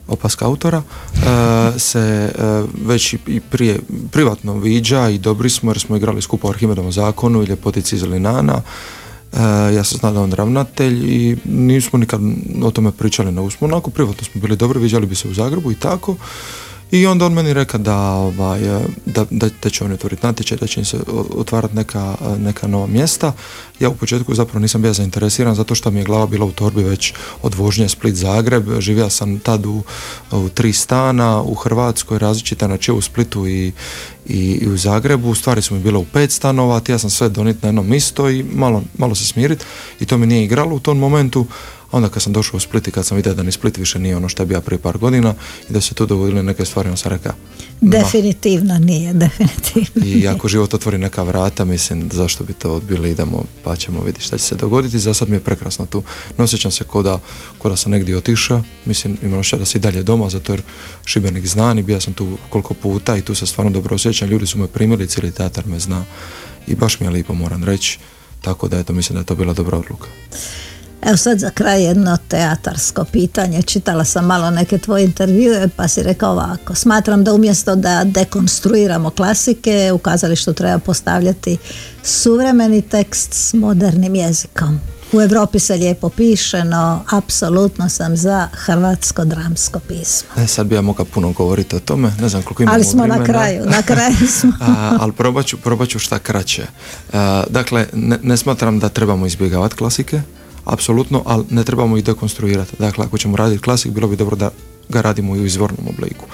opaska 0.08 0.44
autora, 0.44 0.78
uh, 0.78 1.20
se 1.78 2.32
uh, 2.34 2.44
već 2.86 3.12
i- 3.14 3.40
prije 3.40 3.78
privatno 4.10 4.54
viđa 4.54 5.08
i 5.08 5.18
dobri 5.18 5.50
smo 5.50 5.70
jer 5.70 5.78
smo 5.78 5.96
igrali 5.96 6.22
skupo 6.22 6.48
Arhimedovom 6.48 6.92
zakonu 6.92 7.42
i 7.42 7.46
Ljepotici 7.46 7.96
iz 7.96 8.02
Linana. 8.02 8.62
Uh, 9.32 9.38
ja 9.74 9.84
sam 9.84 9.98
znao 9.98 10.12
da 10.12 10.20
on 10.20 10.32
ravnatelj 10.32 11.04
i 11.06 11.36
nismo 11.44 11.98
nikad 11.98 12.20
o 12.62 12.70
tome 12.70 12.92
pričali, 12.92 13.32
nego 13.32 13.50
smo 13.50 13.66
onako 13.66 13.90
privatno 13.90 14.24
smo 14.24 14.40
bili 14.40 14.56
dobri, 14.56 14.80
viđali 14.80 15.06
bi 15.06 15.14
se 15.14 15.28
u 15.28 15.34
Zagrebu 15.34 15.72
i 15.72 15.76
tako. 15.76 16.16
I 16.90 17.06
onda 17.06 17.26
on 17.26 17.32
meni 17.32 17.52
reka 17.52 17.78
da, 17.78 17.98
ovaj, 17.98 18.76
e, 18.76 18.80
da, 19.06 19.26
da, 19.30 19.48
da 19.62 19.70
će 19.70 19.84
oni 19.84 19.94
otvoriti 19.94 20.26
natječaj, 20.26 20.58
da 20.58 20.66
će 20.66 20.80
im 20.80 20.84
se 20.84 20.98
otvarati 21.36 21.76
neka, 21.76 22.14
e, 22.20 22.38
neka 22.38 22.66
nova 22.66 22.86
mjesta. 22.86 23.32
Ja 23.80 23.88
u 23.88 23.94
početku 23.94 24.34
zapravo 24.34 24.60
nisam 24.60 24.82
bio 24.82 24.92
zainteresiran 24.92 25.54
zato 25.54 25.74
što 25.74 25.90
mi 25.90 25.98
je 25.98 26.04
glava 26.04 26.26
bila 26.26 26.46
u 26.46 26.52
torbi 26.52 26.82
već 26.82 27.12
od 27.42 27.54
vožnje 27.54 27.88
Split-Zagreb. 27.88 28.80
Živio 28.80 29.10
sam 29.10 29.38
tad 29.38 29.66
u, 29.66 29.82
u 30.32 30.48
tri 30.48 30.72
stana 30.72 31.42
u 31.42 31.54
Hrvatskoj, 31.54 32.18
različita 32.18 32.66
na 32.66 32.78
u 32.96 33.00
Splitu 33.00 33.46
i, 33.46 33.72
i, 34.26 34.58
i 34.62 34.68
u 34.68 34.76
Zagrebu. 34.76 35.34
Stvari 35.34 35.62
su 35.62 35.74
mi 35.74 35.80
bile 35.80 35.98
u 35.98 36.04
pet 36.04 36.30
stanova, 36.30 36.80
ja 36.88 36.98
sam 36.98 37.10
sve 37.10 37.28
donit 37.28 37.62
na 37.62 37.68
jedno 37.68 37.82
misto 37.82 38.30
i 38.30 38.42
malo, 38.42 38.82
malo 38.98 39.14
se 39.14 39.24
smirit 39.24 39.66
i 40.00 40.06
to 40.06 40.18
mi 40.18 40.26
nije 40.26 40.44
igralo 40.44 40.76
u 40.76 40.80
tom 40.80 40.98
momentu. 40.98 41.46
A 41.90 41.96
onda 41.96 42.08
kad 42.08 42.22
sam 42.22 42.32
došao 42.32 42.56
u 42.56 42.60
Split 42.60 42.88
i 42.88 42.90
kad 42.90 43.06
sam 43.06 43.16
vidio 43.16 43.34
da 43.34 43.42
ni 43.42 43.52
Split 43.52 43.76
više 43.76 43.98
nije 43.98 44.16
ono 44.16 44.28
što 44.28 44.42
je 44.42 44.46
bio 44.46 44.60
prije 44.60 44.78
par 44.78 44.98
godina 44.98 45.34
i 45.70 45.72
da 45.72 45.80
se 45.80 45.94
tu 45.94 46.06
dogodile 46.06 46.42
neke 46.42 46.64
stvari, 46.64 46.90
on 46.90 46.96
sam 46.96 47.12
rekao 47.12 47.32
Definitivno 47.80 48.78
nije, 48.78 49.12
definitivno. 49.24 50.06
i 50.06 50.28
ako 50.28 50.48
život 50.48 50.74
otvori 50.74 50.98
neka 50.98 51.22
vrata, 51.22 51.64
mislim 51.64 52.08
zašto 52.12 52.44
bi 52.44 52.52
to 52.52 52.72
odbili, 52.72 53.10
idemo 53.10 53.44
pa 53.64 53.76
ćemo 53.76 54.00
vidjeti 54.00 54.20
šta 54.26 54.38
će 54.38 54.44
se 54.44 54.54
dogoditi. 54.54 54.98
Za 54.98 55.14
sad 55.14 55.28
mi 55.28 55.36
je 55.36 55.40
prekrasno 55.40 55.86
tu. 55.86 56.02
Ne 56.38 56.44
osjećam 56.44 56.70
se 56.70 56.84
ko 56.84 57.02
da, 57.02 57.20
ko 57.58 57.68
da 57.68 57.76
sam 57.76 57.92
negdje 57.92 58.16
otišao, 58.16 58.62
mislim 58.84 59.16
imam 59.22 59.38
osjećaj 59.38 59.58
da 59.58 59.64
si 59.64 59.78
i 59.78 59.80
dalje 59.80 60.02
doma, 60.02 60.30
zato 60.30 60.52
jer 60.52 60.62
Šibenik 61.04 61.46
znan 61.46 61.78
i 61.78 61.82
bio 61.82 62.00
sam 62.00 62.12
tu 62.12 62.38
koliko 62.48 62.74
puta 62.74 63.16
i 63.16 63.22
tu 63.22 63.34
se 63.34 63.46
stvarno 63.46 63.72
dobro 63.72 63.94
osjećam. 63.94 64.28
Ljudi 64.28 64.46
su 64.46 64.58
me 64.58 64.66
primili, 64.66 65.06
cijeli 65.06 65.32
teatar 65.32 65.66
me 65.66 65.78
zna 65.78 66.04
i 66.66 66.74
baš 66.74 67.00
mi 67.00 67.06
je 67.06 67.10
lijepo 67.10 67.34
moram 67.34 67.64
reći. 67.64 67.98
Tako 68.40 68.68
da 68.68 68.78
eto, 68.78 68.92
mislim 68.92 69.14
da 69.14 69.20
je 69.20 69.26
to 69.26 69.34
bila 69.34 69.52
dobra 69.52 69.78
odluka. 69.78 70.06
Evo 71.02 71.16
sad 71.16 71.38
za 71.38 71.50
kraj 71.50 71.84
jedno 71.84 72.16
teatarsko 72.28 73.04
pitanje. 73.04 73.62
Čitala 73.62 74.04
sam 74.04 74.26
malo 74.26 74.50
neke 74.50 74.78
tvoje 74.78 75.04
intervjue 75.04 75.68
pa 75.76 75.88
si 75.88 76.02
rekao 76.02 76.32
ovako. 76.32 76.74
Smatram 76.74 77.24
da 77.24 77.34
umjesto 77.34 77.76
da 77.76 78.04
dekonstruiramo 78.04 79.10
klasike 79.10 79.92
u 79.94 79.98
kazalištu 79.98 80.52
treba 80.52 80.78
postavljati 80.78 81.56
suvremeni 82.02 82.82
tekst 82.82 83.34
s 83.34 83.54
modernim 83.54 84.14
jezikom. 84.14 84.80
U 85.12 85.20
Europi 85.20 85.58
se 85.58 85.76
lijepo 85.76 86.08
piše, 86.08 86.64
no 86.64 87.00
apsolutno 87.10 87.88
sam 87.88 88.16
za 88.16 88.48
hrvatsko 88.52 89.24
dramsko 89.24 89.78
pismo. 89.78 90.28
E, 90.36 90.46
sad 90.46 90.66
bi 90.66 90.74
ja 90.74 90.82
mogao 90.82 91.04
puno 91.04 91.32
govoriti 91.32 91.76
o 91.76 91.80
tome, 91.80 92.12
ne 92.20 92.28
znam 92.28 92.42
koliko 92.42 92.62
imamo 92.62 92.74
Ali 92.74 92.84
smo 92.84 93.06
na 93.06 93.24
kraju, 93.24 93.64
na 93.66 93.82
kraju 93.92 94.28
smo. 94.28 94.52
A, 94.60 94.96
ali 95.00 95.12
probat 95.12 95.46
ću, 95.46 95.56
probat 95.56 95.88
ću 95.88 95.98
šta 95.98 96.18
kraće. 96.18 96.66
A, 97.12 97.44
dakle, 97.50 97.86
ne, 97.92 98.18
ne 98.22 98.36
smatram 98.36 98.78
da 98.78 98.88
trebamo 98.88 99.26
izbjegavati 99.26 99.76
klasike, 99.76 100.20
apsolutno, 100.66 101.22
ali 101.26 101.44
ne 101.50 101.64
trebamo 101.64 101.96
ih 101.96 102.04
dekonstruirati. 102.04 102.76
Dakle, 102.78 103.04
ako 103.04 103.18
ćemo 103.18 103.36
raditi 103.36 103.62
klasik, 103.62 103.92
bilo 103.92 104.08
bi 104.08 104.16
dobro 104.16 104.36
da 104.36 104.50
ga 104.88 105.00
radimo 105.00 105.36
i 105.36 105.40
u 105.40 105.46
izvornom 105.46 105.88
obliku. 105.88 106.24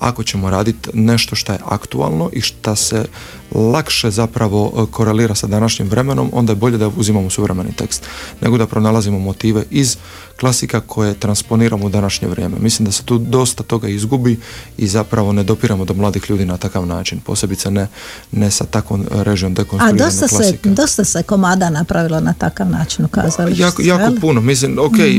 Ako 0.00 0.22
ćemo 0.22 0.50
raditi 0.50 0.90
nešto 0.92 1.36
što 1.36 1.52
je 1.52 1.58
aktualno 1.64 2.30
i 2.32 2.40
šta 2.40 2.76
se 2.76 3.04
lakše 3.54 4.10
zapravo 4.10 4.72
e, 4.76 4.92
korelira 4.92 5.34
sa 5.34 5.46
današnjim 5.46 5.88
vremenom, 5.88 6.30
onda 6.32 6.52
je 6.52 6.56
bolje 6.56 6.78
da 6.78 6.88
uzimamo 6.88 7.30
suvremeni 7.30 7.72
tekst, 7.72 8.06
nego 8.40 8.58
da 8.58 8.66
pronalazimo 8.66 9.18
motive 9.18 9.64
iz 9.70 9.96
klasika 10.40 10.80
koje 10.80 11.14
transponiramo 11.14 11.86
u 11.86 11.88
današnje 11.88 12.28
vrijeme. 12.28 12.56
Mislim 12.60 12.86
da 12.86 12.92
se 12.92 13.02
tu 13.02 13.18
dosta 13.18 13.62
toga 13.62 13.88
izgubi 13.88 14.38
i 14.78 14.88
zapravo 14.88 15.32
ne 15.32 15.42
dopiramo 15.42 15.84
do 15.84 15.94
mladih 15.94 16.30
ljudi 16.30 16.44
na 16.44 16.56
takav 16.56 16.86
način, 16.86 17.20
posebice 17.20 17.70
ne, 17.70 17.86
ne 18.32 18.50
sa 18.50 18.64
takvom 18.64 19.06
režijom 19.10 19.52
A 19.52 19.54
dekonstruirane 19.54 20.04
dosta 20.04 20.28
se, 20.28 20.58
dosta 20.64 21.04
se 21.04 21.22
komada 21.22 21.70
napravilo 21.70 22.20
na 22.20 22.32
takav 22.32 22.70
način 22.70 23.04
u 23.04 23.08
kazalištu. 23.08 23.62
Jako, 23.62 23.82
jako 23.82 24.20
puno, 24.20 24.40
mislim, 24.40 24.78
ok, 24.78 24.98
e, 24.98 25.12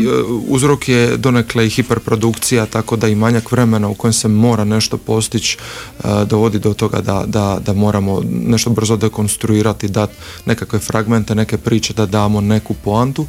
uzrok 0.47 0.89
je 0.89 1.17
donekle 1.17 1.67
i 1.67 1.69
hiperprodukcija, 1.69 2.65
tako 2.65 2.95
da 2.95 3.07
i 3.07 3.15
manjak 3.15 3.51
vremena 3.51 3.87
u 3.87 3.93
kojem 3.93 4.13
se 4.13 4.27
mora 4.27 4.63
nešto 4.63 4.97
postići 4.97 5.57
e, 6.03 6.07
dovodi 6.25 6.59
do 6.59 6.73
toga 6.73 7.01
da, 7.01 7.23
da, 7.27 7.59
da 7.65 7.73
moramo 7.73 8.18
nešto 8.31 8.69
brzo 8.69 8.97
dekonstruirati, 8.97 9.87
dati 9.87 10.13
nekakve 10.45 10.79
fragmente, 10.79 11.35
neke 11.35 11.57
priče, 11.57 11.93
da 11.93 12.05
damo 12.05 12.41
neku 12.41 12.73
poantu, 12.73 13.25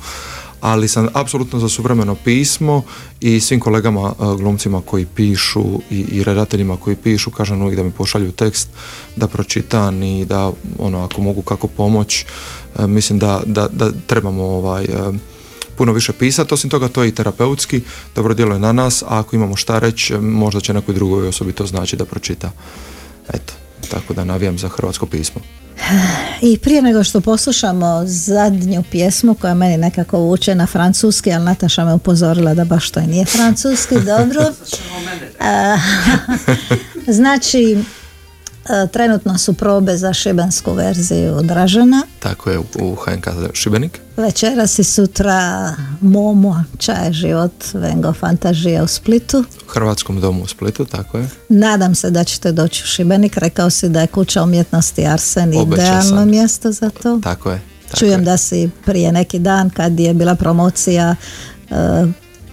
ali 0.60 0.88
sam 0.88 1.08
apsolutno 1.12 1.58
za 1.58 1.68
suvremeno 1.68 2.14
pismo 2.14 2.82
i 3.20 3.40
svim 3.40 3.60
kolegama 3.60 4.12
e, 4.12 4.24
glumcima 4.36 4.82
koji 4.86 5.06
pišu 5.06 5.64
i, 5.90 5.96
i 6.00 6.24
redateljima 6.24 6.76
koji 6.76 6.96
pišu, 6.96 7.30
kažem 7.30 7.62
uvijek 7.62 7.76
da 7.76 7.82
mi 7.82 7.90
pošalju 7.90 8.32
tekst 8.32 8.68
da 9.16 9.28
pročitam 9.28 10.02
i 10.02 10.24
da 10.24 10.52
ono 10.78 11.04
ako 11.04 11.22
mogu 11.22 11.42
kako 11.42 11.66
pomoć 11.66 12.24
e, 12.78 12.86
mislim 12.86 13.18
da, 13.18 13.42
da, 13.46 13.68
da 13.68 13.90
trebamo 14.06 14.44
ovaj 14.44 14.84
e, 14.84 14.88
puno 15.76 15.92
više 15.92 16.12
pisati, 16.12 16.54
osim 16.54 16.70
toga 16.70 16.88
to 16.88 17.02
je 17.02 17.08
i 17.08 17.14
terapeutski, 17.14 17.80
dobro 18.14 18.34
djeluje 18.34 18.58
na 18.58 18.72
nas, 18.72 19.02
a 19.02 19.06
ako 19.08 19.36
imamo 19.36 19.56
šta 19.56 19.78
reći, 19.78 20.14
možda 20.18 20.60
će 20.60 20.74
nekoj 20.74 20.94
drugoj 20.94 21.28
osobi 21.28 21.52
to 21.52 21.66
znači 21.66 21.96
da 21.96 22.04
pročita. 22.04 22.50
Eto, 23.28 23.52
tako 23.90 24.14
da 24.14 24.24
navijam 24.24 24.58
za 24.58 24.68
hrvatsko 24.68 25.06
pismo. 25.06 25.40
I 26.52 26.58
prije 26.58 26.82
nego 26.82 27.04
što 27.04 27.20
poslušamo 27.20 28.02
zadnju 28.06 28.82
pjesmu 28.90 29.34
koja 29.34 29.54
meni 29.54 29.76
nekako 29.76 30.18
vuče 30.18 30.54
na 30.54 30.66
francuski, 30.66 31.32
ali 31.32 31.44
Nataša 31.44 31.84
me 31.84 31.94
upozorila 31.94 32.54
da 32.54 32.64
baš 32.64 32.90
to 32.90 33.00
i 33.00 33.06
nije 33.06 33.24
francuski, 33.24 33.94
dobro. 34.16 34.42
Znači, 37.06 37.78
trenutno 38.92 39.38
su 39.38 39.52
probe 39.54 39.96
za 39.96 40.12
šibensku 40.12 40.72
verziju 40.72 41.34
odražena. 41.34 42.02
Tako 42.18 42.50
je 42.50 42.58
u, 42.58 42.94
HNK 42.94 43.26
Šibenik. 43.52 44.00
Večeras 44.16 44.78
i 44.78 44.84
sutra 44.84 45.74
Momo, 46.00 46.64
Čaje 46.78 47.12
život, 47.12 47.52
Vengo 47.74 48.12
Fantazija 48.12 48.82
u 48.84 48.86
Splitu. 48.86 49.38
U 49.38 49.68
Hrvatskom 49.70 50.20
domu 50.20 50.42
u 50.42 50.46
Splitu, 50.46 50.84
tako 50.84 51.18
je. 51.18 51.28
Nadam 51.48 51.94
se 51.94 52.10
da 52.10 52.24
ćete 52.24 52.52
doći 52.52 52.82
u 52.84 52.86
Šibenik. 52.86 53.36
Rekao 53.36 53.70
si 53.70 53.88
da 53.88 54.00
je 54.00 54.06
kuća 54.06 54.42
umjetnosti 54.42 55.06
Arsen 55.06 55.48
Obećao 55.58 55.84
idealno 55.84 56.02
sam. 56.02 56.30
mjesto 56.30 56.72
za 56.72 56.90
to. 56.90 57.20
Tako 57.22 57.50
je. 57.50 57.60
Tako 57.86 57.98
Čujem 57.98 58.20
je. 58.20 58.24
da 58.24 58.36
si 58.36 58.70
prije 58.84 59.12
neki 59.12 59.38
dan 59.38 59.70
kad 59.70 60.00
je 60.00 60.14
bila 60.14 60.34
promocija 60.34 61.16
e, 61.70 61.74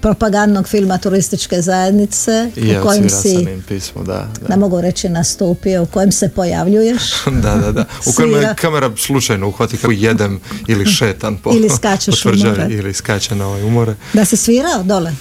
propagandnog 0.07 0.67
filma 0.67 0.97
turističke 0.97 1.61
zajednice 1.61 2.51
I 2.55 2.77
u 2.77 2.83
kojem 2.83 3.09
si, 3.09 3.47
pismo, 3.67 4.03
da. 4.03 4.27
da. 4.41 4.47
ne 4.47 4.57
mogu 4.57 4.81
reći 4.81 5.09
nastupio, 5.09 5.83
u 5.83 5.85
kojem 5.85 6.11
se 6.11 6.29
pojavljuješ. 6.29 7.01
da, 7.43 7.55
da, 7.55 7.71
da. 7.71 7.85
U 8.05 8.11
kojem 8.15 8.31
me 8.31 8.55
kamera 8.55 8.91
slučajno 8.97 9.47
uhvati 9.47 9.77
kako 9.77 9.91
jedem 9.91 10.39
ili 10.67 10.85
šetan 10.85 11.37
po 11.37 11.51
Ili 11.53 11.69
skačeš. 11.69 12.25
Ili 12.69 12.93
skače 12.93 13.35
na 13.35 13.47
ovaj 13.47 13.63
umore. 13.63 13.95
Da 14.13 14.25
si 14.25 14.37
svirao 14.37 14.83
dole? 14.83 15.13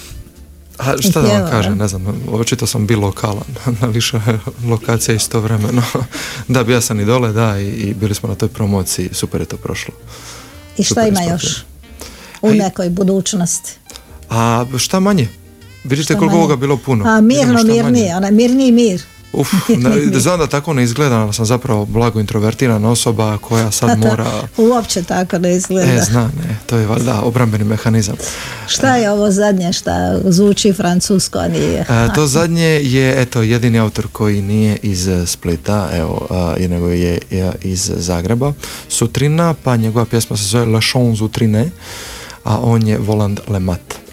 A 0.79 0.95
šta 1.01 1.21
da 1.23 1.29
vam 1.29 1.51
kažem, 1.51 1.79
ne 1.79 1.89
znam, 1.89 2.23
očito 2.33 2.67
sam 2.67 2.87
bio 2.87 3.01
lokalan 3.01 3.55
na 3.81 3.89
više 3.89 4.21
lokacija 4.69 5.15
istovremeno. 5.15 5.83
da, 6.49 6.65
bio 6.65 6.81
sam 6.81 7.01
i 7.01 7.05
dole, 7.05 7.33
da, 7.33 7.59
i, 7.59 7.69
i 7.69 7.95
bili 7.95 8.15
smo 8.15 8.29
na 8.29 8.35
toj 8.35 8.49
promociji, 8.49 9.09
super 9.13 9.41
je 9.41 9.47
to 9.47 9.57
prošlo. 9.57 9.95
I 10.77 10.83
šta 10.83 10.95
Super 10.95 11.09
ima 11.09 11.21
ispratio. 11.21 11.47
još 11.47 11.65
u 12.43 12.51
nekoj 12.51 12.91
budućnosti? 12.91 13.86
A 14.31 14.65
šta 14.79 15.01
manje? 15.01 15.29
Vidite 15.85 16.03
Šta 16.05 16.15
koliko 16.15 16.27
manje? 16.27 16.39
ovoga 16.39 16.57
bilo 16.57 16.77
puno. 16.77 17.05
A 17.09 17.21
mirno, 17.21 17.63
mirnije, 17.63 18.17
onaj 18.17 18.31
mirniji 18.31 18.73
mir. 18.73 19.03
Uf, 19.33 19.53
mir. 19.69 20.21
znam 20.21 20.39
da 20.39 20.47
tako 20.47 20.73
ne 20.73 20.85
izgleda, 20.85 21.17
ali 21.17 21.35
sam 21.35 21.47
zapravo 21.47 21.85
blago 21.85 22.21
introvertirana 22.21 22.91
osoba 22.91 23.39
koja 23.39 23.71
sad 23.71 23.91
A 23.91 23.95
to 24.03 24.09
mora... 24.09 24.27
Uopće 24.57 25.03
tako 25.03 25.39
ne 25.39 25.57
izgleda. 25.57 25.93
E, 25.93 26.01
znam, 26.01 26.33
ne, 26.49 26.57
to 26.67 26.77
je 26.77 26.87
valjda 26.87 27.21
obrambeni 27.21 27.65
mehanizam. 27.65 28.17
Šta 28.67 28.97
je 28.97 29.11
ovo 29.11 29.31
zadnje 29.31 29.73
šta 29.73 30.19
zvuči 30.25 30.73
francusko, 30.73 31.39
a 31.39 31.49
nije? 31.49 31.81
E, 31.81 32.15
to 32.15 32.27
zadnje 32.27 32.81
je 32.83 33.23
eto 33.23 33.43
jedini 33.43 33.79
autor 33.79 34.07
koji 34.13 34.43
nije 34.43 34.77
iz 34.83 35.09
Splita, 35.27 35.89
evo, 35.93 36.27
a, 36.31 36.55
nego 36.69 36.89
je, 36.89 37.19
je 37.31 37.53
iz 37.63 37.93
Zagreba. 37.97 38.53
Sutrina, 38.89 39.55
pa 39.65 39.77
njegova 39.77 40.05
pjesma 40.05 40.37
se 40.37 40.45
zove 40.45 40.67
La 40.67 40.81
Chance 40.93 41.25
Utrine, 41.25 41.71
a 42.45 42.59
on 42.61 42.87
je 42.87 42.99
Voland 42.99 43.41
Lemat. 43.49 44.06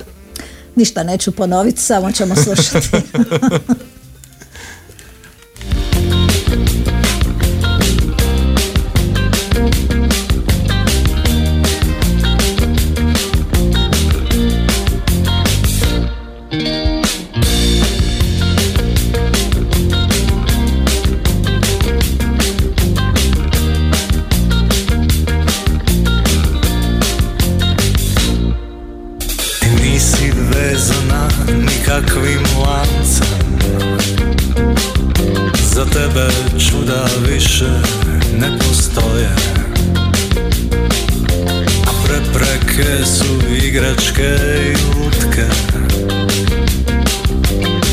Ništa 0.75 1.03
neću 1.03 1.31
ponoviti, 1.31 1.81
samo 1.81 2.11
ćemo 2.11 2.35
slušati. 2.35 2.87
čuda 36.83 37.05
više 37.31 37.69
ne 38.39 38.59
postoje. 38.59 39.29
A 41.87 41.91
prepreke 42.05 43.05
su 43.05 43.55
igračke 43.65 44.37
i 44.61 44.97
lutke 44.97 45.45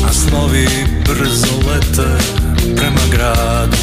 A 0.05 0.13
snovi 0.13 0.67
brzo 1.05 1.55
lete 1.67 2.09
prema 2.75 3.01
gradu. 3.11 3.77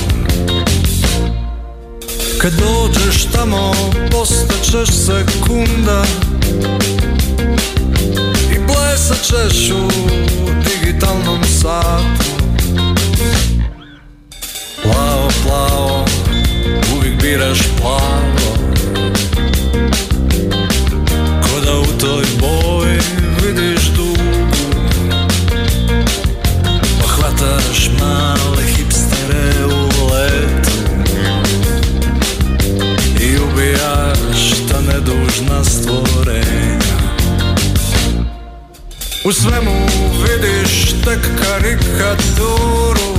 Kad 2.38 2.52
dođeš 2.52 3.24
tamo 3.24 3.72
postaćeš 4.10 4.88
sekunda. 4.88 6.04
I 8.52 8.66
plesat 8.66 9.22
ćeš 9.22 9.70
u 9.70 9.88
digitalnom 10.64 11.44
satu 11.44 12.37
u 39.28 39.32
svemu 39.32 39.86
vidiš 40.22 40.92
tek 41.04 41.20
karikaturu. 41.42 43.14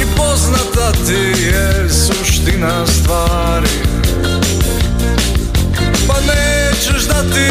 I 0.00 0.16
poznata 0.16 0.92
ti 1.06 1.42
je 1.42 1.88
suština 1.88 2.86
stvari. 2.86 3.68
Pa 6.08 6.14
nećeš 6.20 7.02
da 7.02 7.22
ti, 7.22 7.50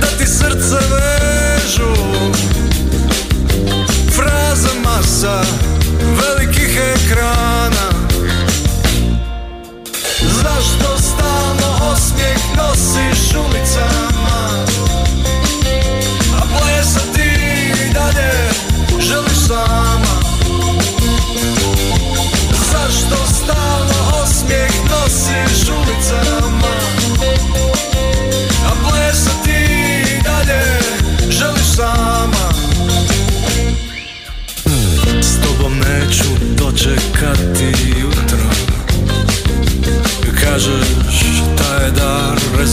da 0.00 0.06
ti 0.06 0.26
srce 0.26 0.97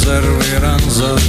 Ranzer, 0.06 0.38
we 0.38 0.60
Ranzer 0.60 1.25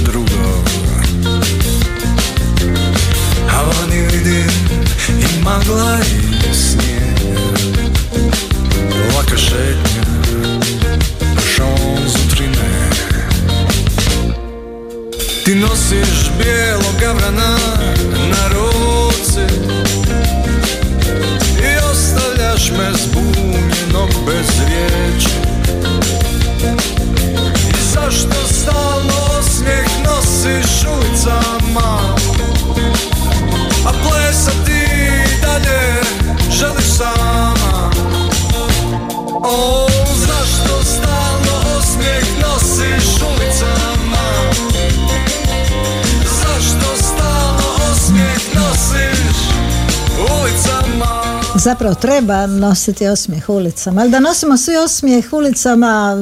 Zapravo 51.77 51.95
treba 51.95 52.47
nositi 52.47 53.07
osmijeh 53.07 53.49
ulicama, 53.49 54.01
ali 54.01 54.11
da 54.11 54.19
nosimo 54.19 54.57
svi 54.57 54.77
osmijeh 54.77 55.33
ulicama, 55.33 56.15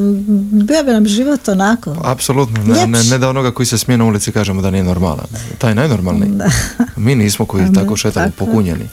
bio 0.51 0.83
bi 0.83 0.91
nam 0.91 1.07
život 1.07 1.47
onako. 1.47 1.95
Apsolutno, 2.03 2.63
ne, 2.63 2.87
ne, 2.87 3.03
ne 3.03 3.17
da 3.17 3.29
onoga 3.29 3.51
koji 3.51 3.65
se 3.65 3.77
smije 3.77 3.97
na 3.97 4.05
ulici 4.05 4.31
kažemo 4.31 4.61
da 4.61 4.71
nije 4.71 4.83
normalan. 4.83 5.25
Taj 5.57 5.75
najnormalniji. 5.75 6.31
Mi 6.95 7.15
nismo 7.15 7.45
koji 7.45 7.73
tako 7.73 7.97
šetamo 7.97 8.31
pokunjeni. 8.37 8.89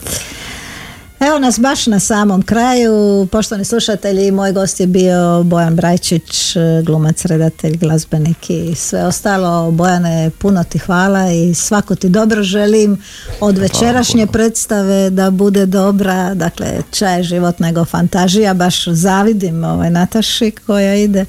Evo 1.29 1.39
nas 1.39 1.61
baš 1.61 1.87
na 1.87 2.01
samom 2.01 2.43
kraju. 2.43 3.29
Poštovani 3.33 3.64
slušatelji, 3.64 4.31
moj 4.31 4.53
gost 4.53 4.81
je 4.81 4.87
bio 4.87 5.43
Bojan 5.43 5.77
Brajčić, 5.77 6.57
glumac, 6.85 7.25
redatelj, 7.25 7.77
glazbenik 7.77 8.51
i 8.51 8.75
sve 8.75 9.05
ostalo. 9.05 9.70
Bojane, 9.70 10.31
puno 10.39 10.64
ti 10.64 10.79
hvala 10.79 11.33
i 11.33 11.55
svako 11.55 11.95
ti 11.95 12.09
dobro 12.09 12.43
želim 12.43 13.03
od 13.41 13.59
večerašnje 13.59 14.27
predstave 14.27 15.11
da 15.11 15.31
bude 15.31 15.66
dobra. 15.66 16.35
Dakle, 16.35 16.68
čaj 16.91 17.23
život 17.23 17.59
nego 17.59 17.85
fantažija. 17.85 18.55
Baš 18.55 18.89
zavidim 18.89 19.64
ovaj 19.64 19.91
Nataši 19.91 20.53
koja 20.66 20.95
ide. 20.95 21.25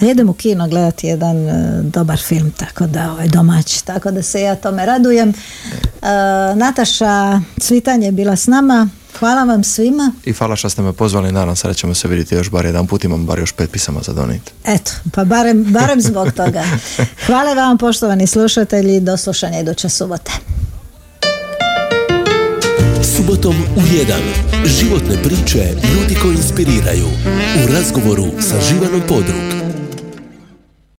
A 0.00 0.04
idem 0.04 0.28
u 0.28 0.32
kino 0.32 0.68
gledati 0.68 1.06
jedan 1.06 1.48
e, 1.48 1.82
dobar 1.82 2.18
film, 2.18 2.50
tako 2.50 2.86
da 2.86 3.12
ovaj 3.12 3.28
domaći. 3.28 3.84
Tako 3.84 4.10
da 4.10 4.22
se 4.22 4.40
ja 4.40 4.54
tome 4.54 4.86
radujem. 4.86 5.28
E, 5.28 5.34
Nataša 6.56 7.40
Cvitanje 7.60 8.06
je 8.06 8.12
bila 8.12 8.36
s 8.36 8.46
nama. 8.46 8.88
Hvala 9.18 9.44
vam 9.44 9.64
svima. 9.64 10.12
I 10.24 10.32
hvala 10.32 10.56
što 10.56 10.70
ste 10.70 10.82
me 10.82 10.92
pozvali, 10.92 11.32
nadam 11.32 11.56
se 11.56 11.68
da 11.68 11.74
ćemo 11.74 11.94
se 11.94 12.08
vidjeti 12.08 12.34
još 12.34 12.50
bar 12.50 12.64
jedan 12.64 12.86
put, 12.86 13.04
imam 13.04 13.26
bar 13.26 13.38
još 13.38 13.52
pet 13.52 13.70
pisama 13.70 14.00
za 14.02 14.12
donijeti. 14.12 14.52
Eto, 14.64 14.92
pa 15.12 15.24
barem, 15.24 15.64
barem 15.64 16.00
zbog 16.00 16.32
toga. 16.32 16.64
Hvala 17.26 17.54
vam 17.54 17.78
poštovani 17.78 18.26
slušatelji, 18.26 19.00
do 19.00 19.16
slušanja 19.16 19.60
iduće 19.60 19.88
subote. 19.88 20.32
Subotom 23.16 23.54
u 23.76 23.80
1. 23.80 24.66
Životne 24.66 25.22
priče 25.22 25.74
ljudi 25.94 26.14
koji 26.22 26.34
inspiriraju. 26.34 27.06
U 27.64 27.72
razgovoru 27.72 28.24
sa 28.40 28.60
Živanom 28.60 29.02
Podrug. 29.08 29.69